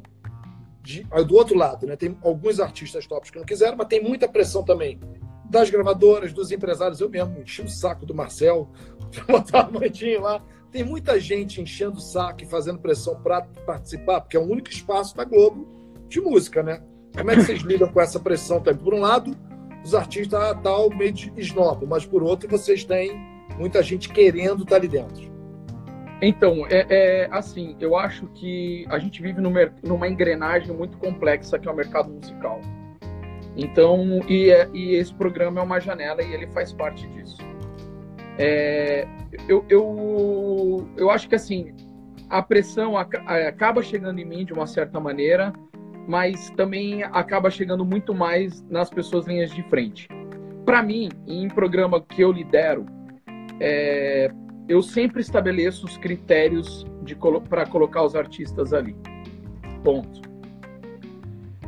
de, 0.82 1.02
do 1.26 1.34
outro 1.34 1.56
lado, 1.56 1.86
né? 1.86 1.96
Tem 1.96 2.16
alguns 2.22 2.60
artistas 2.60 3.06
tops 3.06 3.30
que 3.30 3.38
não 3.38 3.46
quiseram, 3.46 3.76
mas 3.76 3.86
tem 3.86 4.02
muita 4.02 4.28
pressão 4.28 4.62
também 4.62 5.00
das 5.48 5.70
gravadoras, 5.70 6.32
dos 6.32 6.50
empresários. 6.52 7.00
Eu 7.00 7.08
mesmo 7.08 7.40
enchi 7.40 7.62
o 7.62 7.68
saco 7.68 8.04
do 8.04 8.14
Marcel, 8.14 8.68
botar 9.26 9.62
a 9.62 9.70
mantinha 9.70 10.20
lá. 10.20 10.42
Tem 10.70 10.84
muita 10.84 11.18
gente 11.18 11.60
enchendo 11.60 11.96
o 11.96 12.02
saco 12.02 12.42
e 12.42 12.46
fazendo 12.46 12.80
pressão 12.80 13.22
para 13.22 13.42
participar, 13.64 14.20
porque 14.20 14.36
é 14.36 14.40
o 14.40 14.44
único 14.44 14.68
espaço 14.68 15.16
da 15.16 15.24
Globo 15.24 15.83
de 16.08 16.20
música, 16.20 16.62
né? 16.62 16.82
Como 17.16 17.30
é 17.30 17.34
que 17.34 17.42
vocês 17.42 17.60
lidam 17.60 17.88
com 17.88 18.00
essa 18.00 18.18
pressão 18.18 18.60
também? 18.60 18.82
Por 18.82 18.94
um 18.94 19.00
lado, 19.00 19.36
os 19.84 19.94
artistas 19.94 20.40
ah, 20.40 20.54
tal 20.54 20.90
meio 20.90 21.12
de 21.12 21.32
mas 21.86 22.04
por 22.04 22.22
outro, 22.22 22.48
vocês 22.48 22.84
têm 22.84 23.12
muita 23.58 23.82
gente 23.82 24.08
querendo 24.08 24.62
estar 24.62 24.76
ali 24.76 24.88
dentro. 24.88 25.32
Então, 26.22 26.66
é, 26.70 26.86
é 26.88 27.28
assim, 27.30 27.76
eu 27.78 27.96
acho 27.96 28.26
que 28.28 28.86
a 28.88 28.98
gente 28.98 29.20
vive 29.20 29.40
numa, 29.40 29.72
numa 29.82 30.08
engrenagem 30.08 30.74
muito 30.74 30.96
complexa 30.98 31.58
que 31.58 31.68
é 31.68 31.70
o 31.70 31.76
mercado 31.76 32.10
musical. 32.10 32.60
Então, 33.56 34.20
e, 34.28 34.50
é, 34.50 34.68
e 34.72 34.94
esse 34.94 35.14
programa 35.14 35.60
é 35.60 35.64
uma 35.64 35.80
janela 35.80 36.22
e 36.22 36.32
ele 36.32 36.46
faz 36.48 36.72
parte 36.72 37.06
disso. 37.08 37.38
É, 38.38 39.06
eu, 39.48 39.64
eu, 39.68 40.88
eu 40.96 41.10
acho 41.10 41.28
que 41.28 41.34
assim, 41.34 41.72
a 42.28 42.42
pressão 42.42 42.96
acaba 42.96 43.82
chegando 43.82 44.18
em 44.18 44.24
mim 44.24 44.44
de 44.44 44.52
uma 44.52 44.66
certa 44.66 44.98
maneira, 44.98 45.52
mas 46.06 46.50
também 46.50 47.02
acaba 47.02 47.50
chegando 47.50 47.84
muito 47.84 48.14
mais 48.14 48.62
nas 48.68 48.90
pessoas 48.90 49.26
linhas 49.26 49.50
de 49.50 49.62
frente. 49.64 50.08
Para 50.64 50.82
mim, 50.82 51.08
em 51.26 51.48
programa 51.48 52.00
que 52.00 52.22
eu 52.22 52.32
lidero, 52.32 52.86
é, 53.60 54.30
eu 54.68 54.82
sempre 54.82 55.20
estabeleço 55.20 55.86
os 55.86 55.96
critérios 55.96 56.86
para 57.48 57.66
colocar 57.66 58.02
os 58.02 58.16
artistas 58.16 58.72
ali. 58.72 58.96
Ponto. 59.82 60.22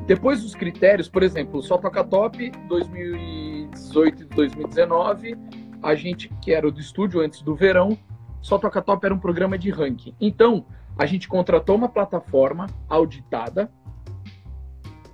Depois 0.06 0.42
dos 0.42 0.54
critérios, 0.54 1.08
por 1.08 1.22
exemplo, 1.22 1.60
só 1.62 1.76
Toca 1.76 2.02
Top 2.04 2.50
2018 2.68 4.22
e 4.22 4.24
2019, 4.26 5.36
a 5.82 5.94
gente 5.94 6.30
que 6.40 6.52
era 6.52 6.70
do 6.70 6.80
estúdio 6.80 7.20
antes 7.20 7.42
do 7.42 7.54
verão, 7.54 7.98
só 8.40 8.56
Toca 8.56 8.80
Top 8.80 9.04
era 9.04 9.14
um 9.14 9.18
programa 9.18 9.58
de 9.58 9.70
ranking. 9.70 10.14
Então, 10.20 10.64
a 10.96 11.04
gente 11.04 11.28
contratou 11.28 11.76
uma 11.76 11.88
plataforma 11.88 12.66
auditada 12.88 13.70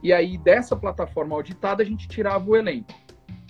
e 0.02 0.12
aí, 0.12 0.36
dessa 0.36 0.74
plataforma 0.74 1.36
auditada, 1.36 1.82
a 1.82 1.86
gente 1.86 2.08
tirava 2.08 2.48
o 2.48 2.56
elenco. 2.56 2.92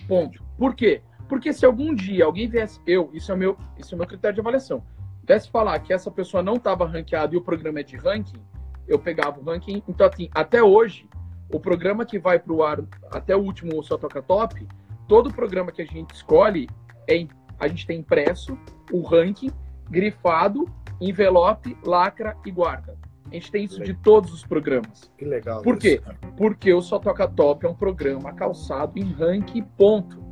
Ponto. 0.07 0.43
Por 0.57 0.75
quê? 0.75 1.01
Porque 1.27 1.51
se 1.51 1.65
algum 1.65 1.95
dia 1.95 2.25
alguém 2.25 2.47
viesse, 2.47 2.79
eu, 2.85 3.09
isso 3.13 3.31
é 3.31 3.35
o 3.35 3.37
meu, 3.37 3.57
isso 3.77 3.93
é 3.93 3.95
o 3.95 3.97
meu 3.97 4.07
critério 4.07 4.35
de 4.35 4.41
avaliação, 4.41 4.83
viesse 5.27 5.49
falar 5.49 5.79
que 5.79 5.93
essa 5.93 6.11
pessoa 6.11 6.43
não 6.43 6.55
estava 6.55 6.85
ranqueada 6.85 7.33
e 7.33 7.37
o 7.37 7.41
programa 7.41 7.79
é 7.79 7.83
de 7.83 7.97
ranking, 7.97 8.41
eu 8.87 8.99
pegava 8.99 9.39
o 9.39 9.43
ranking. 9.43 9.81
Então, 9.87 10.07
assim, 10.07 10.29
até 10.33 10.61
hoje, 10.61 11.07
o 11.51 11.59
programa 11.59 12.05
que 12.05 12.19
vai 12.19 12.37
para 12.37 12.53
o 12.53 12.63
ar, 12.63 12.83
até 13.11 13.35
o 13.35 13.39
último 13.39 13.81
Só 13.83 13.97
Toca 13.97 14.21
Top, 14.21 14.67
todo 15.07 15.33
programa 15.33 15.71
que 15.71 15.81
a 15.81 15.85
gente 15.85 16.13
escolhe, 16.13 16.69
é, 17.09 17.25
a 17.59 17.67
gente 17.67 17.87
tem 17.87 17.99
impresso 17.99 18.57
o 18.91 19.01
ranking, 19.01 19.51
grifado, 19.89 20.69
envelope, 20.99 21.77
lacra 21.83 22.35
e 22.45 22.51
guarda. 22.51 22.97
A 23.33 23.35
gente 23.35 23.51
tem 23.51 23.63
isso 23.63 23.81
de 23.81 23.95
todos 23.95 24.31
os 24.31 24.45
programas. 24.45 25.11
Que 25.17 25.25
legal. 25.25 25.63
Por 25.63 25.79
quê? 25.79 25.99
Isso, 25.99 26.33
Porque 26.37 26.71
o 26.71 26.83
Só 26.83 26.99
Toca 26.99 27.27
Top 27.27 27.65
é 27.65 27.69
um 27.69 27.73
programa 27.73 28.31
calçado 28.31 28.99
em 28.99 29.11
ranking 29.11 29.63
ponto. 29.75 30.23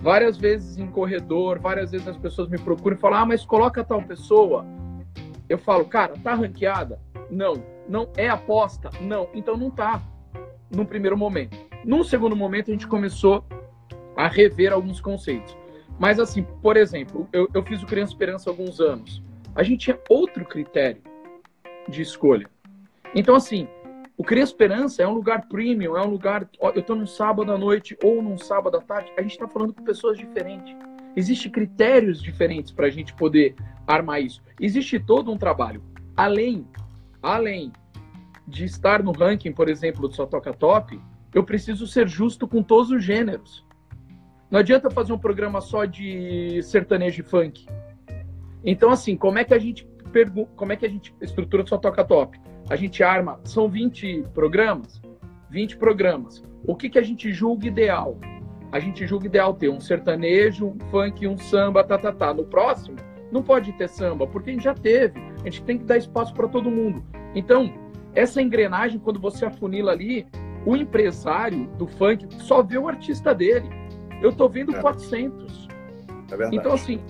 Várias 0.00 0.36
vezes 0.36 0.78
em 0.78 0.88
corredor, 0.88 1.60
várias 1.60 1.92
vezes 1.92 2.08
as 2.08 2.16
pessoas 2.16 2.48
me 2.48 2.58
procuram 2.58 2.96
e 2.96 2.98
falam: 2.98 3.20
ah, 3.20 3.26
mas 3.26 3.46
coloca 3.46 3.84
tal 3.84 4.02
pessoa. 4.02 4.66
Eu 5.48 5.56
falo, 5.56 5.84
cara, 5.84 6.14
tá 6.24 6.34
ranqueada? 6.34 7.00
Não. 7.30 7.54
Não 7.88 8.08
é 8.16 8.28
aposta? 8.28 8.90
Não. 9.00 9.28
Então 9.32 9.56
não 9.56 9.70
tá. 9.70 10.02
No 10.74 10.84
primeiro 10.84 11.16
momento. 11.16 11.56
Num 11.84 12.02
segundo 12.02 12.34
momento, 12.34 12.70
a 12.70 12.72
gente 12.72 12.88
começou 12.88 13.44
a 14.16 14.26
rever 14.26 14.72
alguns 14.72 15.00
conceitos. 15.00 15.56
Mas, 16.00 16.18
assim, 16.18 16.42
por 16.60 16.76
exemplo, 16.76 17.28
eu, 17.32 17.48
eu 17.54 17.62
fiz 17.62 17.80
o 17.80 17.86
Criança 17.86 18.12
Esperança 18.12 18.50
há 18.50 18.52
alguns 18.52 18.80
anos. 18.80 19.22
A 19.54 19.62
gente 19.62 19.84
tinha 19.84 20.00
outro 20.08 20.44
critério 20.44 21.13
de 21.88 22.02
escolha. 22.02 22.48
Então, 23.14 23.34
assim, 23.34 23.68
o 24.16 24.22
Cria 24.22 24.42
Esperança 24.42 25.02
é 25.02 25.08
um 25.08 25.14
lugar 25.14 25.46
premium, 25.48 25.96
é 25.96 26.02
um 26.02 26.10
lugar. 26.10 26.48
Eu 26.60 26.80
estou 26.80 26.94
num 26.94 27.06
sábado 27.06 27.50
à 27.50 27.58
noite 27.58 27.96
ou 28.02 28.22
num 28.22 28.38
sábado 28.38 28.76
à 28.76 28.80
tarde, 28.80 29.12
a 29.16 29.22
gente 29.22 29.32
está 29.32 29.48
falando 29.48 29.72
com 29.72 29.82
pessoas 29.82 30.16
diferentes. 30.16 30.74
Existem 31.16 31.50
critérios 31.50 32.22
diferentes 32.22 32.72
para 32.72 32.86
a 32.86 32.90
gente 32.90 33.14
poder 33.14 33.54
armar 33.86 34.20
isso. 34.20 34.42
Existe 34.60 34.98
todo 34.98 35.32
um 35.32 35.36
trabalho. 35.36 35.82
Além, 36.16 36.66
além 37.22 37.72
de 38.46 38.64
estar 38.64 39.02
no 39.02 39.12
ranking, 39.12 39.52
por 39.52 39.68
exemplo, 39.68 40.08
do 40.08 40.14
Só 40.14 40.26
Toca 40.26 40.52
Top, 40.52 40.98
eu 41.32 41.44
preciso 41.44 41.86
ser 41.86 42.08
justo 42.08 42.46
com 42.46 42.62
todos 42.62 42.90
os 42.90 43.02
gêneros. 43.02 43.64
Não 44.50 44.60
adianta 44.60 44.90
fazer 44.90 45.12
um 45.12 45.18
programa 45.18 45.60
só 45.60 45.84
de 45.84 46.62
sertanejo 46.62 47.20
e 47.20 47.24
funk. 47.24 47.66
Então, 48.64 48.90
assim, 48.90 49.16
como 49.16 49.38
é 49.38 49.44
que 49.44 49.54
a 49.54 49.58
gente 49.58 49.86
como 50.56 50.72
é 50.72 50.76
que 50.76 50.86
a 50.86 50.88
gente 50.88 51.14
estrutura 51.20 51.66
só 51.66 51.76
toca 51.76 52.04
top? 52.04 52.40
A 52.68 52.76
gente 52.76 53.02
arma, 53.02 53.40
são 53.44 53.68
20 53.68 54.26
programas? 54.32 55.00
20 55.50 55.76
programas. 55.76 56.42
O 56.66 56.74
que, 56.74 56.88
que 56.88 56.98
a 56.98 57.02
gente 57.02 57.32
julga 57.32 57.66
ideal? 57.66 58.18
A 58.72 58.80
gente 58.80 59.06
julga 59.06 59.26
ideal 59.26 59.54
ter 59.54 59.68
um 59.68 59.80
sertanejo, 59.80 60.66
um 60.66 60.78
funk, 60.90 61.26
um 61.26 61.36
samba, 61.36 61.84
tá, 61.84 61.98
tá, 61.98 62.12
tá. 62.12 62.34
No 62.34 62.44
próximo, 62.44 62.96
não 63.30 63.42
pode 63.42 63.72
ter 63.72 63.88
samba, 63.88 64.26
porque 64.26 64.50
a 64.50 64.52
gente 64.52 64.64
já 64.64 64.74
teve. 64.74 65.20
A 65.40 65.44
gente 65.44 65.62
tem 65.62 65.78
que 65.78 65.84
dar 65.84 65.96
espaço 65.96 66.34
para 66.34 66.48
todo 66.48 66.70
mundo. 66.70 67.04
Então, 67.34 67.72
essa 68.14 68.40
engrenagem, 68.40 68.98
quando 68.98 69.20
você 69.20 69.44
afunila 69.44 69.92
ali, 69.92 70.26
o 70.64 70.76
empresário 70.76 71.66
do 71.78 71.86
funk 71.86 72.26
só 72.42 72.62
vê 72.62 72.78
o 72.78 72.88
artista 72.88 73.34
dele. 73.34 73.68
Eu 74.22 74.32
tô 74.32 74.48
vendo 74.48 74.74
é. 74.74 74.80
400. 74.80 75.68
É 76.30 76.36
verdade. 76.36 76.56
Então, 76.56 76.72
assim, 76.72 77.00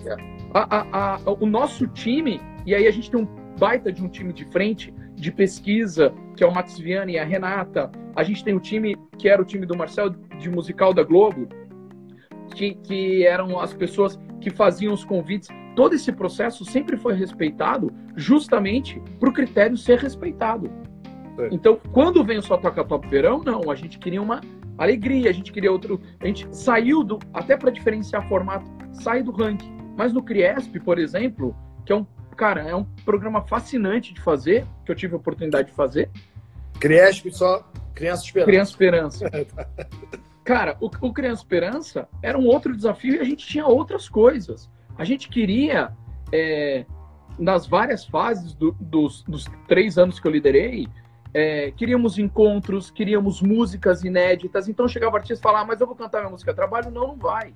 a, 0.53 0.77
a, 0.77 1.15
a, 1.15 1.19
o 1.31 1.45
nosso 1.45 1.87
time, 1.87 2.41
e 2.65 2.73
aí 2.73 2.87
a 2.87 2.91
gente 2.91 3.09
tem 3.11 3.19
um 3.19 3.27
baita 3.57 3.91
de 3.91 4.03
um 4.03 4.09
time 4.09 4.33
de 4.33 4.45
frente, 4.45 4.93
de 5.15 5.31
pesquisa, 5.31 6.13
que 6.35 6.43
é 6.43 6.47
o 6.47 6.53
Max 6.53 6.77
Viana 6.77 7.11
e 7.11 7.17
a 7.17 7.23
Renata. 7.23 7.91
A 8.15 8.23
gente 8.23 8.43
tem 8.43 8.53
o 8.53 8.59
time, 8.59 8.97
que 9.17 9.29
era 9.29 9.41
o 9.41 9.45
time 9.45 9.65
do 9.65 9.77
Marcel, 9.77 10.09
de 10.09 10.49
musical 10.49 10.93
da 10.93 11.03
Globo, 11.03 11.47
que, 12.53 12.75
que 12.75 13.25
eram 13.25 13.59
as 13.59 13.73
pessoas 13.73 14.19
que 14.41 14.49
faziam 14.49 14.93
os 14.93 15.03
convites. 15.03 15.49
Todo 15.75 15.95
esse 15.95 16.11
processo 16.11 16.63
sempre 16.65 16.97
foi 16.97 17.13
respeitado 17.13 17.93
justamente 18.15 19.01
para 19.19 19.29
o 19.29 19.33
critério 19.33 19.77
ser 19.77 19.99
respeitado. 19.99 20.69
É. 21.37 21.49
Então, 21.51 21.79
quando 21.91 22.23
vem 22.23 22.37
o 22.37 22.41
Só 22.41 22.57
Toca 22.57 22.83
Top 22.83 23.07
Verão, 23.07 23.41
não, 23.43 23.69
a 23.69 23.75
gente 23.75 23.99
queria 23.99 24.21
uma 24.21 24.41
alegria, 24.77 25.29
a 25.29 25.33
gente 25.33 25.51
queria 25.51 25.71
outro. 25.71 25.99
A 26.19 26.27
gente 26.27 26.47
saiu 26.51 27.03
do. 27.03 27.19
Até 27.33 27.57
para 27.57 27.71
diferenciar 27.71 28.27
formato, 28.27 28.69
sai 28.91 29.21
do 29.23 29.31
ranking. 29.31 29.73
Mas 29.97 30.13
no 30.13 30.23
Criesp, 30.23 30.79
por 30.79 30.97
exemplo, 30.99 31.55
que 31.85 31.91
é 31.91 31.95
um. 31.95 32.05
Cara, 32.35 32.61
é 32.61 32.75
um 32.75 32.83
programa 32.83 33.41
fascinante 33.41 34.13
de 34.13 34.21
fazer, 34.21 34.65
que 34.85 34.91
eu 34.91 34.95
tive 34.95 35.13
a 35.13 35.17
oportunidade 35.17 35.69
de 35.69 35.73
fazer. 35.73 36.09
Criesp 36.79 37.31
só 37.31 37.65
Criança 37.93 38.25
Esperança. 38.25 38.77
Criança 38.77 39.25
Esperança. 39.25 39.69
Cara, 40.43 40.77
o, 40.79 40.85
o 40.85 41.13
Criança 41.13 41.41
Esperança 41.41 42.09
era 42.21 42.37
um 42.37 42.45
outro 42.45 42.75
desafio 42.75 43.15
e 43.15 43.19
a 43.19 43.23
gente 43.23 43.47
tinha 43.47 43.65
outras 43.65 44.09
coisas. 44.09 44.69
A 44.97 45.03
gente 45.03 45.29
queria, 45.29 45.91
é, 46.31 46.85
nas 47.39 47.65
várias 47.65 48.05
fases 48.05 48.53
do, 48.53 48.73
dos, 48.79 49.23
dos 49.23 49.45
três 49.67 49.97
anos 49.97 50.19
que 50.19 50.27
eu 50.27 50.31
liderei, 50.31 50.87
é, 51.33 51.71
queríamos 51.71 52.17
encontros, 52.17 52.91
queríamos 52.91 53.41
músicas 53.41 54.03
inéditas. 54.03 54.67
Então 54.67 54.87
chegava 54.87 55.13
o 55.13 55.17
artista 55.17 55.41
e 55.41 55.43
falava, 55.43 55.63
ah, 55.63 55.67
mas 55.67 55.81
eu 55.81 55.87
vou 55.87 55.95
cantar 55.95 56.19
minha 56.19 56.31
música 56.31 56.53
trabalho? 56.53 56.91
Não, 56.91 57.07
não 57.07 57.15
vai. 57.15 57.53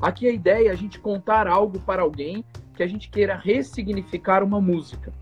Aqui 0.00 0.28
a 0.28 0.32
ideia 0.32 0.68
é 0.68 0.72
a 0.72 0.76
gente 0.76 0.98
contar 0.98 1.46
algo 1.46 1.80
para 1.80 2.02
alguém 2.02 2.44
que 2.80 2.84
a 2.84 2.86
gente 2.86 3.10
queira 3.10 3.36
ressignificar 3.36 4.42
uma 4.42 4.58
música. 4.58 5.12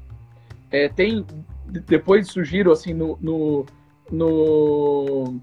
É, 0.71 0.89
tem 0.89 1.27
depois 1.67 2.29
surgiram 2.29 2.71
assim 2.71 2.95
no 2.95 3.19
no, 3.21 3.67
no, 4.13 5.41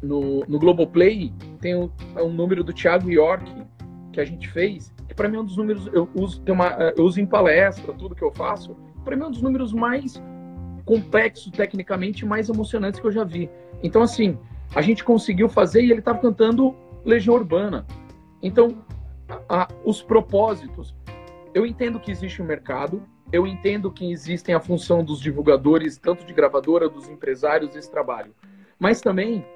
no, 0.00 0.44
no 0.46 0.58
Globoplay 0.60 1.32
tem 1.60 1.74
um, 1.74 1.90
um 2.16 2.32
número 2.32 2.62
do 2.62 2.72
Thiago 2.72 3.10
York 3.10 3.50
que 4.12 4.20
a 4.20 4.24
gente 4.24 4.48
fez 4.48 4.94
que 5.08 5.14
para 5.14 5.28
mim 5.28 5.38
é 5.38 5.40
um 5.40 5.44
dos 5.44 5.56
números 5.56 5.90
eu 5.92 6.08
uso 6.14 6.40
tem 6.42 6.54
uma, 6.54 6.68
eu 6.96 7.04
uso 7.04 7.20
em 7.20 7.26
palestra 7.26 7.92
tudo 7.94 8.14
que 8.14 8.22
eu 8.22 8.32
faço 8.32 8.76
para 9.04 9.16
mim 9.16 9.24
é 9.24 9.26
um 9.26 9.30
dos 9.32 9.42
números 9.42 9.72
mais 9.72 10.22
complexo 10.84 11.50
tecnicamente 11.50 12.24
mais 12.24 12.48
emocionantes 12.48 13.00
que 13.00 13.06
eu 13.06 13.12
já 13.12 13.24
vi. 13.24 13.50
Então, 13.82 14.02
assim, 14.02 14.38
a 14.74 14.82
gente 14.82 15.02
conseguiu 15.02 15.48
fazer 15.48 15.82
e 15.82 15.90
ele 15.90 16.00
estava 16.00 16.18
cantando 16.18 16.74
Legião 17.04 17.34
Urbana. 17.34 17.86
Então, 18.42 18.84
a, 19.28 19.62
a, 19.62 19.68
os 19.84 20.02
propósitos. 20.02 20.94
Eu 21.54 21.64
entendo 21.64 22.00
que 22.00 22.10
existe 22.10 22.42
um 22.42 22.44
mercado, 22.44 23.02
eu 23.32 23.46
entendo 23.46 23.90
que 23.90 24.10
existem 24.10 24.54
a 24.54 24.60
função 24.60 25.04
dos 25.04 25.20
divulgadores, 25.20 25.96
tanto 25.96 26.24
de 26.24 26.32
gravadora, 26.34 26.88
dos 26.88 27.08
empresários, 27.08 27.70
desse 27.70 27.88
trabalho. 27.88 28.34
Mas 28.76 29.00
também 29.00 29.46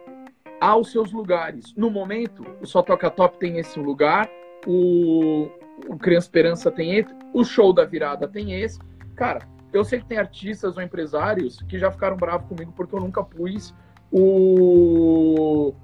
há 0.60 0.76
os 0.76 0.92
seus 0.92 1.12
lugares. 1.12 1.74
No 1.76 1.90
momento, 1.90 2.46
o 2.62 2.66
Só 2.66 2.82
Toca 2.82 3.10
Top 3.10 3.36
tem 3.38 3.58
esse 3.58 3.80
lugar, 3.80 4.30
o, 4.64 5.48
o 5.88 5.98
Criança 5.98 6.26
Esperança 6.26 6.70
tem 6.70 6.94
esse, 6.94 7.12
o 7.34 7.44
Show 7.44 7.72
da 7.72 7.84
Virada 7.84 8.28
tem 8.28 8.60
esse. 8.60 8.78
Cara, 9.16 9.40
eu 9.72 9.84
sei 9.84 9.98
que 9.98 10.06
tem 10.06 10.18
artistas 10.18 10.76
ou 10.76 10.82
empresários 10.82 11.60
que 11.62 11.78
já 11.78 11.90
ficaram 11.90 12.16
bravos 12.16 12.48
comigo 12.48 12.72
porque 12.76 12.94
eu 12.94 13.00
nunca 13.00 13.24
pus 13.24 13.74
o, 14.10 15.74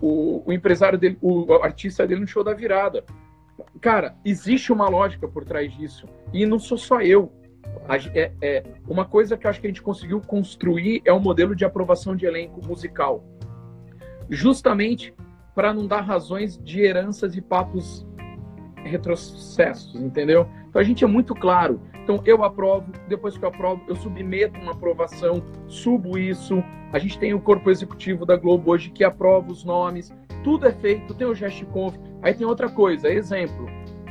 o, 0.00 0.42
o 0.46 0.52
empresário 0.52 0.98
dele, 0.98 1.16
o 1.20 1.50
artista 1.62 2.06
dele 2.06 2.20
no 2.20 2.26
show 2.26 2.44
da 2.44 2.52
virada. 2.52 3.04
Cara, 3.82 4.14
existe 4.24 4.72
uma 4.72 4.88
lógica 4.88 5.26
por 5.26 5.44
trás 5.44 5.76
disso. 5.76 6.06
E 6.32 6.46
não 6.46 6.58
sou 6.60 6.78
só 6.78 7.00
eu. 7.00 7.32
É, 8.14 8.30
é, 8.40 8.64
uma 8.88 9.04
coisa 9.04 9.36
que 9.36 9.44
eu 9.44 9.50
acho 9.50 9.60
que 9.60 9.66
a 9.66 9.70
gente 9.70 9.82
conseguiu 9.82 10.20
construir 10.20 11.02
é 11.04 11.12
um 11.12 11.18
modelo 11.18 11.54
de 11.54 11.64
aprovação 11.64 12.14
de 12.14 12.24
elenco 12.24 12.64
musical. 12.64 13.24
Justamente 14.30 15.12
para 15.52 15.74
não 15.74 15.86
dar 15.86 16.02
razões 16.02 16.56
de 16.56 16.80
heranças 16.80 17.36
e 17.36 17.42
papos 17.42 18.06
retrocessos, 18.84 19.96
entendeu? 19.96 20.48
Então 20.68 20.80
a 20.80 20.84
gente 20.84 21.02
é 21.02 21.06
muito 21.06 21.34
claro. 21.34 21.80
Então 22.04 22.22
eu 22.24 22.44
aprovo, 22.44 22.86
depois 23.08 23.36
que 23.36 23.44
eu 23.44 23.48
aprovo, 23.48 23.82
eu 23.88 23.96
submeto 23.96 24.60
uma 24.60 24.72
aprovação, 24.72 25.42
subo 25.66 26.16
isso. 26.16 26.62
A 26.92 27.00
gente 27.00 27.18
tem 27.18 27.34
o 27.34 27.40
corpo 27.40 27.68
executivo 27.68 28.24
da 28.24 28.36
Globo 28.36 28.70
hoje 28.70 28.90
que 28.90 29.02
aprova 29.02 29.50
os 29.50 29.64
nomes. 29.64 30.12
Tudo 30.42 30.66
é 30.66 30.72
feito, 30.72 31.14
tem 31.14 31.26
o 31.26 31.34
GestConf. 31.34 31.96
Aí 32.22 32.34
tem 32.34 32.46
outra 32.46 32.68
coisa, 32.68 33.08
exemplo. 33.08 33.66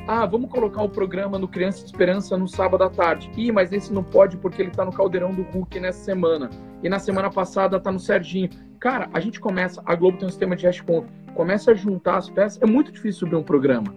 Ah, 0.08 0.26
vamos 0.26 0.50
colocar 0.50 0.82
o 0.82 0.90
programa 0.90 1.38
no 1.38 1.48
Criança 1.48 1.80
de 1.80 1.86
Esperança 1.86 2.36
no 2.38 2.48
sábado 2.48 2.84
à 2.84 2.90
tarde. 2.90 3.32
Ih, 3.38 3.52
mas 3.52 3.72
esse 3.72 3.94
não 3.94 4.04
pode 4.04 4.36
porque 4.38 4.62
ele 4.62 4.70
está 4.70 4.84
no 4.84 4.92
Caldeirão 4.92 5.34
do 5.34 5.44
Hulk 5.44 5.80
nessa 5.80 6.04
semana. 6.04 6.50
E 6.82 6.90
na 6.90 7.00
semana 7.00 7.30
passada 7.30 7.78
está 7.78 7.92
no 7.92 8.00
Serginho. 8.00 8.50
Cara, 8.80 9.10
a 9.14 9.20
gente 9.20 9.40
começa, 9.40 9.82
a 9.86 9.96
Globo 9.96 10.18
tem 10.18 10.28
um 10.28 10.32
sistema 10.32 10.56
de 10.56 10.64
GestConf, 10.64 11.08
começa 11.36 11.72
a 11.72 11.76
juntar 11.76 12.18
as 12.18 12.30
peças. 12.30 12.60
É 12.62 12.66
muito 12.66 12.92
difícil 12.92 13.20
subir 13.20 13.36
um 13.36 13.44
programa. 13.44 13.94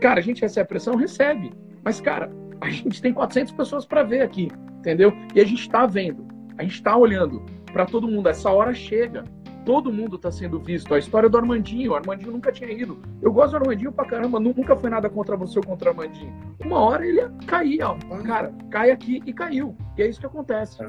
Cara, 0.00 0.20
a 0.20 0.22
gente 0.22 0.42
recebe 0.42 0.68
pressão? 0.68 0.94
Recebe. 0.96 1.52
Mas, 1.82 2.00
cara, 2.00 2.30
a 2.60 2.68
gente 2.68 3.00
tem 3.00 3.12
400 3.12 3.52
pessoas 3.52 3.86
para 3.86 4.02
ver 4.02 4.20
aqui, 4.20 4.50
entendeu? 4.78 5.12
E 5.34 5.40
a 5.40 5.44
gente 5.44 5.62
está 5.62 5.86
vendo, 5.86 6.26
a 6.58 6.62
gente 6.62 6.74
está 6.74 6.96
olhando 6.96 7.42
para 7.72 7.86
todo 7.86 8.08
mundo. 8.08 8.28
Essa 8.28 8.50
hora 8.50 8.74
chega, 8.74 9.24
todo 9.68 9.92
mundo 9.92 10.16
está 10.16 10.32
sendo 10.32 10.58
visto. 10.58 10.94
A 10.94 10.98
história 10.98 11.28
do 11.28 11.36
Armandinho, 11.36 11.92
o 11.92 11.94
Armandinho 11.94 12.32
nunca 12.32 12.50
tinha 12.50 12.72
ido. 12.72 12.98
Eu 13.20 13.30
gosto 13.30 13.50
do 13.50 13.56
Armandinho 13.56 13.92
pra 13.92 14.06
caramba, 14.06 14.40
nunca 14.40 14.74
foi 14.74 14.88
nada 14.88 15.10
contra 15.10 15.36
você 15.36 15.58
ou 15.58 15.62
contra 15.62 15.88
o 15.88 15.90
Armandinho. 15.90 16.32
Uma 16.64 16.78
hora 16.78 17.06
ele 17.06 17.18
ia 17.18 17.28
cair, 17.46 17.82
ó. 17.82 17.94
Cara, 18.24 18.50
cai 18.70 18.90
aqui 18.90 19.22
e 19.26 19.32
caiu. 19.34 19.76
E 19.98 20.00
é 20.00 20.08
isso 20.08 20.20
que 20.20 20.24
acontece. 20.24 20.82
É. 20.82 20.88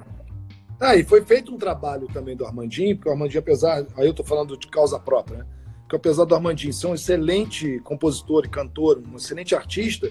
Ah, 0.80 0.96
e 0.96 1.04
foi 1.04 1.22
feito 1.26 1.54
um 1.54 1.58
trabalho 1.58 2.08
também 2.08 2.38
do 2.38 2.46
Armandinho, 2.46 2.96
porque 2.96 3.10
o 3.10 3.12
Armandinho, 3.12 3.42
apesar. 3.42 3.86
Aí 3.98 4.08
eu 4.08 4.14
tô 4.14 4.24
falando 4.24 4.56
de 4.56 4.68
causa 4.68 4.98
própria, 4.98 5.40
né? 5.40 5.46
Que 5.90 5.98
apesar 5.98 6.24
do 6.24 6.34
Armandinho 6.34 6.72
ser 6.72 6.88
um 6.88 6.96
excelente 6.96 7.82
compositor 7.82 8.46
e 8.46 8.50
cantor, 8.50 9.04
um 9.12 9.18
excelente 9.18 9.54
artista, 9.54 10.10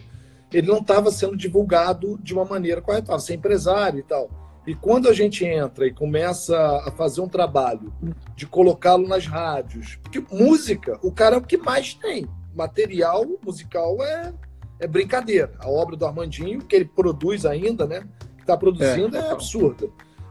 ele 0.53 0.67
não 0.67 0.81
estava 0.81 1.11
sendo 1.11 1.39
divulgado 1.39 2.19
de 2.23 2.35
uma 2.35 2.45
maneira 2.45 2.83
correta, 2.83 3.05
estava 3.05 3.21
sem 3.21 3.37
empresário 3.37 3.99
e 3.99 4.03
tal. 4.03 4.29
E 4.69 4.75
quando 4.75 5.09
a 5.09 5.15
gente 5.15 5.47
entra 5.47 5.87
e 5.87 5.91
começa 5.91 6.55
a 6.87 6.91
fazer 6.91 7.23
um 7.23 7.29
trabalho 7.29 7.91
de 8.37 8.47
colocá-lo 8.47 9.09
nas 9.09 9.27
rádios, 9.27 9.99
porque 10.03 10.23
música, 10.31 10.99
o 11.03 11.11
cara 11.11 11.37
é 11.37 11.39
o 11.39 11.43
que 11.43 11.57
mais 11.57 11.95
tem. 11.95 12.29
Material 12.55 13.25
musical 13.43 13.97
é, 14.03 14.31
é 14.79 14.87
brincadeira. 14.87 15.53
A 15.59 15.71
obra 15.71 15.97
do 15.97 16.05
Armandinho, 16.05 16.61
que 16.61 16.77
ele 16.77 16.85
produz 16.85 17.47
ainda, 17.47 17.87
né? 17.87 18.07
Está 18.39 18.59
produzindo, 18.59 19.17
é, 19.17 19.21
é 19.21 19.31
absurda. 19.31 19.89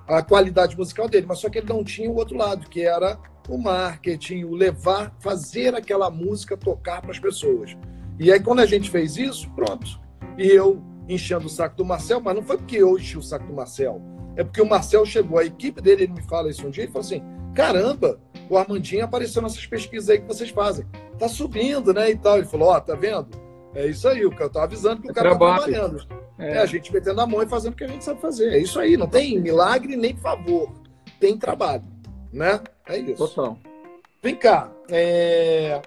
A 0.08 0.22
qualidade 0.22 0.78
musical 0.78 1.10
dele, 1.10 1.26
mas 1.28 1.40
só 1.40 1.50
que 1.50 1.58
ele 1.58 1.74
não 1.74 1.84
tinha 1.84 2.08
o 2.08 2.16
outro 2.16 2.38
lado, 2.38 2.70
que 2.70 2.82
era 2.82 3.18
o 3.50 3.58
marketing, 3.58 4.44
o 4.44 4.54
levar, 4.54 5.16
fazer 5.20 5.74
aquela 5.74 6.12
música 6.12 6.56
tocar 6.56 7.02
para 7.02 7.10
as 7.10 7.18
pessoas. 7.18 7.76
E 8.20 8.32
aí, 8.32 8.40
quando 8.40 8.60
a 8.60 8.68
gente 8.68 8.92
fez 8.92 9.18
isso, 9.18 9.50
pronto 9.56 10.00
e 10.38 10.46
eu 10.46 10.80
enchendo 11.10 11.48
o 11.48 11.50
saco 11.50 11.76
do 11.76 11.84
Marcel, 11.84 12.22
mas 12.22 12.36
não 12.36 12.44
foi 12.44 12.58
porque 12.58 12.78
eu 12.78 12.96
enchi 12.98 13.18
o 13.18 13.24
saco 13.24 13.48
do 13.48 13.54
Marcel. 13.54 14.00
É 14.38 14.44
porque 14.44 14.62
o 14.62 14.70
Marcel 14.70 15.04
chegou, 15.04 15.40
a 15.40 15.46
equipe 15.46 15.82
dele, 15.82 16.04
ele 16.04 16.14
me 16.14 16.22
fala 16.22 16.50
isso 16.50 16.66
um 16.66 16.70
dia, 16.70 16.84
e 16.84 16.88
falou 16.88 17.02
assim: 17.02 17.24
caramba, 17.56 18.20
o 18.48 18.58
Armandinho 18.58 19.04
apareceu 19.04 19.42
nessas 19.42 19.66
pesquisas 19.66 20.12
aí 20.12 20.20
que 20.20 20.28
vocês 20.28 20.52
fazem. 20.52 20.86
Tá 21.18 21.28
subindo, 21.28 21.92
né? 21.92 22.12
E 22.12 22.16
tal. 22.16 22.38
Ele 22.38 22.46
falou: 22.46 22.70
ó, 22.70 22.78
oh, 22.78 22.82
tá 22.82 22.94
vendo? 22.94 23.28
É 23.74 23.88
isso 23.88 24.08
aí, 24.08 24.24
o 24.26 24.30
cara 24.32 24.50
tá 24.50 24.64
avisando 24.64 25.02
que 25.02 25.08
o 25.08 25.12
é 25.12 25.14
cara 25.14 25.32
tá 25.32 25.38
trabalhando. 25.38 26.08
É. 26.38 26.54
é. 26.54 26.58
a 26.60 26.66
gente 26.68 26.94
metendo 26.94 27.20
a 27.20 27.26
mão 27.26 27.42
e 27.42 27.48
fazendo 27.48 27.74
o 27.74 27.76
que 27.76 27.84
a 27.84 27.88
gente 27.88 28.04
sabe 28.04 28.22
fazer. 28.22 28.54
É 28.54 28.60
isso 28.60 28.80
aí, 28.80 28.96
não 28.96 29.08
tem 29.08 29.40
milagre 29.40 29.96
nem 29.96 30.16
favor. 30.16 30.72
Tem 31.20 31.36
trabalho, 31.36 31.84
né? 32.32 32.62
É 32.88 32.98
isso. 33.00 33.28
Total. 33.28 33.58
Vem 34.22 34.36
cá. 34.36 34.72
É... 34.90 35.82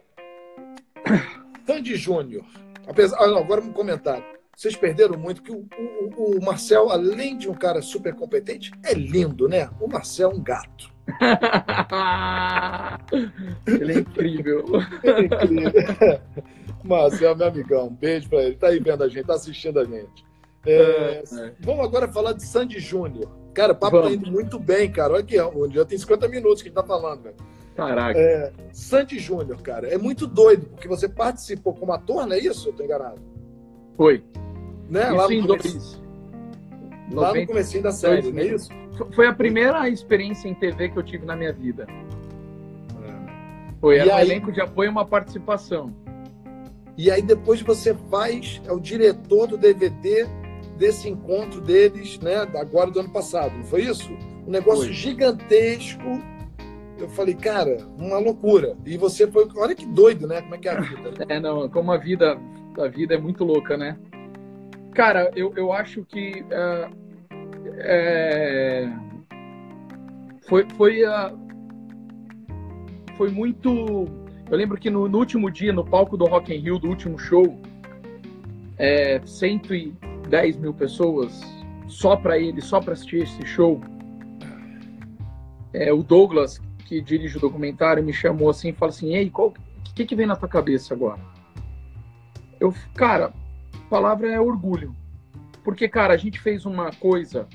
Tandy 1.65 1.95
Júnior. 1.95 2.45
Apesar... 2.89 3.17
Ah, 3.21 3.29
não, 3.29 3.39
agora 3.39 3.61
um 3.61 3.73
comentário. 3.73 4.25
Vocês 4.61 4.77
perderam 4.77 5.19
muito, 5.19 5.43
que 5.43 5.51
o, 5.51 5.67
o, 5.79 6.37
o, 6.37 6.45
Marcel, 6.45 6.91
além 6.91 7.39
de 7.39 7.49
um 7.49 7.55
cara 7.55 7.81
super 7.81 8.15
competente, 8.15 8.71
é 8.85 8.93
lindo, 8.93 9.49
né? 9.49 9.71
O 9.81 9.89
Marcel 9.89 10.31
é 10.31 10.35
um 10.35 10.43
gato. 10.43 10.93
ele 13.67 13.95
é 13.95 14.01
incrível. 14.01 14.67
ele 15.03 15.17
é 15.17 15.25
incrível. 15.25 15.73
Marcel, 16.85 17.35
meu 17.37 17.47
amigão, 17.47 17.87
um 17.87 17.95
beijo 17.95 18.29
pra 18.29 18.43
ele. 18.43 18.57
Tá 18.57 18.67
aí 18.67 18.79
vendo 18.79 19.03
a 19.03 19.09
gente, 19.09 19.25
tá 19.25 19.33
assistindo 19.33 19.81
a 19.81 19.85
gente. 19.85 20.27
É, 20.67 20.75
é, 20.75 21.23
é. 21.39 21.55
Vamos 21.61 21.83
agora 21.83 22.07
falar 22.07 22.35
de 22.35 22.43
Sandy 22.43 22.81
Júnior. 22.81 23.31
Cara, 23.55 23.73
o 23.73 23.77
papo 23.77 23.97
tá 23.97 24.03
vamos. 24.03 24.19
tá 24.19 24.27
indo 24.27 24.31
muito 24.31 24.59
bem, 24.59 24.93
cara. 24.93 25.15
Olha 25.15 25.23
aqui, 25.23 25.37
já 25.73 25.87
tem 25.87 25.97
50 25.97 26.29
minutos 26.29 26.61
que 26.61 26.69
a 26.69 26.71
gente 26.71 26.79
tá 26.79 26.87
falando, 26.87 27.23
velho. 27.23 27.37
Caraca. 27.75 28.21
É, 28.21 28.53
Sandy 28.75 29.21
Júnior, 29.21 29.63
cara, 29.63 29.89
é 29.89 29.97
muito 29.97 30.27
doido, 30.27 30.67
porque 30.67 30.87
você 30.87 31.09
participou 31.09 31.73
como 31.73 31.95
ator, 31.95 32.27
não 32.27 32.37
é 32.37 32.39
isso? 32.39 32.69
Eu 32.69 32.75
tô 32.75 32.85
enganado? 32.85 33.23
Foi. 33.97 34.23
Né? 34.91 35.07
Isso 35.07 35.15
lá 35.15 35.29
no, 35.29 35.47
dois, 35.47 36.03
lá 37.13 37.35
no 37.35 37.47
comecinho 37.47 37.83
da 37.83 37.93
série, 37.93 38.31
não 38.31 38.41
é 38.41 38.47
isso? 38.47 38.69
Foi 39.15 39.27
a 39.27 39.33
primeira 39.33 39.89
experiência 39.89 40.49
em 40.49 40.55
TV 40.55 40.91
que 40.91 40.99
eu 40.99 41.03
tive 41.03 41.25
na 41.25 41.37
minha 41.37 41.53
vida. 41.53 41.87
Foi, 43.81 43.97
era 43.97 44.17
um 44.17 44.19
elenco 44.19 44.53
de 44.53 44.61
apoio 44.61 44.89
e 44.89 44.91
uma 44.91 45.07
participação. 45.07 45.95
E 46.99 47.11
aí 47.11 47.23
depois 47.23 47.63
você 47.63 47.95
faz, 48.11 48.61
é 48.67 48.73
o 48.73 48.79
diretor 48.79 49.47
do 49.47 49.57
DVD 49.57 50.27
desse 50.77 51.09
encontro 51.09 51.61
deles, 51.61 52.19
né? 52.19 52.37
Agora 52.55 52.91
do 52.91 53.01
ano 53.01 53.11
passado, 53.11 53.57
não 53.57 53.65
foi 53.65 53.85
isso? 53.85 54.13
Um 54.47 54.51
negócio 54.51 54.85
foi. 54.85 54.93
gigantesco. 54.93 56.21
Eu 56.99 57.09
falei, 57.09 57.35
cara, 57.35 57.79
uma 57.97 58.19
loucura. 58.19 58.77
E 58.85 58.99
você 58.99 59.27
foi. 59.27 59.49
Olha 59.57 59.75
que 59.75 59.87
doido, 59.87 60.27
né? 60.27 60.43
Como 60.43 60.55
é 60.55 60.59
que 60.59 60.69
é 60.69 60.73
a 60.73 60.81
vida? 60.81 61.11
Né? 61.11 61.27
É, 61.37 61.41
não, 61.41 61.69
como 61.71 61.91
a 61.91 61.97
vida, 61.97 62.39
a 62.79 62.89
vida 62.89 63.15
é 63.15 63.19
muito 63.19 63.45
louca, 63.45 63.79
né? 63.79 63.97
Cara, 64.95 65.31
eu, 65.35 65.53
eu 65.57 65.73
acho 65.73 66.05
que. 66.05 66.43
Uh, 66.43 67.01
é, 67.79 68.89
foi, 70.49 70.67
foi, 70.77 71.05
uh, 71.05 71.39
foi 73.17 73.31
muito. 73.31 74.07
Eu 74.51 74.57
lembro 74.57 74.77
que 74.79 74.91
no, 74.91 75.09
no, 75.09 75.19
último 75.19 75.51
dia, 75.51 75.73
no 75.73 75.85
palco 75.85 76.17
do 76.17 76.25
Rock 76.25 76.53
in 76.53 76.59
Rio, 76.59 76.79
do 76.79 76.89
último 76.89 77.19
show, 77.19 77.61
é, 78.77 79.21
110 79.25 80.57
mil 80.57 80.75
pessoas 80.75 81.41
só 81.87 82.17
para 82.17 82.39
ele, 82.39 82.61
só 82.61 82.81
para 82.81 82.95
assistir 82.95 83.23
esse 83.23 83.47
show. 83.47 83.81
É, 85.73 85.93
o 85.93 86.03
Douglas, 86.03 86.61
que 86.87 87.01
dirige 87.01 87.37
o 87.37 87.41
documentário, 87.41 88.03
me 88.03 88.13
chamou 88.13 88.51
assim 88.51 88.71
e 88.71 88.73
falou 88.73 88.91
assim: 88.91 89.15
Ei, 89.15 89.31
o 89.33 89.53
que, 89.95 90.05
que 90.05 90.17
vem 90.17 90.27
na 90.27 90.35
tua 90.35 90.49
cabeça 90.49 90.95
agora? 90.95 91.21
Eu, 92.59 92.75
cara, 92.95 93.33
palavra 93.91 94.33
é 94.33 94.41
orgulho. 94.41 94.97
Porque, 95.65 95.89
cara, 95.89 96.15
a 96.15 96.17
gente 96.17 96.41
fez 96.41 96.65
uma 96.65 96.91
coisa 96.93 97.47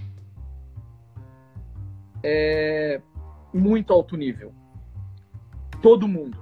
é, 2.21 3.01
muito 3.53 3.91
alto 3.91 4.15
nível. 4.17 4.53
Todo 5.81 6.07
mundo. 6.07 6.37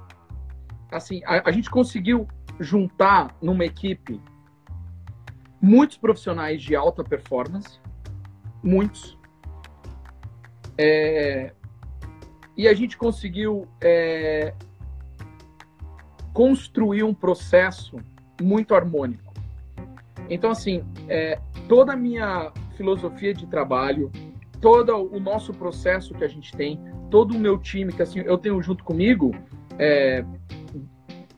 Assim, 0.92 1.22
a, 1.26 1.48
a 1.50 1.52
gente 1.52 1.70
conseguiu 1.70 2.28
juntar 2.60 3.36
numa 3.42 3.64
equipe 3.64 4.20
muitos 5.62 5.98
profissionais 5.98 6.62
de 6.62 6.76
alta 6.76 7.04
performance, 7.04 7.80
muitos. 8.62 9.18
É, 10.78 11.54
e 12.58 12.68
a 12.68 12.74
gente 12.74 12.98
conseguiu 12.98 13.68
é, 13.82 14.54
construir 16.34 17.04
um 17.04 17.14
processo 17.14 17.98
muito 18.42 18.76
harmônico. 18.76 19.33
Então, 20.34 20.52
assim, 20.52 20.84
é, 21.08 21.40
toda 21.68 21.94
a 21.94 21.96
minha 21.96 22.52
filosofia 22.76 23.34
de 23.34 23.46
trabalho, 23.46 24.12
todo 24.60 25.10
o 25.14 25.20
nosso 25.20 25.54
processo 25.54 26.14
que 26.14 26.24
a 26.24 26.28
gente 26.28 26.56
tem, 26.56 26.80
todo 27.10 27.36
o 27.36 27.40
meu 27.40 27.58
time 27.58 27.94
que 27.94 28.02
assim 28.02 28.22
eu 28.22 28.38
tenho 28.38 28.62
junto 28.62 28.84
comigo, 28.84 29.32
é, 29.78 30.24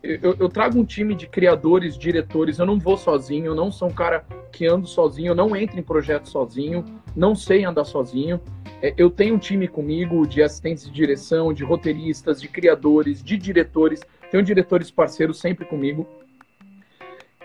eu, 0.01 0.35
eu, 0.39 0.47
trago 0.47 0.77
um 0.77 0.85
time 0.85 1.15
de 1.15 1.27
criadores, 1.27 1.97
diretores. 1.97 2.59
Eu 2.59 2.65
não 2.65 2.79
vou 2.79 2.95
sozinho, 2.95 3.47
eu 3.47 3.55
não 3.55 3.71
sou 3.71 3.87
um 3.89 3.93
cara 3.93 4.23
que 4.51 4.67
ando 4.67 4.85
sozinho, 4.85 5.31
eu 5.31 5.35
não 5.35 5.55
entro 5.55 5.79
em 5.79 5.83
projeto 5.83 6.29
sozinho, 6.29 6.85
não 7.15 7.35
sei 7.35 7.65
andar 7.65 7.85
sozinho. 7.85 8.39
É, 8.81 8.93
eu 8.97 9.09
tenho 9.09 9.35
um 9.35 9.39
time 9.39 9.67
comigo 9.67 10.27
de 10.27 10.43
assistentes 10.43 10.85
de 10.85 10.91
direção, 10.91 11.51
de 11.51 11.63
roteiristas, 11.63 12.39
de 12.39 12.47
criadores, 12.47 13.23
de 13.23 13.35
diretores. 13.35 14.01
Tenho 14.29 14.43
diretores 14.43 14.91
parceiros 14.91 15.39
sempre 15.39 15.65
comigo. 15.65 16.07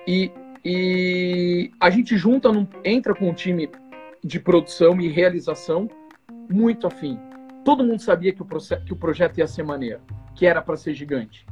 E, 0.07 0.31
e 0.65 1.71
a 1.81 1.89
gente 1.91 2.17
junta, 2.17 2.53
num, 2.53 2.67
entra 2.85 3.15
com 3.15 3.31
um 3.31 3.35
time 3.35 3.71
de 4.23 4.39
produção 4.39 5.01
e 5.01 5.09
realização 5.09 5.89
muito 6.51 6.87
afim. 6.87 7.19
Todo 7.65 7.85
mundo 7.85 8.01
sabia 8.01 8.33
que 8.33 8.43
o, 8.43 8.47
que 8.85 8.93
o 8.93 8.97
projeto 8.97 9.39
ia 9.39 9.47
ser 9.47 9.63
maneiro, 9.63 10.01
que 10.35 10.47
era 10.47 10.61
para 10.61 10.77
ser 10.77 10.95
gigante. 10.95 11.47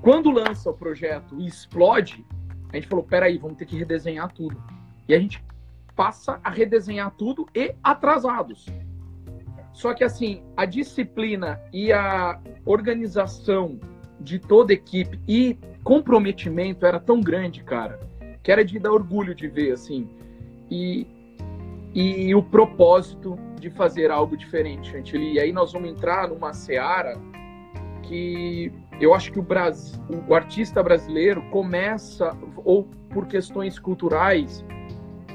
Quando 0.00 0.30
lança 0.30 0.70
o 0.70 0.74
projeto 0.74 1.40
e 1.40 1.46
explode, 1.46 2.24
a 2.72 2.76
gente 2.76 2.88
falou: 2.88 3.04
peraí, 3.04 3.38
vamos 3.38 3.56
ter 3.56 3.66
que 3.66 3.76
redesenhar 3.76 4.32
tudo. 4.32 4.62
E 5.08 5.14
a 5.14 5.18
gente 5.18 5.44
passa 5.94 6.40
a 6.44 6.50
redesenhar 6.50 7.10
tudo 7.12 7.46
e 7.54 7.74
atrasados. 7.82 8.66
Só 9.72 9.94
que 9.94 10.04
assim, 10.04 10.42
a 10.56 10.64
disciplina 10.64 11.60
e 11.72 11.92
a 11.92 12.40
organização 12.64 13.78
de 14.20 14.38
toda 14.38 14.72
a 14.72 14.74
equipe 14.74 15.20
e 15.26 15.58
comprometimento 15.82 16.84
era 16.84 16.98
tão 16.98 17.20
grande, 17.20 17.62
cara, 17.62 18.00
que 18.42 18.50
era 18.50 18.64
de 18.64 18.78
dar 18.78 18.92
orgulho 18.92 19.34
de 19.34 19.48
ver, 19.48 19.72
assim. 19.72 20.08
E, 20.70 21.06
e 21.94 22.34
o 22.34 22.42
propósito 22.42 23.38
de 23.58 23.70
fazer 23.70 24.10
algo 24.10 24.36
diferente, 24.36 24.90
Chantilly. 24.90 25.34
E 25.34 25.40
aí 25.40 25.52
nós 25.52 25.72
vamos 25.72 25.90
entrar 25.90 26.28
numa 26.28 26.52
seara 26.52 27.18
que 28.02 28.72
eu 29.00 29.14
acho 29.14 29.32
que 29.32 29.38
o, 29.38 29.42
Brasil, 29.42 30.00
o 30.28 30.34
artista 30.34 30.82
brasileiro 30.82 31.42
começa, 31.50 32.36
ou 32.64 32.84
por 33.10 33.26
questões 33.26 33.78
culturais, 33.78 34.64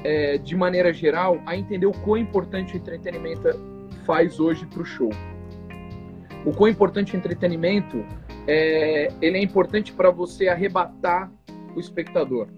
é, 0.04 0.38
de 0.38 0.56
maneira 0.56 0.92
geral, 0.92 1.40
a 1.46 1.56
entender 1.56 1.86
o 1.86 1.92
quão 1.92 2.16
importante 2.16 2.74
o 2.74 2.76
entretenimento 2.76 3.48
faz 4.04 4.40
hoje 4.40 4.66
para 4.66 4.82
o 4.82 4.84
show. 4.84 5.10
O 6.44 6.52
quão 6.52 6.68
importante 6.68 7.14
o 7.14 7.16
entretenimento 7.16 8.04
é, 8.46 9.08
ele 9.20 9.38
é 9.38 9.42
importante 9.42 9.92
para 9.92 10.10
você 10.10 10.48
arrebatar 10.48 11.30
o 11.74 11.80
espectador, 11.80 12.48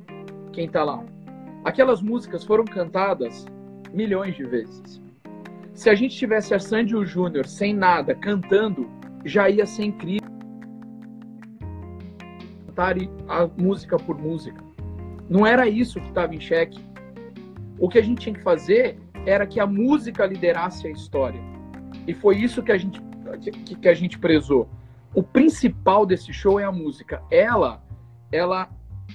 quem 0.52 0.66
está 0.66 0.82
lá. 0.82 1.04
Aquelas 1.64 2.02
músicas 2.02 2.44
foram 2.44 2.64
cantadas 2.64 3.46
milhões 3.92 4.34
de 4.36 4.44
vezes. 4.44 5.02
Se 5.72 5.90
a 5.90 5.94
gente 5.94 6.16
tivesse 6.16 6.54
a 6.54 6.58
Sandy 6.58 6.94
o 6.94 7.04
Júnior 7.04 7.46
sem 7.46 7.74
nada, 7.74 8.14
cantando, 8.14 8.88
já 9.24 9.48
ia 9.48 9.66
ser 9.66 9.84
incrível. 9.84 10.28
Cantar 12.66 12.96
a 13.28 13.46
música 13.56 13.96
por 13.96 14.18
música. 14.18 14.62
Não 15.28 15.46
era 15.46 15.66
isso 15.68 16.00
que 16.00 16.08
estava 16.08 16.34
em 16.34 16.40
xeque. 16.40 16.80
O 17.78 17.88
que 17.88 17.98
a 17.98 18.02
gente 18.02 18.20
tinha 18.20 18.34
que 18.34 18.42
fazer 18.42 18.98
era 19.26 19.46
que 19.46 19.58
a 19.58 19.66
música 19.66 20.26
liderasse 20.26 20.86
a 20.86 20.90
história. 20.90 21.40
E 22.06 22.12
foi 22.12 22.36
isso 22.36 22.62
que 22.62 22.70
a 22.70 22.78
gente, 22.78 23.00
que, 23.40 23.74
que 23.74 23.88
a 23.88 23.94
gente 23.94 24.18
prezou. 24.18 24.68
O 25.14 25.22
principal 25.22 26.04
desse 26.04 26.32
show 26.32 26.58
é 26.58 26.64
a 26.64 26.72
música. 26.72 27.22
Ela, 27.30 27.82
ela 28.32 28.68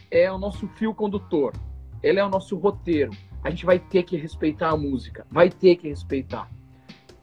é 0.09 0.31
o 0.31 0.37
nosso 0.37 0.67
fio 0.69 0.93
condutor. 0.93 1.53
Ela 2.01 2.19
é 2.19 2.25
o 2.25 2.29
nosso 2.29 2.57
roteiro 2.57 3.11
a 3.43 3.49
gente 3.49 3.65
vai 3.65 3.79
ter 3.79 4.03
que 4.03 4.17
respeitar 4.17 4.69
a 4.69 4.77
música, 4.77 5.25
vai 5.31 5.49
ter 5.49 5.77
que 5.77 5.87
respeitar. 5.87 6.49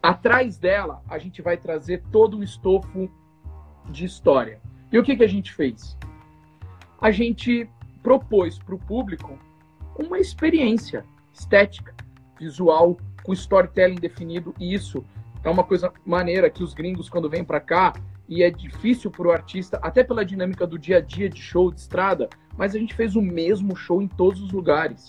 Atrás 0.03 0.57
dela, 0.57 1.03
a 1.09 1.19
gente 1.19 1.43
vai 1.43 1.57
trazer 1.57 2.03
todo 2.11 2.37
um 2.37 2.43
estofo 2.43 3.11
de 3.91 4.05
história. 4.05 4.61
E 4.91 4.99
o 4.99 5.03
que, 5.03 5.17
que 5.17 5.25
a 5.25 5.29
gente 5.29 5.53
fez? 5.53 5.97
A 7.01 7.11
gente 7.11 7.69
propôs 8.03 8.59
para 8.59 8.75
o 8.75 8.79
público 8.79 9.39
uma 9.99 10.19
experiência 10.19 11.05
estética, 11.33 11.95
visual, 12.39 12.97
com 13.23 13.33
storytelling 13.33 13.97
definido, 13.97 14.55
e 14.59 14.73
isso 14.73 15.05
é 15.43 15.51
uma 15.51 15.65
coisa 15.65 15.93
maneira 16.05 16.49
que 16.49 16.63
os 16.63 16.73
gringos, 16.73 17.09
quando 17.09 17.29
vêm 17.29 17.45
para 17.45 17.61
cá, 17.61 17.93
e 18.29 18.43
é 18.43 18.51
difícil 18.51 19.11
para 19.11 19.29
o 19.29 19.33
artista, 19.33 19.79
até 19.83 20.03
pela 20.03 20.25
dinâmica 20.25 20.67
do 20.67 20.79
dia 20.79 20.99
a 20.99 21.01
dia 21.01 21.29
de 21.29 21.41
show 21.41 21.71
de 21.71 21.81
estrada, 21.81 22.29
mas 22.57 22.75
a 22.75 22.79
gente 22.79 22.95
fez 22.95 23.15
o 23.15 23.23
mesmo 23.23 23.77
show 23.77 24.03
em 24.03 24.09
todos 24.09 24.43
os 24.43 24.53
lugares. 24.53 25.09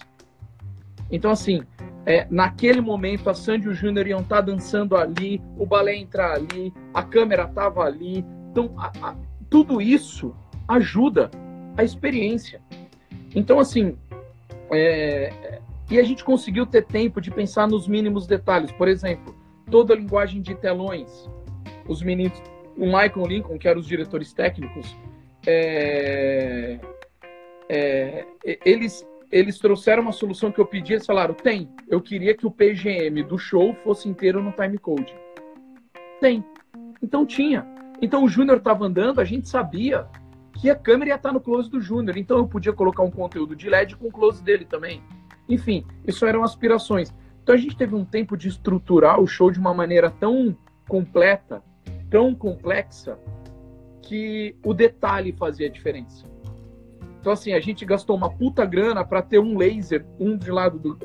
Então, 1.11 1.31
assim, 1.31 1.63
é, 2.05 2.27
naquele 2.29 2.81
momento 2.81 3.29
a 3.29 3.33
Sandy 3.33 3.65
e 3.65 3.69
o 3.69 3.73
Júnior 3.73 4.07
iam 4.07 4.19
estar 4.19 4.37
tá 4.37 4.41
dançando 4.41 4.95
ali, 4.95 5.41
o 5.57 5.65
balé 5.65 5.95
entrar 5.95 6.33
ali, 6.33 6.73
a 6.93 7.01
câmera 7.01 7.43
estava 7.43 7.83
ali. 7.83 8.25
Então, 8.51 8.73
a, 8.77 8.91
a, 9.01 9.15
tudo 9.49 9.81
isso 9.81 10.35
ajuda 10.67 11.31
a 11.77 11.83
experiência. 11.83 12.61
Então, 13.33 13.59
assim, 13.59 13.97
é, 14.71 15.61
e 15.89 15.97
a 15.99 16.03
gente 16.03 16.23
conseguiu 16.23 16.65
ter 16.65 16.85
tempo 16.85 17.21
de 17.21 17.31
pensar 17.31 17.67
nos 17.67 17.87
mínimos 17.87 18.27
detalhes. 18.27 18.71
Por 18.71 18.87
exemplo, 18.87 19.35
toda 19.71 19.93
a 19.93 19.97
linguagem 19.97 20.41
de 20.41 20.53
telões. 20.55 21.29
Os 21.87 22.01
meninos, 22.01 22.41
o 22.77 22.85
Michael 22.85 23.25
Lincoln, 23.27 23.57
que 23.57 23.67
eram 23.67 23.79
os 23.79 23.87
diretores 23.87 24.33
técnicos, 24.33 24.95
é, 25.45 26.79
é, 27.69 28.25
eles 28.65 29.05
eles 29.29 29.59
trouxeram 29.59 30.03
uma 30.03 30.13
solução 30.13 30.51
que 30.51 30.59
eu 30.59 30.65
pedi, 30.65 30.93
eles 30.93 31.05
falaram, 31.05 31.33
tem, 31.33 31.69
eu 31.89 31.99
queria 31.99 32.33
que 32.33 32.47
o 32.47 32.51
PGM 32.51 33.23
do 33.23 33.37
show 33.37 33.73
fosse 33.83 34.07
inteiro 34.07 34.41
no 34.41 34.53
timecode. 34.53 35.13
Tem. 36.21 36.43
Então 37.01 37.25
tinha. 37.25 37.67
Então 38.01 38.23
o 38.23 38.29
Júnior 38.29 38.57
estava 38.57 38.85
andando, 38.85 39.19
a 39.19 39.25
gente 39.25 39.49
sabia 39.49 40.07
que 40.53 40.69
a 40.69 40.75
câmera 40.75 41.11
ia 41.11 41.15
estar 41.15 41.33
no 41.33 41.41
close 41.41 41.69
do 41.69 41.81
Júnior, 41.81 42.17
então 42.17 42.37
eu 42.37 42.47
podia 42.47 42.73
colocar 42.73 43.03
um 43.03 43.11
conteúdo 43.11 43.55
de 43.55 43.69
LED 43.69 43.97
com 43.97 44.07
o 44.07 44.11
close 44.11 44.41
dele 44.41 44.65
também. 44.65 45.03
Enfim, 45.47 45.85
isso 46.05 46.25
eram 46.25 46.43
aspirações. 46.43 47.13
Então 47.43 47.53
a 47.53 47.57
gente 47.57 47.77
teve 47.77 47.95
um 47.95 48.05
tempo 48.05 48.35
de 48.35 48.47
estruturar 48.47 49.19
o 49.19 49.27
show 49.27 49.51
de 49.51 49.59
uma 49.59 49.73
maneira 49.73 50.09
tão 50.09 50.57
completa, 50.87 51.61
tão 52.09 52.33
complexa, 52.33 53.17
que 54.01 54.55
o 54.63 54.73
detalhe 54.73 55.33
fazia 55.33 55.69
diferença. 55.69 56.25
Então, 57.19 57.33
assim, 57.33 57.51
a 57.51 57.59
gente 57.59 57.85
gastou 57.85 58.15
uma 58.15 58.29
puta 58.29 58.65
grana 58.65 59.03
para 59.03 59.21
ter 59.21 59.37
um 59.37 59.57
laser, 59.57 60.05
um 60.17 60.37
de 60.37 60.49
lado 60.49 60.79
do, 60.79 60.97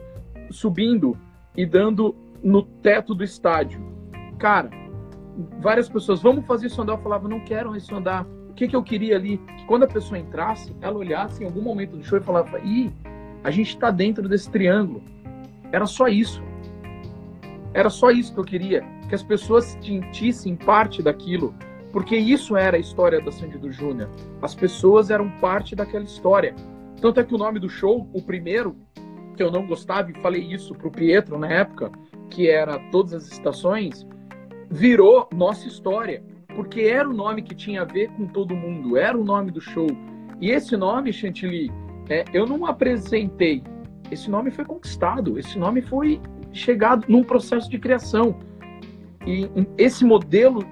subindo 0.51 1.19
e 1.57 1.67
dando 1.67 2.15
no 2.43 2.63
teto 2.63 3.13
do 3.13 3.25
estádio. 3.25 3.81
Cara, 4.39 4.71
várias 5.59 5.89
pessoas, 5.89 6.23
vamos 6.23 6.47
fazer 6.47 6.69
isso 6.69 6.81
andar. 6.81 6.93
Eu 6.93 6.99
falava, 6.99 7.29
não 7.29 7.41
quero 7.41 7.75
isso 7.77 7.93
andar. 7.95 8.25
o 8.49 8.55
que, 8.55 8.69
que 8.69 8.77
eu 8.77 8.83
queria 8.85 9.17
ali? 9.17 9.39
Que 9.39 9.65
quando 9.67 9.83
a 9.83 9.89
pessoa 9.89 10.19
entrasse, 10.19 10.73
ela 10.81 10.97
olhasse 10.97 11.43
em 11.43 11.47
algum 11.47 11.63
momento 11.63 11.97
do 11.97 12.05
show 12.05 12.19
e 12.19 12.23
falava: 12.23 12.61
ih, 12.61 12.93
a 13.43 13.51
gente 13.51 13.71
está 13.71 13.91
dentro 13.91 14.29
desse 14.29 14.49
triângulo. 14.49 15.03
Era 15.73 15.87
só 15.87 16.07
isso. 16.07 16.43
Era 17.75 17.91
só 17.91 18.11
isso 18.11 18.33
que 18.33 18.39
eu 18.39 18.45
queria. 18.45 18.85
Que 19.13 19.17
as 19.17 19.23
pessoas 19.23 19.77
sentissem 19.83 20.57
parte 20.57 21.03
daquilo. 21.03 21.55
Porque 21.93 22.17
isso 22.17 22.57
era 22.57 22.79
a 22.79 22.81
história 22.81 23.21
da 23.21 23.31
Sandy 23.31 23.59
do 23.59 23.71
Júnior. 23.71 24.09
As 24.41 24.55
pessoas 24.55 25.11
eram 25.11 25.31
parte 25.33 25.77
daquela 25.77 26.05
história. 26.05 26.55
Tanto 26.99 27.21
é 27.21 27.23
que 27.23 27.35
o 27.35 27.37
nome 27.37 27.59
do 27.59 27.69
show, 27.69 28.09
o 28.15 28.23
primeiro, 28.23 28.75
que 29.37 29.43
eu 29.43 29.51
não 29.51 29.67
gostava, 29.67 30.11
e 30.11 30.19
falei 30.23 30.41
isso 30.41 30.75
pro 30.75 30.91
Pietro 30.91 31.39
na 31.39 31.47
época, 31.47 31.93
que 32.31 32.49
era 32.49 32.79
Todas 32.91 33.13
as 33.13 33.33
Estações, 33.33 34.07
virou 34.71 35.29
Nossa 35.31 35.69
História. 35.69 36.25
Porque 36.57 36.81
era 36.81 37.07
o 37.07 37.13
nome 37.13 37.43
que 37.43 37.55
tinha 37.55 37.83
a 37.83 37.85
ver 37.85 38.09
com 38.13 38.27
todo 38.27 38.57
mundo, 38.57 38.97
era 38.97 39.19
o 39.19 39.23
nome 39.23 39.51
do 39.51 39.61
show. 39.61 39.89
E 40.41 40.51
esse 40.51 40.75
nome, 40.75 41.13
Chantilly, 41.13 41.71
é, 42.09 42.25
eu 42.33 42.47
não 42.47 42.65
apresentei. 42.65 43.63
Esse 44.11 44.31
nome 44.31 44.51
foi 44.51 44.65
conquistado, 44.65 45.39
esse 45.39 45.59
nome 45.59 45.83
foi 45.83 46.19
chegado 46.51 47.05
num 47.09 47.23
processo 47.23 47.69
de 47.69 47.79
criação. 47.79 48.41
E 49.27 49.49
esse 49.79 50.05
modelo 50.05 50.65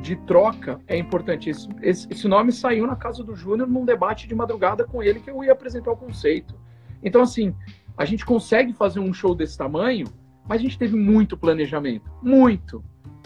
de 0.00 0.16
troca 0.16 0.80
é 0.86 0.96
importante. 0.96 1.50
Esse, 1.50 1.68
esse, 1.82 2.06
esse 2.10 2.28
nome 2.28 2.52
saiu 2.52 2.86
na 2.86 2.94
casa 2.94 3.24
do 3.24 3.34
Júnior 3.34 3.68
num 3.68 3.84
debate 3.84 4.28
de 4.28 4.34
madrugada 4.34 4.84
com 4.84 5.02
ele 5.02 5.20
que 5.20 5.30
eu 5.30 5.42
ia 5.42 5.52
apresentar 5.52 5.90
o 5.90 5.96
conceito. 5.96 6.54
Então, 7.02 7.22
assim, 7.22 7.54
a 7.96 8.04
gente 8.04 8.24
consegue 8.24 8.72
fazer 8.72 9.00
um 9.00 9.12
show 9.12 9.34
desse 9.34 9.56
tamanho, 9.56 10.06
mas 10.46 10.60
a 10.60 10.62
gente 10.62 10.78
teve 10.78 10.96
muito 10.96 11.36
planejamento, 11.36 12.10
muito, 12.22 12.84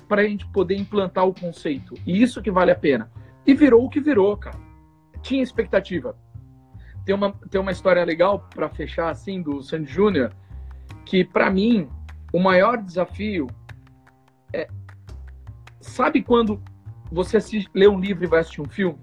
para 0.09 0.23
a 0.23 0.25
gente 0.25 0.47
poder 0.49 0.77
implantar 0.77 1.27
o 1.27 1.35
conceito. 1.35 1.95
E 2.07 2.23
isso 2.23 2.41
que 2.43 2.51
vale 2.51 2.71
a 2.71 2.77
pena. 2.77 3.11
E 3.47 3.55
virou 3.55 3.85
o 3.85 3.89
que 3.89 4.01
virou, 4.01 4.37
cara. 4.37 4.59
Tinha 5.21 5.43
expectativa. 5.43 6.17
Tem 7.05 7.15
uma, 7.15 7.33
tem 7.51 7.61
uma 7.61 7.73
história 7.73 8.05
legal 8.05 8.49
para 8.55 8.69
fechar, 8.69 9.11
assim, 9.11 9.43
do 9.43 9.63
Sandy 9.63 9.91
Júnior, 9.91 10.33
que 11.05 11.25
para 11.25 11.51
mim, 11.51 11.89
o 12.33 12.39
maior 12.39 12.79
desafio. 12.79 13.47
Sabe 15.89 16.23
quando 16.23 16.63
você 17.11 17.39
assiste, 17.39 17.69
lê 17.75 17.89
um 17.89 17.99
livro 17.99 18.25
e 18.25 18.27
vai 18.27 18.41
assistir 18.41 18.61
um 18.61 18.69
filme? 18.69 18.99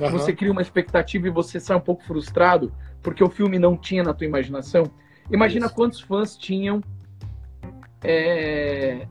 Uhum. 0.00 0.10
Você 0.10 0.32
cria 0.32 0.52
uma 0.52 0.62
expectativa 0.62 1.26
e 1.26 1.30
você 1.30 1.58
sai 1.58 1.76
um 1.76 1.80
pouco 1.80 2.04
frustrado 2.04 2.72
porque 3.02 3.22
o 3.22 3.28
filme 3.28 3.58
não 3.58 3.76
tinha 3.76 4.02
na 4.02 4.14
tua 4.14 4.26
imaginação. 4.26 4.90
Imagina 5.30 5.66
Isso. 5.66 5.74
quantos 5.74 6.00
fãs 6.00 6.36
tinham 6.36 6.82
é, 8.02 9.06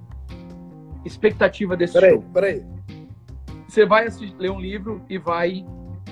expectativa 1.05 1.75
desse 1.75 1.93
peraí, 1.93 2.11
show. 2.11 2.21
Peraí, 2.33 2.65
Você 3.67 3.85
vai 3.85 4.07
assistir, 4.07 4.35
ler 4.37 4.51
um 4.51 4.59
livro 4.59 5.03
e 5.09 5.17
vai 5.17 5.65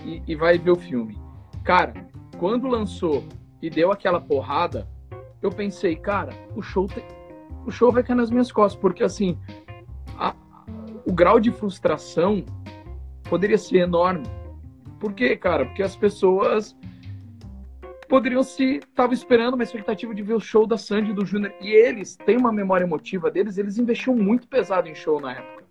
e, 0.06 0.22
e 0.28 0.36
vai 0.36 0.58
ver 0.58 0.72
o 0.72 0.76
filme. 0.76 1.18
Cara, 1.64 1.94
quando 2.38 2.68
lançou 2.68 3.24
e 3.62 3.70
deu 3.70 3.92
aquela 3.92 4.20
porrada, 4.20 4.88
eu 5.42 5.52
pensei, 5.52 5.96
cara, 5.96 6.34
o 6.56 6.62
show 6.62 6.88
o 7.66 7.72
show 7.72 7.92
vai 7.92 8.02
cair 8.02 8.16
nas 8.16 8.32
minhas 8.32 8.52
costas, 8.52 8.80
porque 8.80 9.04
assim, 9.04 9.38
grau 11.20 11.38
de 11.38 11.52
frustração 11.52 12.46
poderia 13.30 13.58
ser 13.58 13.80
enorme. 13.80 14.26
Por 15.02 15.12
quê, 15.12 15.36
cara? 15.36 15.66
Porque 15.66 15.84
as 15.84 15.94
pessoas 15.94 16.78
poderiam 18.08 18.42
se 18.42 18.78
estavam 18.78 19.12
esperando 19.12 19.56
uma 19.56 19.64
expectativa 19.64 20.16
de 20.16 20.24
ver 20.24 20.36
o 20.36 20.40
show 20.40 20.66
da 20.66 20.78
Sandy 20.78 21.12
do 21.12 21.26
Júnior 21.26 21.54
e 21.60 21.72
eles 21.72 22.16
têm 22.16 22.38
uma 22.38 22.54
memória 22.54 22.86
emotiva 22.86 23.30
deles, 23.30 23.58
eles 23.58 23.78
investiam 23.78 24.16
muito 24.16 24.48
pesado 24.48 24.88
em 24.88 24.96
show 24.96 25.20
na 25.20 25.34
época. 25.34 25.66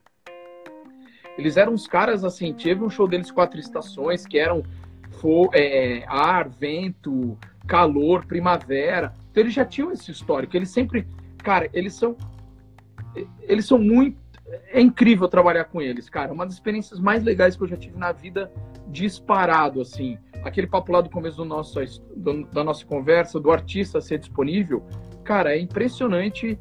Eles 1.38 1.56
eram 1.56 1.72
uns 1.72 1.86
caras 1.86 2.24
assim, 2.24 2.52
teve 2.52 2.84
um 2.84 2.90
show 2.90 3.08
deles 3.08 3.30
quatro 3.30 3.58
estações, 3.58 4.26
que 4.26 4.38
eram 4.38 4.62
é, 5.54 6.04
ar, 6.06 6.46
vento, 6.46 7.38
calor, 7.66 8.26
primavera. 8.26 9.14
Então 9.30 9.42
eles 9.42 9.54
já 9.54 9.64
tinham 9.64 9.92
esse 9.92 10.10
histórico. 10.10 10.54
Eles 10.54 10.68
sempre, 10.68 11.06
cara, 11.38 11.70
eles 11.72 11.94
são, 11.94 12.14
eles 13.40 13.64
são 13.64 13.78
muito, 13.78 14.27
é 14.72 14.80
incrível 14.80 15.28
trabalhar 15.28 15.64
com 15.64 15.80
eles, 15.80 16.08
cara. 16.08 16.32
Uma 16.32 16.44
das 16.44 16.54
experiências 16.54 16.98
mais 17.00 17.22
legais 17.22 17.56
que 17.56 17.62
eu 17.62 17.68
já 17.68 17.76
tive 17.76 17.98
na 17.98 18.12
vida, 18.12 18.50
disparado, 18.88 19.80
assim. 19.80 20.18
Aquele 20.42 20.66
papo 20.66 20.92
lá 20.92 21.00
do 21.00 21.10
começo 21.10 21.36
do 21.36 21.44
nosso, 21.44 21.80
do, 22.16 22.44
da 22.46 22.62
nossa 22.62 22.84
conversa, 22.84 23.40
do 23.40 23.50
artista 23.50 24.00
ser 24.00 24.18
disponível, 24.18 24.84
cara, 25.24 25.54
é 25.54 25.60
impressionante 25.60 26.58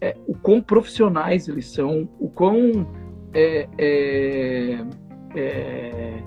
é, 0.00 0.16
o 0.26 0.34
quão 0.34 0.60
profissionais 0.60 1.48
eles 1.48 1.66
são, 1.66 2.08
o 2.18 2.28
quão 2.28 2.86
é, 3.32 3.68
é, 3.78 4.84
é, 5.34 6.22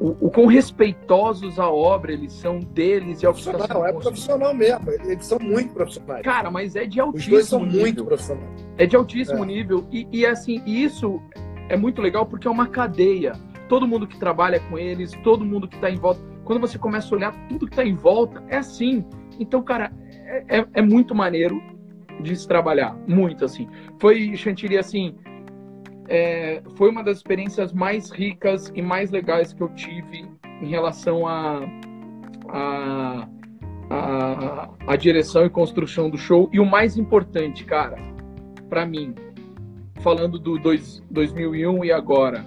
o, 0.00 0.26
o 0.26 0.30
quão 0.30 0.46
respeitosos 0.46 1.58
à 1.58 1.68
obra 1.70 2.12
eles 2.12 2.32
são 2.32 2.60
deles 2.60 3.22
e 3.22 3.26
ao 3.26 3.32
que 3.32 3.40
está 3.40 3.58
sendo 3.58 3.84
É 3.84 3.92
profissional 3.92 4.54
mesmo, 4.54 4.90
eles 4.90 5.26
são 5.26 5.38
muito 5.40 5.74
profissionais. 5.74 6.22
Cara, 6.22 6.50
mas 6.50 6.76
é 6.76 6.86
de 6.86 7.00
altíssimo 7.00 7.26
Os 7.26 7.30
dois 7.30 7.46
são 7.46 7.64
nível. 7.64 7.80
muito 7.80 8.04
profissionais. 8.04 8.66
É 8.76 8.86
de 8.86 8.96
altíssimo 8.96 9.42
é. 9.42 9.46
nível. 9.46 9.86
E, 9.90 10.06
e 10.12 10.26
assim, 10.26 10.62
isso 10.64 11.20
é 11.68 11.76
muito 11.76 12.00
legal 12.00 12.26
porque 12.26 12.46
é 12.46 12.50
uma 12.50 12.68
cadeia. 12.68 13.32
Todo 13.68 13.86
mundo 13.86 14.06
que 14.06 14.18
trabalha 14.18 14.60
com 14.60 14.78
eles, 14.78 15.12
todo 15.22 15.44
mundo 15.44 15.68
que 15.68 15.74
está 15.74 15.90
em 15.90 15.96
volta. 15.96 16.20
Quando 16.44 16.60
você 16.60 16.78
começa 16.78 17.14
a 17.14 17.16
olhar 17.16 17.48
tudo 17.48 17.66
que 17.66 17.72
está 17.72 17.84
em 17.84 17.94
volta, 17.94 18.42
é 18.48 18.56
assim. 18.56 19.04
Então, 19.38 19.62
cara, 19.62 19.92
é, 20.26 20.60
é, 20.60 20.66
é 20.74 20.82
muito 20.82 21.14
maneiro 21.14 21.60
de 22.20 22.34
se 22.34 22.46
trabalhar. 22.46 22.96
Muito, 23.06 23.44
assim. 23.44 23.68
Foi, 24.00 24.34
Chantilly, 24.36 24.78
assim, 24.78 25.16
é, 26.08 26.62
foi 26.76 26.90
uma 26.90 27.04
das 27.04 27.18
experiências 27.18 27.72
mais 27.72 28.10
ricas 28.10 28.72
e 28.74 28.80
mais 28.80 29.10
legais 29.10 29.52
que 29.52 29.62
eu 29.62 29.68
tive 29.74 30.26
em 30.62 30.66
relação 30.66 31.26
a, 31.26 31.60
a, 32.48 33.28
a, 33.90 34.70
a 34.86 34.96
direção 34.96 35.44
e 35.44 35.50
construção 35.50 36.08
do 36.08 36.16
show. 36.16 36.48
E 36.52 36.58
o 36.58 36.64
mais 36.64 36.96
importante, 36.96 37.64
cara, 37.64 37.96
para 38.70 38.86
mim, 38.86 39.14
falando 40.00 40.38
do 40.38 40.58
dois, 40.58 41.02
2001 41.10 41.84
e 41.84 41.92
agora, 41.92 42.44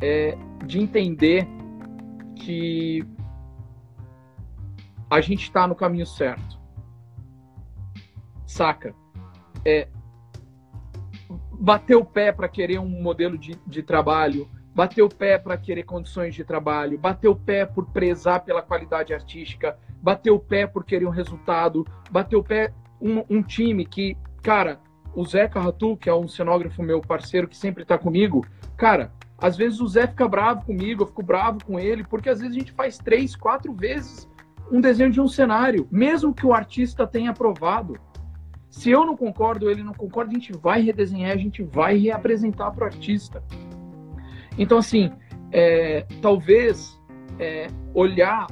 é 0.00 0.38
de 0.64 0.78
entender 0.78 1.46
que 2.36 3.04
a 5.10 5.20
gente 5.20 5.42
está 5.42 5.66
no 5.66 5.74
caminho 5.74 6.06
certo. 6.06 6.60
Saca? 8.46 8.94
É, 9.64 9.88
bater 11.64 11.96
o 11.96 12.04
pé 12.04 12.30
para 12.30 12.46
querer 12.46 12.78
um 12.78 12.86
modelo 12.86 13.38
de, 13.38 13.58
de 13.66 13.82
trabalho, 13.82 14.46
bater 14.74 15.00
o 15.00 15.08
pé 15.08 15.38
para 15.38 15.56
querer 15.56 15.84
condições 15.84 16.34
de 16.34 16.44
trabalho, 16.44 16.98
bater 16.98 17.26
o 17.26 17.34
pé 17.34 17.64
por 17.64 17.86
prezar 17.86 18.44
pela 18.44 18.60
qualidade 18.60 19.14
artística, 19.14 19.74
bater 20.02 20.30
o 20.30 20.38
pé 20.38 20.66
por 20.66 20.84
querer 20.84 21.06
um 21.06 21.10
resultado, 21.10 21.86
bater 22.10 22.36
o 22.36 22.44
pé 22.44 22.70
um, 23.00 23.24
um 23.30 23.42
time 23.42 23.86
que, 23.86 24.14
cara, 24.42 24.78
o 25.14 25.24
Zé 25.24 25.48
Carratu, 25.48 25.96
que 25.96 26.10
é 26.10 26.14
um 26.14 26.28
cenógrafo 26.28 26.82
meu 26.82 27.00
parceiro 27.00 27.48
que 27.48 27.56
sempre 27.56 27.82
está 27.82 27.96
comigo, 27.96 28.44
cara, 28.76 29.10
às 29.38 29.56
vezes 29.56 29.80
o 29.80 29.88
Zé 29.88 30.06
fica 30.06 30.28
bravo 30.28 30.66
comigo, 30.66 31.02
eu 31.02 31.06
fico 31.06 31.22
bravo 31.22 31.64
com 31.64 31.80
ele, 31.80 32.04
porque 32.04 32.28
às 32.28 32.40
vezes 32.40 32.54
a 32.54 32.58
gente 32.58 32.72
faz 32.72 32.98
três, 32.98 33.34
quatro 33.34 33.72
vezes 33.72 34.28
um 34.70 34.82
desenho 34.82 35.10
de 35.10 35.20
um 35.20 35.28
cenário, 35.28 35.88
mesmo 35.90 36.34
que 36.34 36.44
o 36.44 36.52
artista 36.52 37.06
tenha 37.06 37.30
aprovado. 37.30 37.98
Se 38.74 38.90
eu 38.90 39.06
não 39.06 39.16
concordo, 39.16 39.70
ele 39.70 39.84
não 39.84 39.94
concorda, 39.94 40.32
a 40.32 40.34
gente 40.34 40.52
vai 40.52 40.82
redesenhar, 40.82 41.30
a 41.30 41.36
gente 41.36 41.62
vai 41.62 41.96
reapresentar 41.96 42.72
para 42.72 42.82
o 42.82 42.86
artista. 42.86 43.40
Então, 44.58 44.78
assim, 44.78 45.12
é, 45.52 46.04
talvez 46.20 47.00
é, 47.38 47.68
olhar 47.94 48.48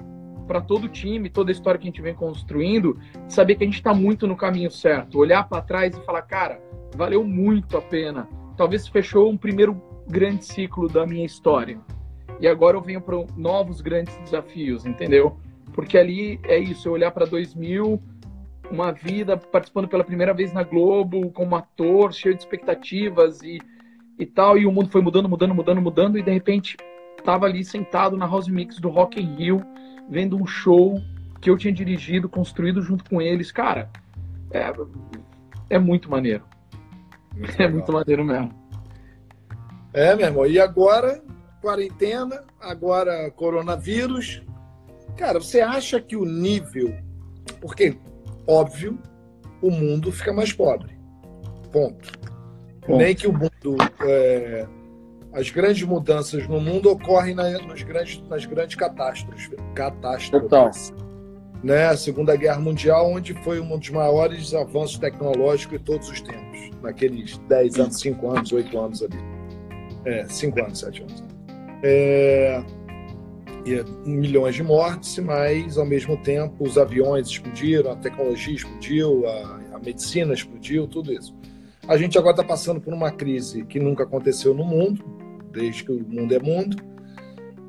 para 0.47 0.61
todo 0.61 0.85
o 0.85 0.89
time, 0.89 1.29
toda 1.29 1.51
a 1.51 1.53
história 1.53 1.77
que 1.77 1.89
a 1.89 1.91
gente 1.91 2.01
vem 2.01 2.15
construindo, 2.15 2.97
saber 3.27 3.57
que 3.57 3.65
a 3.65 3.67
gente 3.67 3.79
está 3.79 3.93
muito 3.93 4.25
no 4.29 4.37
caminho 4.37 4.71
certo. 4.71 5.19
Olhar 5.19 5.49
para 5.49 5.61
trás 5.61 5.97
e 5.97 6.01
falar, 6.05 6.23
cara, 6.23 6.63
valeu 6.95 7.25
muito 7.25 7.77
a 7.77 7.83
pena. 7.83 8.29
Talvez 8.57 8.87
fechou 8.87 9.29
um 9.29 9.37
primeiro 9.37 9.83
grande 10.09 10.45
ciclo 10.45 10.89
da 10.89 11.05
minha 11.05 11.27
história. 11.27 11.81
E 12.39 12.47
agora 12.47 12.77
eu 12.77 12.81
venho 12.81 13.01
para 13.01 13.17
novos 13.37 13.81
grandes 13.81 14.17
desafios, 14.19 14.87
entendeu? 14.87 15.37
Porque 15.73 15.99
ali 15.99 16.39
é 16.45 16.61
isso, 16.61 16.89
eu 16.89 16.93
olhar 16.93 17.11
para 17.11 17.27
2000 17.27 18.01
uma 18.71 18.93
vida 18.93 19.37
participando 19.37 19.89
pela 19.89 20.05
primeira 20.05 20.33
vez 20.33 20.53
na 20.53 20.63
Globo, 20.63 21.31
como 21.31 21.57
ator, 21.57 22.13
cheio 22.13 22.35
de 22.35 22.41
expectativas 22.41 23.43
e, 23.43 23.61
e 24.19 24.27
tal, 24.27 24.57
e 24.57 24.67
o 24.67 24.73
mundo 24.73 24.91
foi 24.91 25.03
mudando, 25.03 25.29
mudando, 25.29 25.55
mudando, 25.55 25.83
mudando, 25.83 26.19
e 26.19 26.23
de 26.23 26.31
repente 26.31 26.77
estava 27.19 27.47
ali 27.47 27.65
sentado 27.65 28.17
na 28.17 28.27
House 28.27 28.49
Mix 28.49 28.79
do 28.79 28.89
Rock 28.89 29.21
in 29.21 29.37
Rio, 29.37 29.63
vendo 30.09 30.37
um 30.37 30.47
show 30.47 31.01
que 31.41 31.51
eu 31.51 31.57
tinha 31.57 31.73
dirigido, 31.73 32.29
construído 32.29 32.81
junto 32.83 33.09
com 33.09 33.21
eles. 33.21 33.51
Cara, 33.51 33.91
é, 34.51 34.73
é 35.71 35.79
muito 35.79 36.11
maneiro. 36.11 36.45
Muito 37.35 37.61
é 37.61 37.69
muito 37.69 37.93
maneiro 37.93 38.25
mesmo. 38.25 38.53
É, 39.93 40.15
meu 40.15 40.27
irmão. 40.27 40.47
E 40.47 40.59
agora, 40.59 41.23
quarentena, 41.61 42.45
agora 42.61 43.31
coronavírus. 43.31 44.43
Cara, 45.17 45.41
você 45.41 45.61
acha 45.61 46.01
que 46.01 46.17
o 46.17 46.25
nível. 46.25 46.95
Porque 47.61 47.99
óbvio, 48.47 48.99
o 49.61 49.71
mundo 49.71 50.11
fica 50.13 50.33
mais 50.33 50.53
pobre. 50.53 50.97
Ponto. 51.71 52.13
Ponto. 52.81 52.99
Nem 52.99 53.15
que 53.15 53.27
o 53.27 53.33
mundo 53.33 53.77
é, 54.05 54.67
as 55.33 55.51
grandes 55.51 55.83
mudanças 55.85 56.47
no 56.47 56.61
mundo 56.61 56.91
ocorrem 56.91 57.35
na, 57.35 57.51
nos 57.61 57.83
grandes, 57.83 58.23
nas 58.29 58.45
grandes 58.45 58.77
catástrofes. 58.77 59.51
catástrofes 59.75 60.93
né? 61.63 61.87
A 61.87 61.97
Segunda 61.97 62.35
Guerra 62.37 62.59
Mundial, 62.59 63.11
onde 63.11 63.35
foi 63.43 63.61
um 63.61 63.79
dos 63.79 63.91
maiores 63.91 64.53
avanços 64.53 64.99
tecnológicos 64.99 65.79
de 65.79 65.85
todos 65.85 66.09
os 66.09 66.21
tempos, 66.21 66.71
naqueles 66.83 67.39
10 67.49 67.79
anos, 67.79 68.01
5 68.01 68.31
anos, 68.31 68.53
8 68.53 68.79
anos 68.79 69.03
ali. 69.03 69.19
É, 70.05 70.27
5 70.27 70.61
anos, 70.61 70.81
7 70.81 71.03
anos. 71.03 71.25
É, 71.85 72.63
milhões 74.05 74.55
de 74.55 74.63
mortes, 74.63 75.19
mas 75.19 75.79
ao 75.79 75.87
mesmo 75.87 76.17
tempo 76.17 76.65
os 76.65 76.77
aviões 76.77 77.29
explodiram, 77.29 77.93
a 77.93 77.97
tecnologia 77.97 78.55
explodiu, 78.55 79.27
a, 79.27 79.61
a 79.75 79.79
medicina 79.79 80.35
explodiu, 80.35 80.87
tudo 80.87 81.13
isso. 81.13 81.35
A 81.87 81.97
gente 81.97 82.17
agora 82.17 82.33
está 82.33 82.45
passando 82.45 82.81
por 82.81 82.93
uma 82.93 83.11
crise 83.11 83.65
que 83.65 83.81
nunca 83.81 84.05
aconteceu 84.05 84.55
no 84.55 84.65
mundo, 84.65 85.05
desde 85.51 85.85
que 85.85 85.93
o 85.93 86.01
mundo 86.01 86.35
é 86.35 86.39
mundo, 86.39 86.77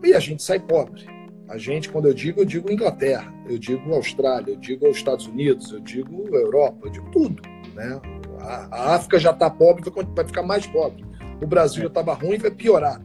e 0.04 0.14
a 0.14 0.20
gente 0.20 0.44
sai 0.44 0.60
pobre. 0.60 1.06
A 1.48 1.58
gente, 1.58 1.89
quando 1.89 2.08
eu 2.08 2.14
digo, 2.14 2.41
eu 2.41 2.46
digo 2.46 2.72
Inglaterra, 2.72 3.34
eu 3.48 3.58
digo 3.58 3.94
Austrália, 3.94 4.54
eu 4.54 4.58
digo 4.58 4.88
Estados 4.88 5.28
Unidos, 5.28 5.72
eu 5.72 5.80
digo 5.80 6.28
Europa, 6.36 6.88
eu 6.88 6.91
digo 6.91 7.10
tudo. 7.12 7.41
Né? 7.76 8.00
A, 8.39 8.68
a 8.72 8.96
África 8.96 9.20
já 9.20 9.32
está 9.32 9.50
pobre, 9.50 9.84
vai 10.16 10.26
ficar 10.26 10.44
mais 10.44 10.66
pobre. 10.66 11.04
O 11.41 11.48
Brasil 11.48 11.82
já 11.82 11.88
estava 11.88 12.14
ruim, 12.14 12.38
vai 12.38 12.52
piorar. 12.52 13.02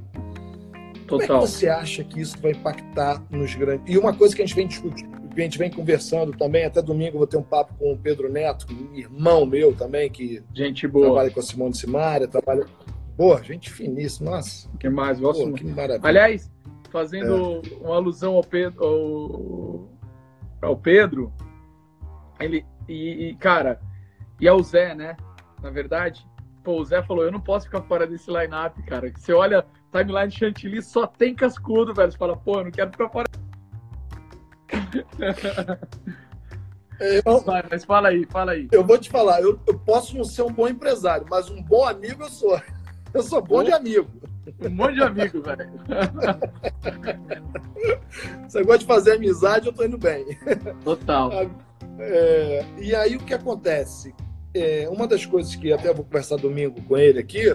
Total. 1.08 1.26
Como 1.26 1.42
é 1.42 1.46
que 1.46 1.52
você 1.52 1.68
acha 1.68 2.04
que 2.04 2.20
isso 2.20 2.38
vai 2.38 2.52
impactar 2.52 3.22
nos 3.30 3.54
grandes. 3.54 3.92
E 3.92 3.98
uma 3.98 4.14
coisa 4.14 4.36
que 4.36 4.42
a 4.42 4.46
gente 4.46 4.54
vem 4.54 4.68
discutindo, 4.68 5.18
que 5.34 5.40
a 5.40 5.44
gente 5.44 5.58
vem 5.58 5.70
conversando 5.70 6.36
também, 6.36 6.64
até 6.64 6.82
domingo 6.82 7.14
eu 7.14 7.18
vou 7.18 7.26
ter 7.26 7.38
um 7.38 7.42
papo 7.42 7.74
com 7.78 7.92
o 7.92 7.98
Pedro 7.98 8.30
Neto, 8.30 8.66
irmão 8.92 9.46
meu 9.46 9.74
também, 9.74 10.10
que 10.10 10.42
gente 10.52 10.86
boa. 10.86 11.06
trabalha 11.06 11.30
com 11.30 11.40
a 11.40 11.42
Simone 11.42 11.74
Simaria, 11.74 12.28
trabalha. 12.28 12.66
Boa, 13.16 13.42
gente 13.42 13.70
finíssima, 13.70 14.32
nossa. 14.32 14.68
que 14.78 14.88
mais? 14.88 15.18
Pô, 15.18 15.32
que 15.52 15.64
maravilha. 15.64 16.06
Aliás, 16.08 16.50
fazendo 16.90 17.62
é. 17.64 17.76
uma 17.84 17.96
alusão 17.96 18.34
ao 18.34 18.44
Pedro, 18.44 18.84
ao, 18.84 19.88
ao 20.68 20.76
Pedro 20.76 21.32
ele, 22.38 22.64
e, 22.88 23.28
e, 23.28 23.34
cara, 23.36 23.80
e 24.40 24.46
ao 24.46 24.62
Zé, 24.62 24.94
né? 24.94 25.16
Na 25.62 25.70
verdade, 25.70 26.24
pô, 26.62 26.80
o 26.80 26.84
Zé 26.84 27.02
falou: 27.02 27.24
eu 27.24 27.32
não 27.32 27.40
posso 27.40 27.66
ficar 27.66 27.82
fora 27.82 28.06
desse 28.06 28.30
line-up, 28.30 28.80
cara. 28.84 29.10
Você 29.14 29.32
olha, 29.32 29.64
timeline 29.92 30.30
Chantilly 30.30 30.82
só 30.82 31.06
tem 31.06 31.34
cascudo, 31.34 31.94
velho. 31.94 32.10
Você 32.10 32.18
fala, 32.18 32.36
pô, 32.36 32.58
eu 32.58 32.64
não 32.64 32.70
quero 32.70 32.90
ficar 32.90 33.08
fora. 33.08 33.28
Eu, 37.00 37.40
Vai, 37.42 37.62
mas 37.70 37.84
fala 37.84 38.08
aí, 38.08 38.26
fala 38.26 38.52
aí. 38.52 38.68
Eu 38.72 38.84
vou 38.84 38.98
te 38.98 39.08
falar, 39.08 39.40
eu, 39.40 39.58
eu 39.66 39.78
posso 39.78 40.16
não 40.16 40.24
ser 40.24 40.42
um 40.42 40.52
bom 40.52 40.66
empresário, 40.66 41.24
mas 41.30 41.48
um 41.48 41.62
bom 41.62 41.86
amigo 41.86 42.24
eu 42.24 42.28
sou. 42.28 42.60
Eu 43.14 43.22
sou 43.22 43.40
bom 43.40 43.64
de 43.64 43.72
amigo. 43.72 44.06
Um 44.60 44.68
monte 44.68 44.96
de 44.96 45.02
amigo, 45.02 45.40
velho. 45.40 45.70
Você 48.46 48.62
gosta 48.62 48.80
de 48.80 48.84
fazer 48.84 49.12
amizade, 49.12 49.66
eu 49.66 49.72
tô 49.72 49.82
indo 49.82 49.96
bem. 49.96 50.26
Total. 50.84 51.30
É, 52.00 52.64
e 52.78 52.94
aí 52.94 53.16
o 53.16 53.18
que 53.18 53.34
acontece? 53.34 54.14
É, 54.54 54.88
uma 54.88 55.04
das 55.04 55.26
coisas 55.26 55.56
que 55.56 55.72
até 55.72 55.92
vou 55.92 56.04
conversar 56.04 56.36
domingo 56.36 56.80
com 56.82 56.96
ele 56.96 57.18
aqui 57.18 57.52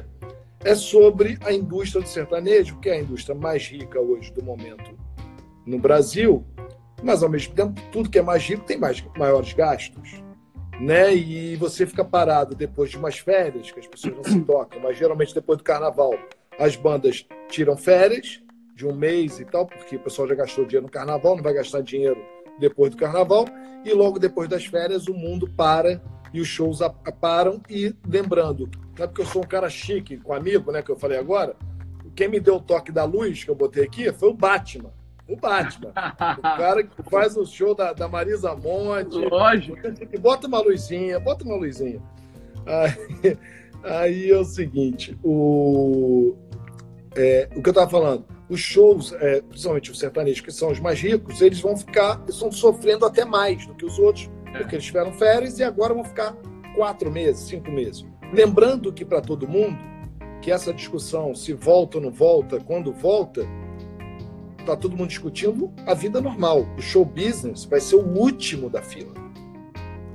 é 0.64 0.76
sobre 0.76 1.38
a 1.43 1.51
indústria 1.51 2.01
do 2.01 2.07
sertanejo, 2.07 2.80
que 2.80 2.89
é 2.89 2.93
a 2.93 3.01
indústria 3.01 3.36
mais 3.36 3.68
rica 3.68 3.99
hoje 3.99 4.32
do 4.32 4.43
momento 4.43 4.97
no 5.66 5.78
Brasil, 5.78 6.45
mas 7.01 7.24
ao 7.24 7.30
mesmo 7.30 7.53
tempo 7.53 7.82
tudo 7.91 8.09
que 8.09 8.20
é 8.20 8.22
mais 8.22 8.43
rico 8.43 8.64
tem 8.64 8.78
mais, 8.78 9.03
maiores 9.18 9.53
gastos 9.53 10.24
né? 10.80 11.16
E 11.16 11.55
você 11.55 11.86
fica 11.86 12.03
parado 12.03 12.55
depois 12.55 12.89
de 12.89 12.97
umas 12.97 13.18
férias, 13.18 13.72
que 13.72 13.80
as 13.80 13.88
pessoas 13.88 14.16
não 14.16 14.24
se 14.24 14.39
tocam, 14.43 14.82
mas 14.82 14.97
geralmente 14.97 15.34
depois 15.34 15.57
do 15.57 15.64
carnaval 15.64 16.14
as 16.59 16.76
bandas 16.76 17.26
tiram 17.49 17.76
férias 17.76 18.41
de 18.76 18.86
um 18.86 18.93
mês 18.93 19.39
e 19.39 19.45
tal, 19.45 19.66
porque 19.66 19.95
o 19.95 19.99
pessoal 19.99 20.28
já 20.28 20.36
gastou 20.36 20.66
dinheiro 20.66 20.86
no 20.86 20.91
carnaval, 20.91 21.36
não 21.36 21.43
vai 21.43 21.53
gastar 21.53 21.82
dinheiro 21.82 22.22
depois 22.59 22.91
do 22.91 22.97
carnaval, 22.97 23.45
e 23.84 23.91
logo 23.91 24.20
depois 24.20 24.49
das 24.49 24.66
férias 24.66 25.07
o 25.07 25.14
mundo 25.14 25.47
para 25.55 26.01
e 26.34 26.42
os 26.42 26.48
shows 26.48 26.80
param. 27.22 27.62
E 27.70 27.96
lembrando, 28.08 28.70
não 28.98 29.06
é 29.06 29.08
porque 29.08 29.22
eu 29.22 29.26
sou 29.26 29.44
um 29.44 29.48
cara 29.48 29.70
chique 29.70 30.18
com 30.18 30.34
amigo, 30.34 30.72
né, 30.72 30.82
que 30.82 30.90
eu 30.90 30.98
falei 30.98 31.18
agora, 31.18 31.56
quem 32.16 32.28
me 32.28 32.40
deu 32.40 32.56
o 32.56 32.62
toque 32.62 32.92
da 32.92 33.06
luz 33.06 33.44
que 33.44 33.50
eu 33.50 33.56
botei 33.56 33.84
aqui 33.84 34.12
foi 34.12 34.30
o 34.30 34.34
Batman 34.34 34.92
o 35.28 35.36
Batman. 35.36 35.90
o 35.90 36.42
cara 36.42 36.84
que 36.84 37.04
faz 37.04 37.36
o 37.38 37.46
show 37.46 37.74
da, 37.74 37.94
da 37.94 38.08
Marisa 38.08 38.56
Monte. 38.56 39.18
Lógico. 39.18 39.78
Bota 40.20 40.48
uma 40.48 40.60
luzinha, 40.60 41.20
bota 41.20 41.44
uma 41.44 41.56
luzinha. 41.56 42.02
Aí, 42.66 43.38
aí 43.84 44.32
é 44.32 44.38
o 44.38 44.46
seguinte, 44.46 45.18
o, 45.24 46.36
é, 47.16 47.50
o 47.56 47.62
que 47.62 47.70
eu 47.70 47.72
estava 47.72 47.90
falando, 47.90 48.26
os 48.50 48.60
shows, 48.60 49.14
é, 49.14 49.42
principalmente 49.42 49.92
os 49.92 50.00
sertanejos, 50.00 50.42
que 50.42 50.52
são 50.52 50.72
os 50.72 50.80
mais 50.80 51.00
ricos, 51.00 51.42
eles 51.42 51.60
vão 51.60 51.76
ficar, 51.76 52.24
estão 52.28 52.52
sofrendo 52.52 53.06
até 53.06 53.26
mais 53.26 53.66
do 53.66 53.74
que 53.74 53.86
os 53.86 53.98
outros. 54.00 54.30
Porque 54.58 54.76
eles 54.76 54.86
tiveram 54.86 55.12
férias 55.14 55.60
e 55.60 55.64
agora 55.64 55.93
vão 55.93 56.04
ficar 56.04 56.36
quatro 56.76 57.12
meses, 57.12 57.47
cinco 57.47 57.72
meses. 57.72 58.06
Lembrando 58.32 58.91
que 58.91 59.06
para 59.06 59.22
todo 59.22 59.47
mundo, 59.47 59.78
que 60.41 60.51
essa 60.51 60.74
discussão 60.74 61.34
se 61.34 61.54
volta 61.54 61.97
ou 61.97 62.04
não 62.04 62.12
volta, 62.12 62.60
quando 62.60 62.91
volta, 62.91 63.47
tá 64.66 64.76
todo 64.76 64.95
mundo 64.95 65.10
discutindo 65.10 65.72
a 65.86 65.93
vida 65.93 66.20
normal. 66.20 66.66
O 66.78 66.82
show 66.82 67.06
business 67.06 67.66
vai 67.66 67.80
ser 67.80 67.95
o 67.95 68.18
último 68.18 68.70
da 68.70 68.82
fila. 68.82 69.14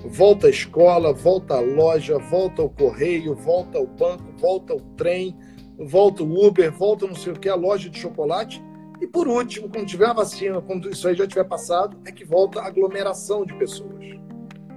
Volta 0.04 0.46
a 0.46 0.50
escola, 0.50 1.12
volta 1.12 1.54
a 1.54 1.60
loja, 1.60 2.18
volta 2.18 2.62
o 2.62 2.70
correio, 2.70 3.34
volta 3.34 3.78
o 3.78 3.86
banco, 3.86 4.24
volta 4.38 4.74
o 4.74 4.80
trem, 4.96 5.36
volta 5.78 6.22
o 6.22 6.46
Uber, 6.46 6.72
volta 6.72 7.06
não 7.06 7.14
sei 7.14 7.32
o 7.32 7.38
que, 7.38 7.48
a 7.48 7.54
loja 7.54 7.88
de 7.88 7.98
chocolate. 7.98 8.62
E 9.00 9.06
por 9.06 9.28
último, 9.28 9.68
quando 9.68 9.86
tiver 9.86 10.06
a 10.06 10.12
vacina, 10.12 10.60
quando 10.60 10.90
isso 10.90 11.06
aí 11.06 11.14
já 11.14 11.26
tiver 11.26 11.44
passado, 11.44 11.96
é 12.04 12.12
que 12.12 12.24
volta 12.24 12.60
a 12.60 12.66
aglomeração 12.66 13.44
de 13.44 13.54
pessoas. 13.54 14.18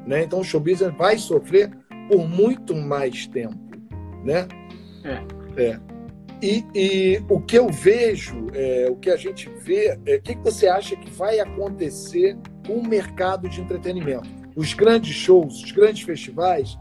Né? 0.05 0.23
Então 0.23 0.39
o 0.39 0.43
show 0.43 0.59
business 0.59 0.93
vai 0.97 1.17
sofrer 1.17 1.71
por 2.07 2.27
muito 2.27 2.75
mais 2.75 3.27
tempo. 3.27 3.57
Né? 4.23 4.47
É. 5.03 5.61
é. 5.63 5.79
E, 6.41 6.65
e, 6.73 7.23
o 7.29 7.39
que 7.39 7.57
eu 7.57 7.69
vejo, 7.69 8.47
é, 8.53 8.87
o 8.89 8.95
que 8.95 9.11
a 9.11 9.15
gente 9.15 9.47
vê, 9.59 9.99
é, 10.07 10.15
o 10.15 10.21
que, 10.21 10.35
que 10.35 10.43
você 10.43 10.67
acha 10.67 10.95
que 10.95 11.09
vai 11.11 11.39
acontecer 11.39 12.35
com 12.65 12.73
o 12.73 12.87
mercado 12.87 13.47
de 13.47 13.61
entretenimento? 13.61 14.27
Os 14.55 14.73
grandes 14.73 15.13
shows, 15.13 15.63
os 15.63 15.71
grandes 15.71 16.01
festivais, 16.01 16.79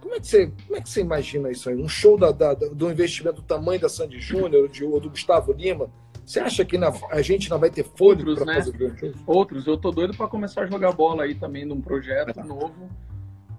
como 0.00 0.14
é 0.14 0.20
que 0.20 0.28
você, 0.28 0.46
como 0.66 0.78
é 0.78 0.80
que 0.80 0.88
você 0.88 1.00
imagina 1.00 1.50
isso 1.50 1.68
aí? 1.68 1.76
Um 1.76 1.88
show 1.88 2.16
da, 2.16 2.30
da, 2.30 2.54
do 2.54 2.88
investimento 2.88 3.42
do 3.42 3.42
tamanho 3.42 3.80
da 3.80 3.88
Sandy 3.88 4.20
Júnior 4.20 4.70
ou 4.82 5.00
do 5.00 5.10
Gustavo 5.10 5.52
Lima, 5.52 5.90
você 6.28 6.40
acha 6.40 6.62
que 6.62 6.76
na, 6.76 6.92
a 7.10 7.22
gente 7.22 7.48
não 7.48 7.58
vai 7.58 7.70
ter 7.70 7.84
fôlego 7.84 8.34
para 8.34 8.44
né? 8.44 8.54
fazer 8.56 8.72
grandes 8.72 9.00
shows? 9.00 9.16
Outros, 9.26 9.66
eu 9.66 9.78
tô 9.78 9.90
doido 9.90 10.14
para 10.14 10.28
começar 10.28 10.62
a 10.62 10.66
jogar 10.66 10.92
bola 10.92 11.24
aí 11.24 11.34
também 11.34 11.64
num 11.64 11.80
projeto 11.80 12.38
novo 12.44 12.90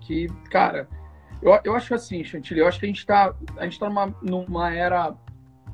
que, 0.01 0.27
cara, 0.51 0.87
eu, 1.41 1.59
eu 1.63 1.75
acho 1.75 1.95
assim, 1.95 2.23
Chantilly, 2.23 2.59
eu 2.59 2.67
acho 2.67 2.79
que 2.79 2.85
a 2.85 2.89
gente 2.89 2.99
está 2.99 3.33
a 3.57 3.63
gente 3.63 3.79
tá 3.79 3.89
numa, 3.89 4.15
numa 4.21 4.71
era, 4.71 5.15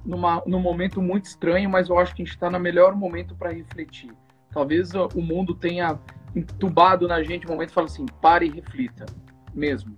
numa, 0.05 0.41
num 0.45 0.59
momento 0.59 1.01
muito 1.01 1.25
estranho, 1.25 1.69
mas 1.69 1.89
eu 1.89 1.99
acho 1.99 2.15
que 2.15 2.21
a 2.21 2.25
gente 2.25 2.33
está 2.33 2.49
no 2.49 2.59
melhor 2.59 2.95
momento 2.95 3.35
para 3.35 3.51
refletir. 3.51 4.11
Talvez 4.51 4.93
o 4.93 5.21
mundo 5.21 5.53
tenha 5.53 5.99
entubado 6.33 7.09
na 7.09 7.21
gente 7.23 7.45
um 7.45 7.51
momento 7.51 7.71
e 7.71 7.73
fala 7.73 7.87
assim, 7.87 8.05
pare 8.21 8.45
e 8.45 8.51
reflita, 8.51 9.05
mesmo. 9.53 9.97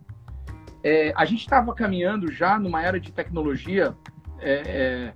É, 0.84 1.14
a 1.16 1.26
gente 1.26 1.42
estava 1.42 1.76
caminhando 1.76 2.32
já 2.32 2.58
numa 2.58 2.82
era 2.82 3.00
de 3.00 3.12
tecnologia, 3.12 3.96
é, 4.40 4.54
é, 4.66 5.14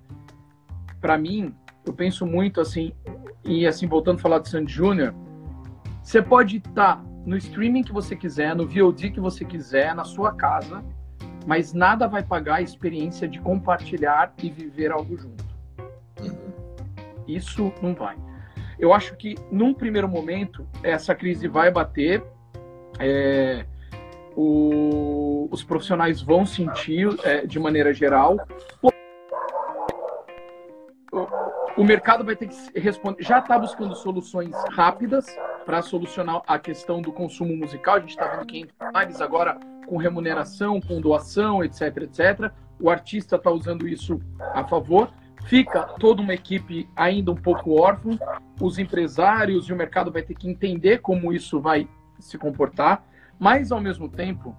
para 1.00 1.18
mim, 1.18 1.56
eu 1.86 1.94
penso 1.94 2.26
muito 2.26 2.62
assim, 2.62 2.94
e 3.44 3.66
assim, 3.66 3.88
voltando 3.88 4.18
a 4.18 4.22
falar 4.22 4.40
do 4.40 4.48
Sandy 4.48 4.72
Júnior, 4.72 5.14
você 6.02 6.22
pode 6.22 6.58
estar 6.58 7.04
no 7.26 7.38
streaming 7.38 7.84
que 7.84 7.92
você 7.92 8.16
quiser, 8.16 8.56
no 8.56 8.68
VOD 8.68 9.12
que 9.12 9.20
você 9.20 9.46
quiser, 9.46 9.94
na 9.96 10.04
sua 10.04 10.34
casa, 10.34 10.84
mas 11.46 11.74
nada 11.74 12.08
vai 12.08 12.24
pagar 12.24 12.56
a 12.56 12.62
experiência 12.62 13.28
de 13.28 13.40
compartilhar 13.40 14.34
e 14.42 14.50
viver 14.50 14.92
algo 14.92 15.18
junto. 15.18 15.46
Isso 17.28 17.72
não 17.82 17.94
vai. 17.94 18.18
Eu 18.80 18.94
acho 18.94 19.16
que 19.16 19.36
num 19.52 19.74
primeiro 19.74 20.08
momento 20.08 20.68
essa 20.84 21.14
crise 21.14 21.48
vai 21.48 21.72
bater, 21.72 22.24
é, 23.00 23.66
o, 24.36 25.48
os 25.52 25.64
profissionais 25.64 26.22
vão 26.22 26.46
sentir 26.46 27.08
é, 27.24 27.46
de 27.46 27.60
maneira 27.60 27.94
geral. 27.94 28.38
O 31.82 31.84
mercado 31.84 32.24
vai 32.24 32.36
ter 32.36 32.48
que 32.48 32.80
responder, 32.80 33.24
já 33.24 33.40
está 33.40 33.58
buscando 33.58 33.96
soluções 33.96 34.52
rápidas 34.70 35.26
para 35.66 35.82
solucionar 35.82 36.44
a 36.46 36.60
questão 36.60 37.02
do 37.02 37.12
consumo 37.12 37.58
musical. 37.58 37.96
A 37.96 38.00
gente 38.00 38.12
está 38.12 38.28
vendo 38.28 38.46
que 38.46 38.60
entra 38.60 38.92
mais 38.92 39.20
agora 39.20 39.60
com 39.88 39.98
remuneração, 39.98 40.80
com 40.80 41.02
doação, 41.02 41.64
etc, 41.64 41.82
etc. 42.04 42.52
O 42.80 42.88
artista 42.88 43.36
está 43.36 43.50
usando 43.50 43.88
isso 43.88 44.22
a 44.54 44.64
favor. 44.64 45.12
Fica 45.46 45.82
toda 46.00 46.22
uma 46.22 46.36
equipe 46.36 46.88
ainda 46.96 47.32
um 47.32 47.36
pouco 47.36 47.82
órfã. 47.82 48.12
Os 48.62 48.78
empresários 48.78 49.68
e 49.68 49.74
o 49.74 49.76
mercado 49.76 50.12
vai 50.12 50.22
ter 50.22 50.36
que 50.36 50.48
entender 50.48 51.00
como 51.00 51.34
isso 51.34 51.60
vai 51.60 51.90
se 52.20 52.38
comportar. 52.38 53.04
Mas, 53.40 53.72
ao 53.72 53.82
mesmo 53.82 54.08
tempo, 54.08 54.56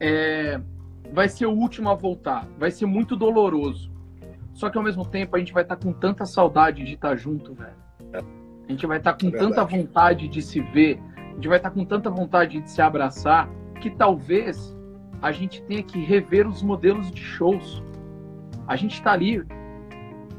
é, 0.00 0.60
vai 1.12 1.28
ser 1.28 1.46
o 1.46 1.52
último 1.52 1.90
a 1.90 1.94
voltar. 1.94 2.44
Vai 2.58 2.72
ser 2.72 2.86
muito 2.86 3.14
doloroso. 3.14 3.93
Só 4.54 4.70
que 4.70 4.78
ao 4.78 4.84
mesmo 4.84 5.04
tempo 5.04 5.34
a 5.34 5.38
gente 5.38 5.52
vai 5.52 5.64
estar 5.64 5.76
tá 5.76 5.84
com 5.84 5.92
tanta 5.92 6.24
saudade 6.24 6.84
de 6.84 6.94
estar 6.94 7.10
tá 7.10 7.16
junto, 7.16 7.52
velho. 7.52 7.74
A 8.66 8.70
gente 8.70 8.86
vai 8.86 8.98
estar 8.98 9.12
tá 9.12 9.18
com 9.20 9.34
é 9.34 9.38
tanta 9.38 9.64
vontade 9.64 10.28
de 10.28 10.40
se 10.40 10.60
ver, 10.60 10.98
a 11.16 11.34
gente 11.34 11.48
vai 11.48 11.58
estar 11.58 11.70
tá 11.70 11.74
com 11.74 11.84
tanta 11.84 12.08
vontade 12.08 12.60
de 12.60 12.70
se 12.70 12.80
abraçar, 12.80 13.48
que 13.80 13.90
talvez 13.90 14.74
a 15.20 15.32
gente 15.32 15.60
tenha 15.64 15.82
que 15.82 15.98
rever 15.98 16.46
os 16.46 16.62
modelos 16.62 17.10
de 17.10 17.20
shows. 17.20 17.82
A 18.66 18.76
gente 18.76 18.94
está 18.94 19.12
ali 19.12 19.44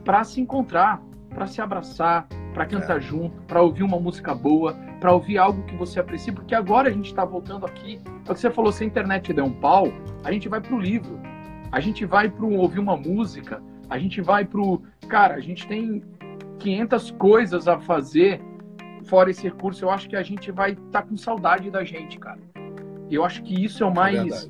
para 0.03 0.23
se 0.23 0.39
encontrar, 0.39 1.01
para 1.29 1.45
se 1.45 1.61
abraçar, 1.61 2.27
para 2.53 2.65
cantar 2.65 2.97
é. 2.97 3.01
junto, 3.01 3.41
para 3.43 3.61
ouvir 3.61 3.83
uma 3.83 3.99
música 3.99 4.33
boa, 4.33 4.73
para 4.99 5.11
ouvir 5.11 5.37
algo 5.37 5.63
que 5.63 5.75
você 5.75 5.99
aprecia, 5.99 6.31
porque 6.31 6.55
agora 6.55 6.87
a 6.87 6.91
gente 6.91 7.07
está 7.07 7.25
voltando 7.25 7.65
aqui. 7.65 8.01
É 8.25 8.31
o 8.31 8.33
que 8.33 8.39
você 8.39 8.49
falou, 8.49 8.71
se 8.71 8.83
a 8.83 8.87
internet 8.87 9.33
der 9.33 9.43
um 9.43 9.51
pau, 9.51 9.87
a 10.23 10.31
gente 10.31 10.47
vai 10.47 10.61
para 10.61 10.73
o 10.73 10.79
livro, 10.79 11.19
a 11.71 11.79
gente 11.79 12.05
vai 12.05 12.29
para 12.29 12.45
ouvir 12.45 12.79
uma 12.79 12.95
música, 12.95 13.61
a 13.89 13.97
gente 13.97 14.21
vai 14.21 14.45
para 14.45 14.61
o. 14.61 14.81
Cara, 15.07 15.35
a 15.35 15.39
gente 15.39 15.67
tem 15.67 16.03
500 16.59 17.11
coisas 17.11 17.67
a 17.67 17.79
fazer 17.79 18.41
fora 19.05 19.29
esse 19.29 19.43
recurso. 19.43 19.85
Eu 19.85 19.89
acho 19.89 20.09
que 20.09 20.15
a 20.15 20.23
gente 20.23 20.51
vai 20.51 20.71
estar 20.71 21.01
tá 21.01 21.03
com 21.03 21.15
saudade 21.17 21.69
da 21.69 21.83
gente, 21.83 22.17
cara. 22.19 22.39
Eu 23.09 23.23
acho 23.23 23.43
que 23.43 23.63
isso 23.63 23.83
é 23.83 23.87
o 23.87 23.91
é 23.91 23.93
mais. 23.93 24.47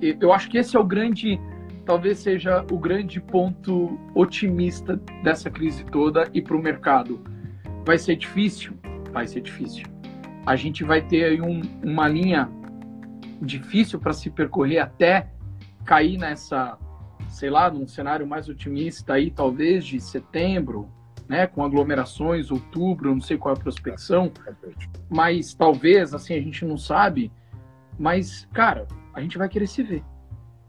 É 0.00 0.16
eu 0.20 0.32
acho 0.32 0.50
que 0.50 0.58
esse 0.58 0.76
é 0.76 0.80
o 0.80 0.84
grande 0.84 1.40
talvez 1.84 2.18
seja 2.18 2.64
o 2.70 2.78
grande 2.78 3.20
ponto 3.20 3.98
otimista 4.14 4.96
dessa 5.22 5.50
crise 5.50 5.84
toda 5.84 6.28
e 6.32 6.40
para 6.40 6.56
o 6.56 6.62
mercado. 6.62 7.20
Vai 7.84 7.98
ser 7.98 8.16
difícil? 8.16 8.72
Vai 9.12 9.26
ser 9.26 9.40
difícil. 9.40 9.84
A 10.46 10.56
gente 10.56 10.84
vai 10.84 11.02
ter 11.02 11.24
aí 11.24 11.40
um, 11.40 11.62
uma 11.82 12.08
linha 12.08 12.48
difícil 13.40 13.98
para 13.98 14.12
se 14.12 14.30
percorrer 14.30 14.78
até 14.78 15.28
cair 15.84 16.16
nessa, 16.16 16.78
sei 17.28 17.50
lá, 17.50 17.70
num 17.70 17.86
cenário 17.86 18.26
mais 18.26 18.48
otimista 18.48 19.14
aí, 19.14 19.30
talvez 19.30 19.84
de 19.84 20.00
setembro, 20.00 20.88
né, 21.28 21.46
com 21.46 21.64
aglomerações, 21.64 22.50
outubro, 22.50 23.14
não 23.14 23.20
sei 23.20 23.38
qual 23.38 23.54
é 23.54 23.58
a 23.58 23.60
prospecção, 23.60 24.30
mas 25.08 25.54
talvez, 25.54 26.12
assim, 26.14 26.34
a 26.34 26.40
gente 26.40 26.64
não 26.64 26.76
sabe, 26.76 27.32
mas, 27.98 28.48
cara, 28.52 28.86
a 29.14 29.20
gente 29.20 29.38
vai 29.38 29.48
querer 29.48 29.66
se 29.66 29.82
ver. 29.82 30.02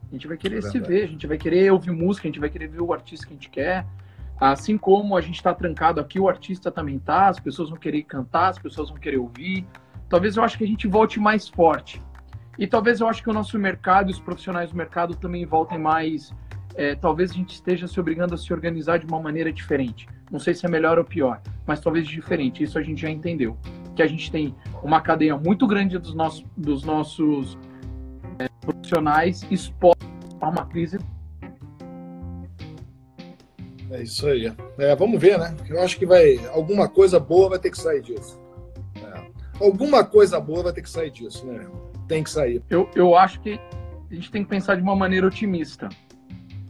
A 0.10 0.14
gente 0.14 0.28
vai 0.28 0.38
querer 0.38 0.60
é 0.60 0.62
se 0.62 0.80
ver, 0.80 1.04
a 1.04 1.08
gente 1.08 1.26
vai 1.26 1.38
querer 1.38 1.72
ouvir 1.72 1.91
música, 1.91 2.28
a 2.28 2.30
gente 2.30 2.39
vai 2.39 2.49
querer 2.49 2.68
ver 2.68 2.82
o 2.82 2.93
artista 2.93 3.26
que 3.26 3.34
a 3.34 3.36
gente 3.36 3.49
quer. 3.49 3.86
Assim 4.39 4.78
como 4.78 5.18
a 5.18 5.22
gente 5.22 5.36
está 5.36 5.54
trancado 5.54 5.99
aqui, 5.99 6.20
o 6.20 6.30
artista 6.30 6.72
também 6.72 6.99
tá, 6.99 7.30
as 7.30 7.39
pessoas 7.39 7.70
vão 7.70 7.80
querer 7.80 8.04
cantar, 8.04 8.49
as 8.49 8.60
pessoas 8.60 8.89
vão 8.89 8.99
querer 8.99 9.18
ouvir. 9.18 9.66
Talvez 10.08 10.38
eu 10.38 10.43
acho 10.43 10.58
que 10.58 10.64
a 10.64 10.68
gente 10.68 10.88
volte 10.88 11.20
mais 11.20 11.47
forte. 11.47 12.01
E 12.58 12.68
talvez 12.68 12.99
eu 12.99 13.08
acho 13.08 13.24
que 13.24 13.30
o 13.30 13.34
nosso 13.34 13.58
mercado, 13.58 14.10
os 14.10 14.20
profissionais 14.20 14.70
do 14.70 14.78
mercado 14.78 15.16
também 15.16 15.45
voltem 15.45 15.80
mais. 15.80 16.34
É, 16.76 16.95
talvez 16.95 17.32
a 17.32 17.34
gente 17.34 17.54
esteja 17.54 17.88
se 17.88 17.99
obrigando 17.99 18.34
a 18.34 18.38
se 18.38 18.51
organizar 18.54 18.97
de 18.97 19.06
uma 19.06 19.20
maneira 19.20 19.51
diferente. 19.51 20.08
Não 20.32 20.39
sei 20.39 20.54
se 20.54 20.66
é 20.66 20.70
melhor 20.70 20.97
ou 20.97 21.06
pior, 21.06 21.41
mas 21.66 21.80
talvez 21.80 22.08
diferente. 22.08 22.64
Isso 22.64 22.78
a 22.78 22.82
gente 22.82 23.01
já 23.01 23.10
entendeu. 23.10 23.58
Que 23.95 24.01
a 24.01 24.08
gente 24.08 24.32
tem 24.32 24.56
uma 24.82 25.01
cadeia 25.01 25.38
muito 25.38 25.68
grande 25.68 25.97
dos 25.97 26.14
nossos, 26.14 26.45
dos 26.58 26.84
nossos 26.84 27.58
é, 28.39 28.47
profissionais 28.62 29.45
expostos 29.51 30.08
a 30.41 30.49
uma 30.49 30.66
crise. 30.66 30.97
É 33.91 34.01
isso 34.01 34.28
aí. 34.28 34.51
É, 34.80 34.95
vamos 34.95 35.22
ver, 35.22 35.38
né? 35.38 35.56
Eu 35.70 35.82
acho 35.82 35.97
que 35.97 36.06
vai 36.06 36.43
alguma 36.47 36.89
coisa 36.89 37.20
boa 37.20 37.49
vai 37.49 37.60
ter 37.60 37.70
que 37.70 37.78
sair 37.78 38.01
disso. 38.01 38.41
É. 38.95 39.64
Alguma 39.64 40.04
coisa 40.04 40.39
boa 40.39 40.64
vai 40.64 40.74
ter 40.74 40.82
que 40.82 40.89
sair 40.89 41.12
disso, 41.12 41.45
né? 41.45 41.68
Tem 42.08 42.24
que 42.24 42.30
sair. 42.30 42.62
Eu, 42.70 42.89
eu 42.95 43.16
acho 43.16 43.39
que 43.41 43.60
a 44.10 44.14
gente 44.14 44.32
tem 44.32 44.43
que 44.43 44.49
pensar 44.49 44.76
de 44.76 44.82
uma 44.82 44.95
maneira 44.95 45.28
otimista. 45.28 45.89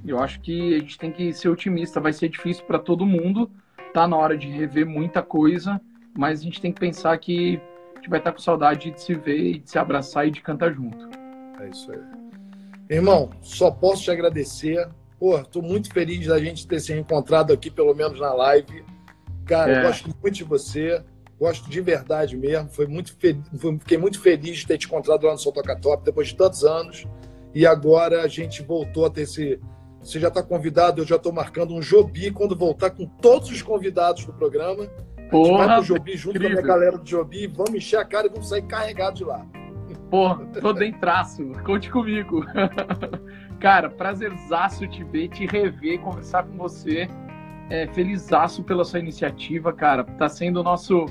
Eu 0.05 0.19
acho 0.19 0.39
que 0.41 0.75
a 0.75 0.79
gente 0.79 0.97
tem 0.97 1.11
que 1.11 1.33
ser 1.33 1.49
otimista. 1.49 1.99
Vai 1.99 2.13
ser 2.13 2.29
difícil 2.29 2.65
para 2.65 2.79
todo 2.79 3.05
mundo. 3.05 3.49
Tá 3.93 4.07
na 4.07 4.17
hora 4.17 4.37
de 4.37 4.47
rever 4.47 4.85
muita 4.85 5.21
coisa, 5.21 5.79
mas 6.17 6.39
a 6.39 6.43
gente 6.43 6.59
tem 6.59 6.71
que 6.71 6.79
pensar 6.79 7.17
que 7.17 7.61
a 7.93 7.95
gente 7.97 8.09
vai 8.09 8.19
estar 8.19 8.31
com 8.31 8.39
saudade 8.39 8.91
de 8.91 8.99
se 8.99 9.13
ver 9.13 9.59
de 9.59 9.69
se 9.69 9.77
abraçar 9.77 10.27
e 10.27 10.31
de 10.31 10.41
cantar 10.41 10.73
junto. 10.73 11.09
É 11.61 11.69
isso 11.69 11.91
aí. 11.91 11.99
Irmão, 12.89 13.29
só 13.41 13.71
posso 13.71 14.03
te 14.03 14.11
agradecer. 14.11 14.89
Pô, 15.19 15.41
tô 15.43 15.61
muito 15.61 15.93
feliz 15.93 16.27
da 16.27 16.39
gente 16.39 16.67
ter 16.67 16.79
se 16.79 16.91
encontrado 16.93 17.53
aqui, 17.53 17.69
pelo 17.69 17.93
menos 17.93 18.19
na 18.19 18.33
live. 18.33 18.83
Cara, 19.45 19.71
é. 19.71 19.79
eu 19.79 19.87
gosto 19.87 20.09
muito 20.21 20.35
de 20.35 20.43
você. 20.43 21.03
Gosto 21.43 21.69
de 21.69 21.81
verdade 21.81 22.37
mesmo. 22.37 22.69
Foi 22.69 22.87
muito 22.87 23.13
fe... 23.17 23.37
Fiquei 23.81 23.97
muito 23.97 24.17
feliz 24.21 24.59
de 24.59 24.65
ter 24.65 24.77
te 24.77 24.85
encontrado 24.85 25.25
lá 25.25 25.33
no 25.33 25.37
Sol 25.37 25.51
Toca 25.51 25.77
Top 25.77 26.01
depois 26.01 26.29
de 26.29 26.37
tantos 26.37 26.63
anos. 26.63 27.05
E 27.53 27.67
agora 27.67 28.21
a 28.21 28.29
gente 28.29 28.63
voltou 28.63 29.05
a 29.05 29.09
ter 29.09 29.23
esse. 29.23 29.59
Você 30.01 30.21
já 30.21 30.29
está 30.29 30.41
convidado, 30.41 31.01
eu 31.01 31.05
já 31.05 31.17
estou 31.17 31.33
marcando 31.33 31.73
um 31.75 31.81
Jobi 31.81 32.31
quando 32.31 32.55
voltar 32.55 32.91
com 32.91 33.05
todos 33.05 33.51
os 33.51 33.61
convidados 33.61 34.23
do 34.23 34.31
programa. 34.31 34.83
A 34.83 35.21
gente 35.21 35.29
Porra, 35.31 35.67
vai 35.67 35.75
pro 35.75 35.83
Jobi 35.83 36.15
junto 36.15 36.37
incrível. 36.37 36.55
com 36.55 36.61
a 36.61 36.63
minha 36.63 36.75
galera 36.75 36.97
do 36.97 37.09
Jobi, 37.09 37.47
vamos 37.47 37.75
encher 37.75 37.99
a 37.99 38.05
cara 38.05 38.27
e 38.27 38.29
vamos 38.29 38.47
sair 38.47 38.61
carregados 38.61 39.19
de 39.19 39.25
lá. 39.25 39.45
Porra, 40.09 40.45
tô 40.61 40.71
dentro 40.71 41.01
traço, 41.01 41.43
conte 41.65 41.91
comigo. 41.91 42.45
Cara, 43.59 43.89
prazerzaço 43.89 44.87
te 44.87 45.03
ver, 45.03 45.27
te 45.27 45.45
rever, 45.45 45.99
conversar 45.99 46.43
com 46.43 46.57
você. 46.57 47.09
É, 47.69 47.85
felizaço 47.87 48.63
pela 48.63 48.85
sua 48.85 48.99
iniciativa, 48.99 49.73
cara. 49.73 50.05
Tá 50.05 50.29
sendo 50.29 50.61
o 50.61 50.63
nosso 50.63 51.05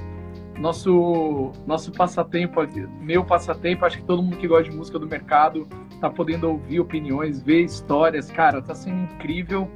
nosso 0.58 1.52
nosso 1.66 1.92
passatempo 1.92 2.60
aqui, 2.60 2.86
meu 3.00 3.24
passatempo, 3.24 3.84
acho 3.84 3.98
que 3.98 4.04
todo 4.04 4.22
mundo 4.22 4.36
que 4.36 4.46
gosta 4.46 4.70
de 4.70 4.76
música 4.76 4.98
do 4.98 5.06
mercado 5.06 5.66
tá 6.00 6.10
podendo 6.10 6.48
ouvir 6.48 6.80
opiniões, 6.80 7.40
ver 7.42 7.62
histórias, 7.62 8.30
cara, 8.30 8.60
tá 8.60 8.74
sendo 8.74 9.02
incrível. 9.14 9.70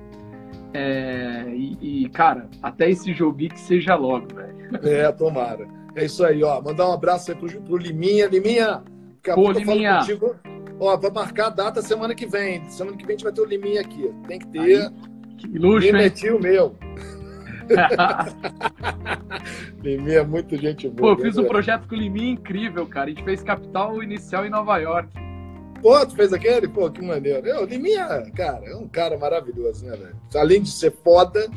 É, 0.74 1.44
e, 1.54 2.04
e, 2.04 2.08
cara, 2.10 2.48
até 2.62 2.90
esse 2.90 3.12
jogo 3.14 3.38
que 3.38 3.58
seja 3.58 3.94
logo, 3.94 4.26
velho. 4.34 4.56
É, 4.82 5.10
tomara. 5.12 5.66
É 5.94 6.04
isso 6.04 6.22
aí, 6.24 6.42
ó. 6.42 6.60
Mandar 6.60 6.88
um 6.88 6.92
abraço 6.92 7.30
aí 7.30 7.36
pro, 7.36 7.48
pro 7.62 7.76
Liminha. 7.78 8.26
Liminha, 8.26 8.82
Daqui 9.26 9.30
a 9.30 9.34
Pô, 9.34 9.42
pouco 9.44 9.58
Liminha. 9.58 9.90
eu 9.90 9.94
falo 9.94 10.18
contigo. 10.18 10.36
Ó, 10.78 10.96
vai 10.96 11.10
marcar 11.10 11.46
a 11.46 11.50
data 11.50 11.82
semana 11.82 12.14
que 12.14 12.26
vem. 12.26 12.64
Semana 12.68 12.96
que 12.96 13.04
vem 13.06 13.14
a 13.14 13.18
gente 13.18 13.24
vai 13.24 13.32
ter 13.32 13.40
o 13.40 13.44
Liminha 13.44 13.80
aqui. 13.80 14.12
Tem 14.28 14.38
que 14.38 14.46
ter. 14.48 14.60
Aí, 14.60 14.90
que 15.38 15.58
luxo, 15.58 15.86
Liminha 15.86 16.12
é 16.24 16.32
o 16.32 16.40
meu. 16.40 16.76
Liminha 19.82 20.18
é 20.18 20.24
muito 20.24 20.56
gente 20.56 20.88
boa. 20.88 21.14
Pô, 21.14 21.20
eu 21.20 21.24
fiz 21.24 21.36
né, 21.36 21.42
um 21.42 21.46
projeto 21.46 21.88
com 21.88 21.94
o 21.94 21.98
Liminha 21.98 22.32
incrível, 22.32 22.86
cara. 22.86 23.06
A 23.06 23.08
gente 23.10 23.24
fez 23.24 23.42
capital 23.42 24.02
inicial 24.02 24.46
em 24.46 24.50
Nova 24.50 24.78
York. 24.78 25.08
Pô, 25.82 26.06
tu 26.06 26.16
fez 26.16 26.32
aquele? 26.32 26.68
Pô, 26.68 26.90
que 26.90 27.02
maneiro. 27.02 27.46
Eu, 27.46 27.62
o 27.62 27.66
Liminha, 27.66 28.30
cara, 28.34 28.66
é 28.66 28.74
um 28.74 28.88
cara 28.88 29.18
maravilhoso, 29.18 29.84
né, 29.84 29.96
velho? 29.96 30.16
Além 30.34 30.62
de 30.62 30.70
ser 30.70 30.92
foda, 30.92 31.48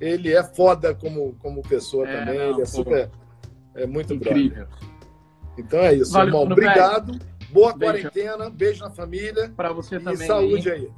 ele 0.00 0.32
é 0.32 0.42
foda 0.42 0.94
como, 0.94 1.34
como 1.40 1.62
pessoa 1.62 2.08
é, 2.08 2.18
também. 2.18 2.38
Não, 2.38 2.44
ele 2.44 2.62
é 2.62 2.64
pô. 2.64 2.66
super. 2.66 3.10
É 3.74 3.86
muito 3.86 4.14
incrível. 4.14 4.66
Brother. 4.66 4.90
Então 5.58 5.80
é 5.80 5.94
isso, 5.94 6.12
Valeu, 6.12 6.28
irmão. 6.28 6.42
Obrigado. 6.42 7.12
Velho. 7.12 7.30
Boa 7.50 7.76
beijo. 7.76 7.92
quarentena. 7.92 8.50
Beijo 8.50 8.84
na 8.84 8.90
família. 8.90 9.52
Para 9.56 9.72
você 9.72 9.96
e 9.96 10.00
também. 10.00 10.24
E 10.24 10.26
saúde 10.26 10.70
aí. 10.70 10.90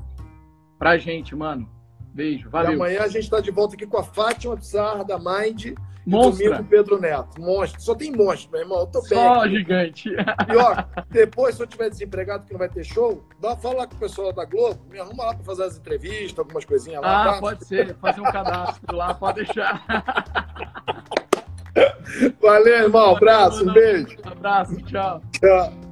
Pra 0.78 0.96
gente, 0.96 1.34
mano. 1.34 1.68
Beijo. 2.14 2.48
Valeu. 2.50 2.72
E 2.72 2.74
amanhã 2.74 3.02
a 3.02 3.08
gente 3.08 3.24
está 3.24 3.40
de 3.40 3.50
volta 3.50 3.74
aqui 3.74 3.86
com 3.86 3.98
a 3.98 4.02
Fátima 4.02 4.56
Pissarra 4.56 5.04
da 5.04 5.18
Mind. 5.18 5.74
Monstro. 6.04 6.44
E 6.44 6.48
domingo 6.48 6.68
Pedro 6.68 7.00
Neto. 7.00 7.40
Monstro. 7.40 7.80
Só 7.80 7.94
tem 7.94 8.10
monstro, 8.10 8.50
meu 8.50 8.60
irmão. 8.60 8.80
Eu 8.80 8.86
tô 8.86 9.00
bem. 9.02 9.10
Só 9.10 9.48
gigante. 9.48 10.10
E 10.52 10.56
ó, 10.56 10.84
depois, 11.10 11.54
se 11.54 11.62
eu 11.62 11.66
tiver 11.66 11.88
desempregado 11.88 12.44
que 12.44 12.52
não 12.52 12.58
vai 12.58 12.68
ter 12.68 12.84
show, 12.84 13.24
dá, 13.40 13.56
fala 13.56 13.78
lá 13.78 13.86
com 13.86 13.94
o 13.94 13.98
pessoal 13.98 14.32
da 14.32 14.44
Globo, 14.44 14.80
me 14.90 14.98
arruma 14.98 15.26
lá 15.26 15.34
para 15.34 15.44
fazer 15.44 15.64
as 15.64 15.78
entrevistas, 15.78 16.38
algumas 16.38 16.64
coisinhas 16.64 17.00
lá. 17.00 17.22
Ah, 17.22 17.32
tá? 17.34 17.40
pode 17.40 17.64
ser. 17.64 17.94
Fazer 17.96 18.20
um 18.20 18.24
cadastro 18.24 18.96
lá, 18.96 19.14
pode 19.14 19.44
deixar. 19.44 19.84
Valeu, 22.40 22.74
irmão. 22.74 23.16
Abraço, 23.16 23.68
um 23.68 23.72
beijo. 23.72 24.16
Abraço, 24.24 24.76
tchau. 24.82 25.22
Tchau. 25.32 25.91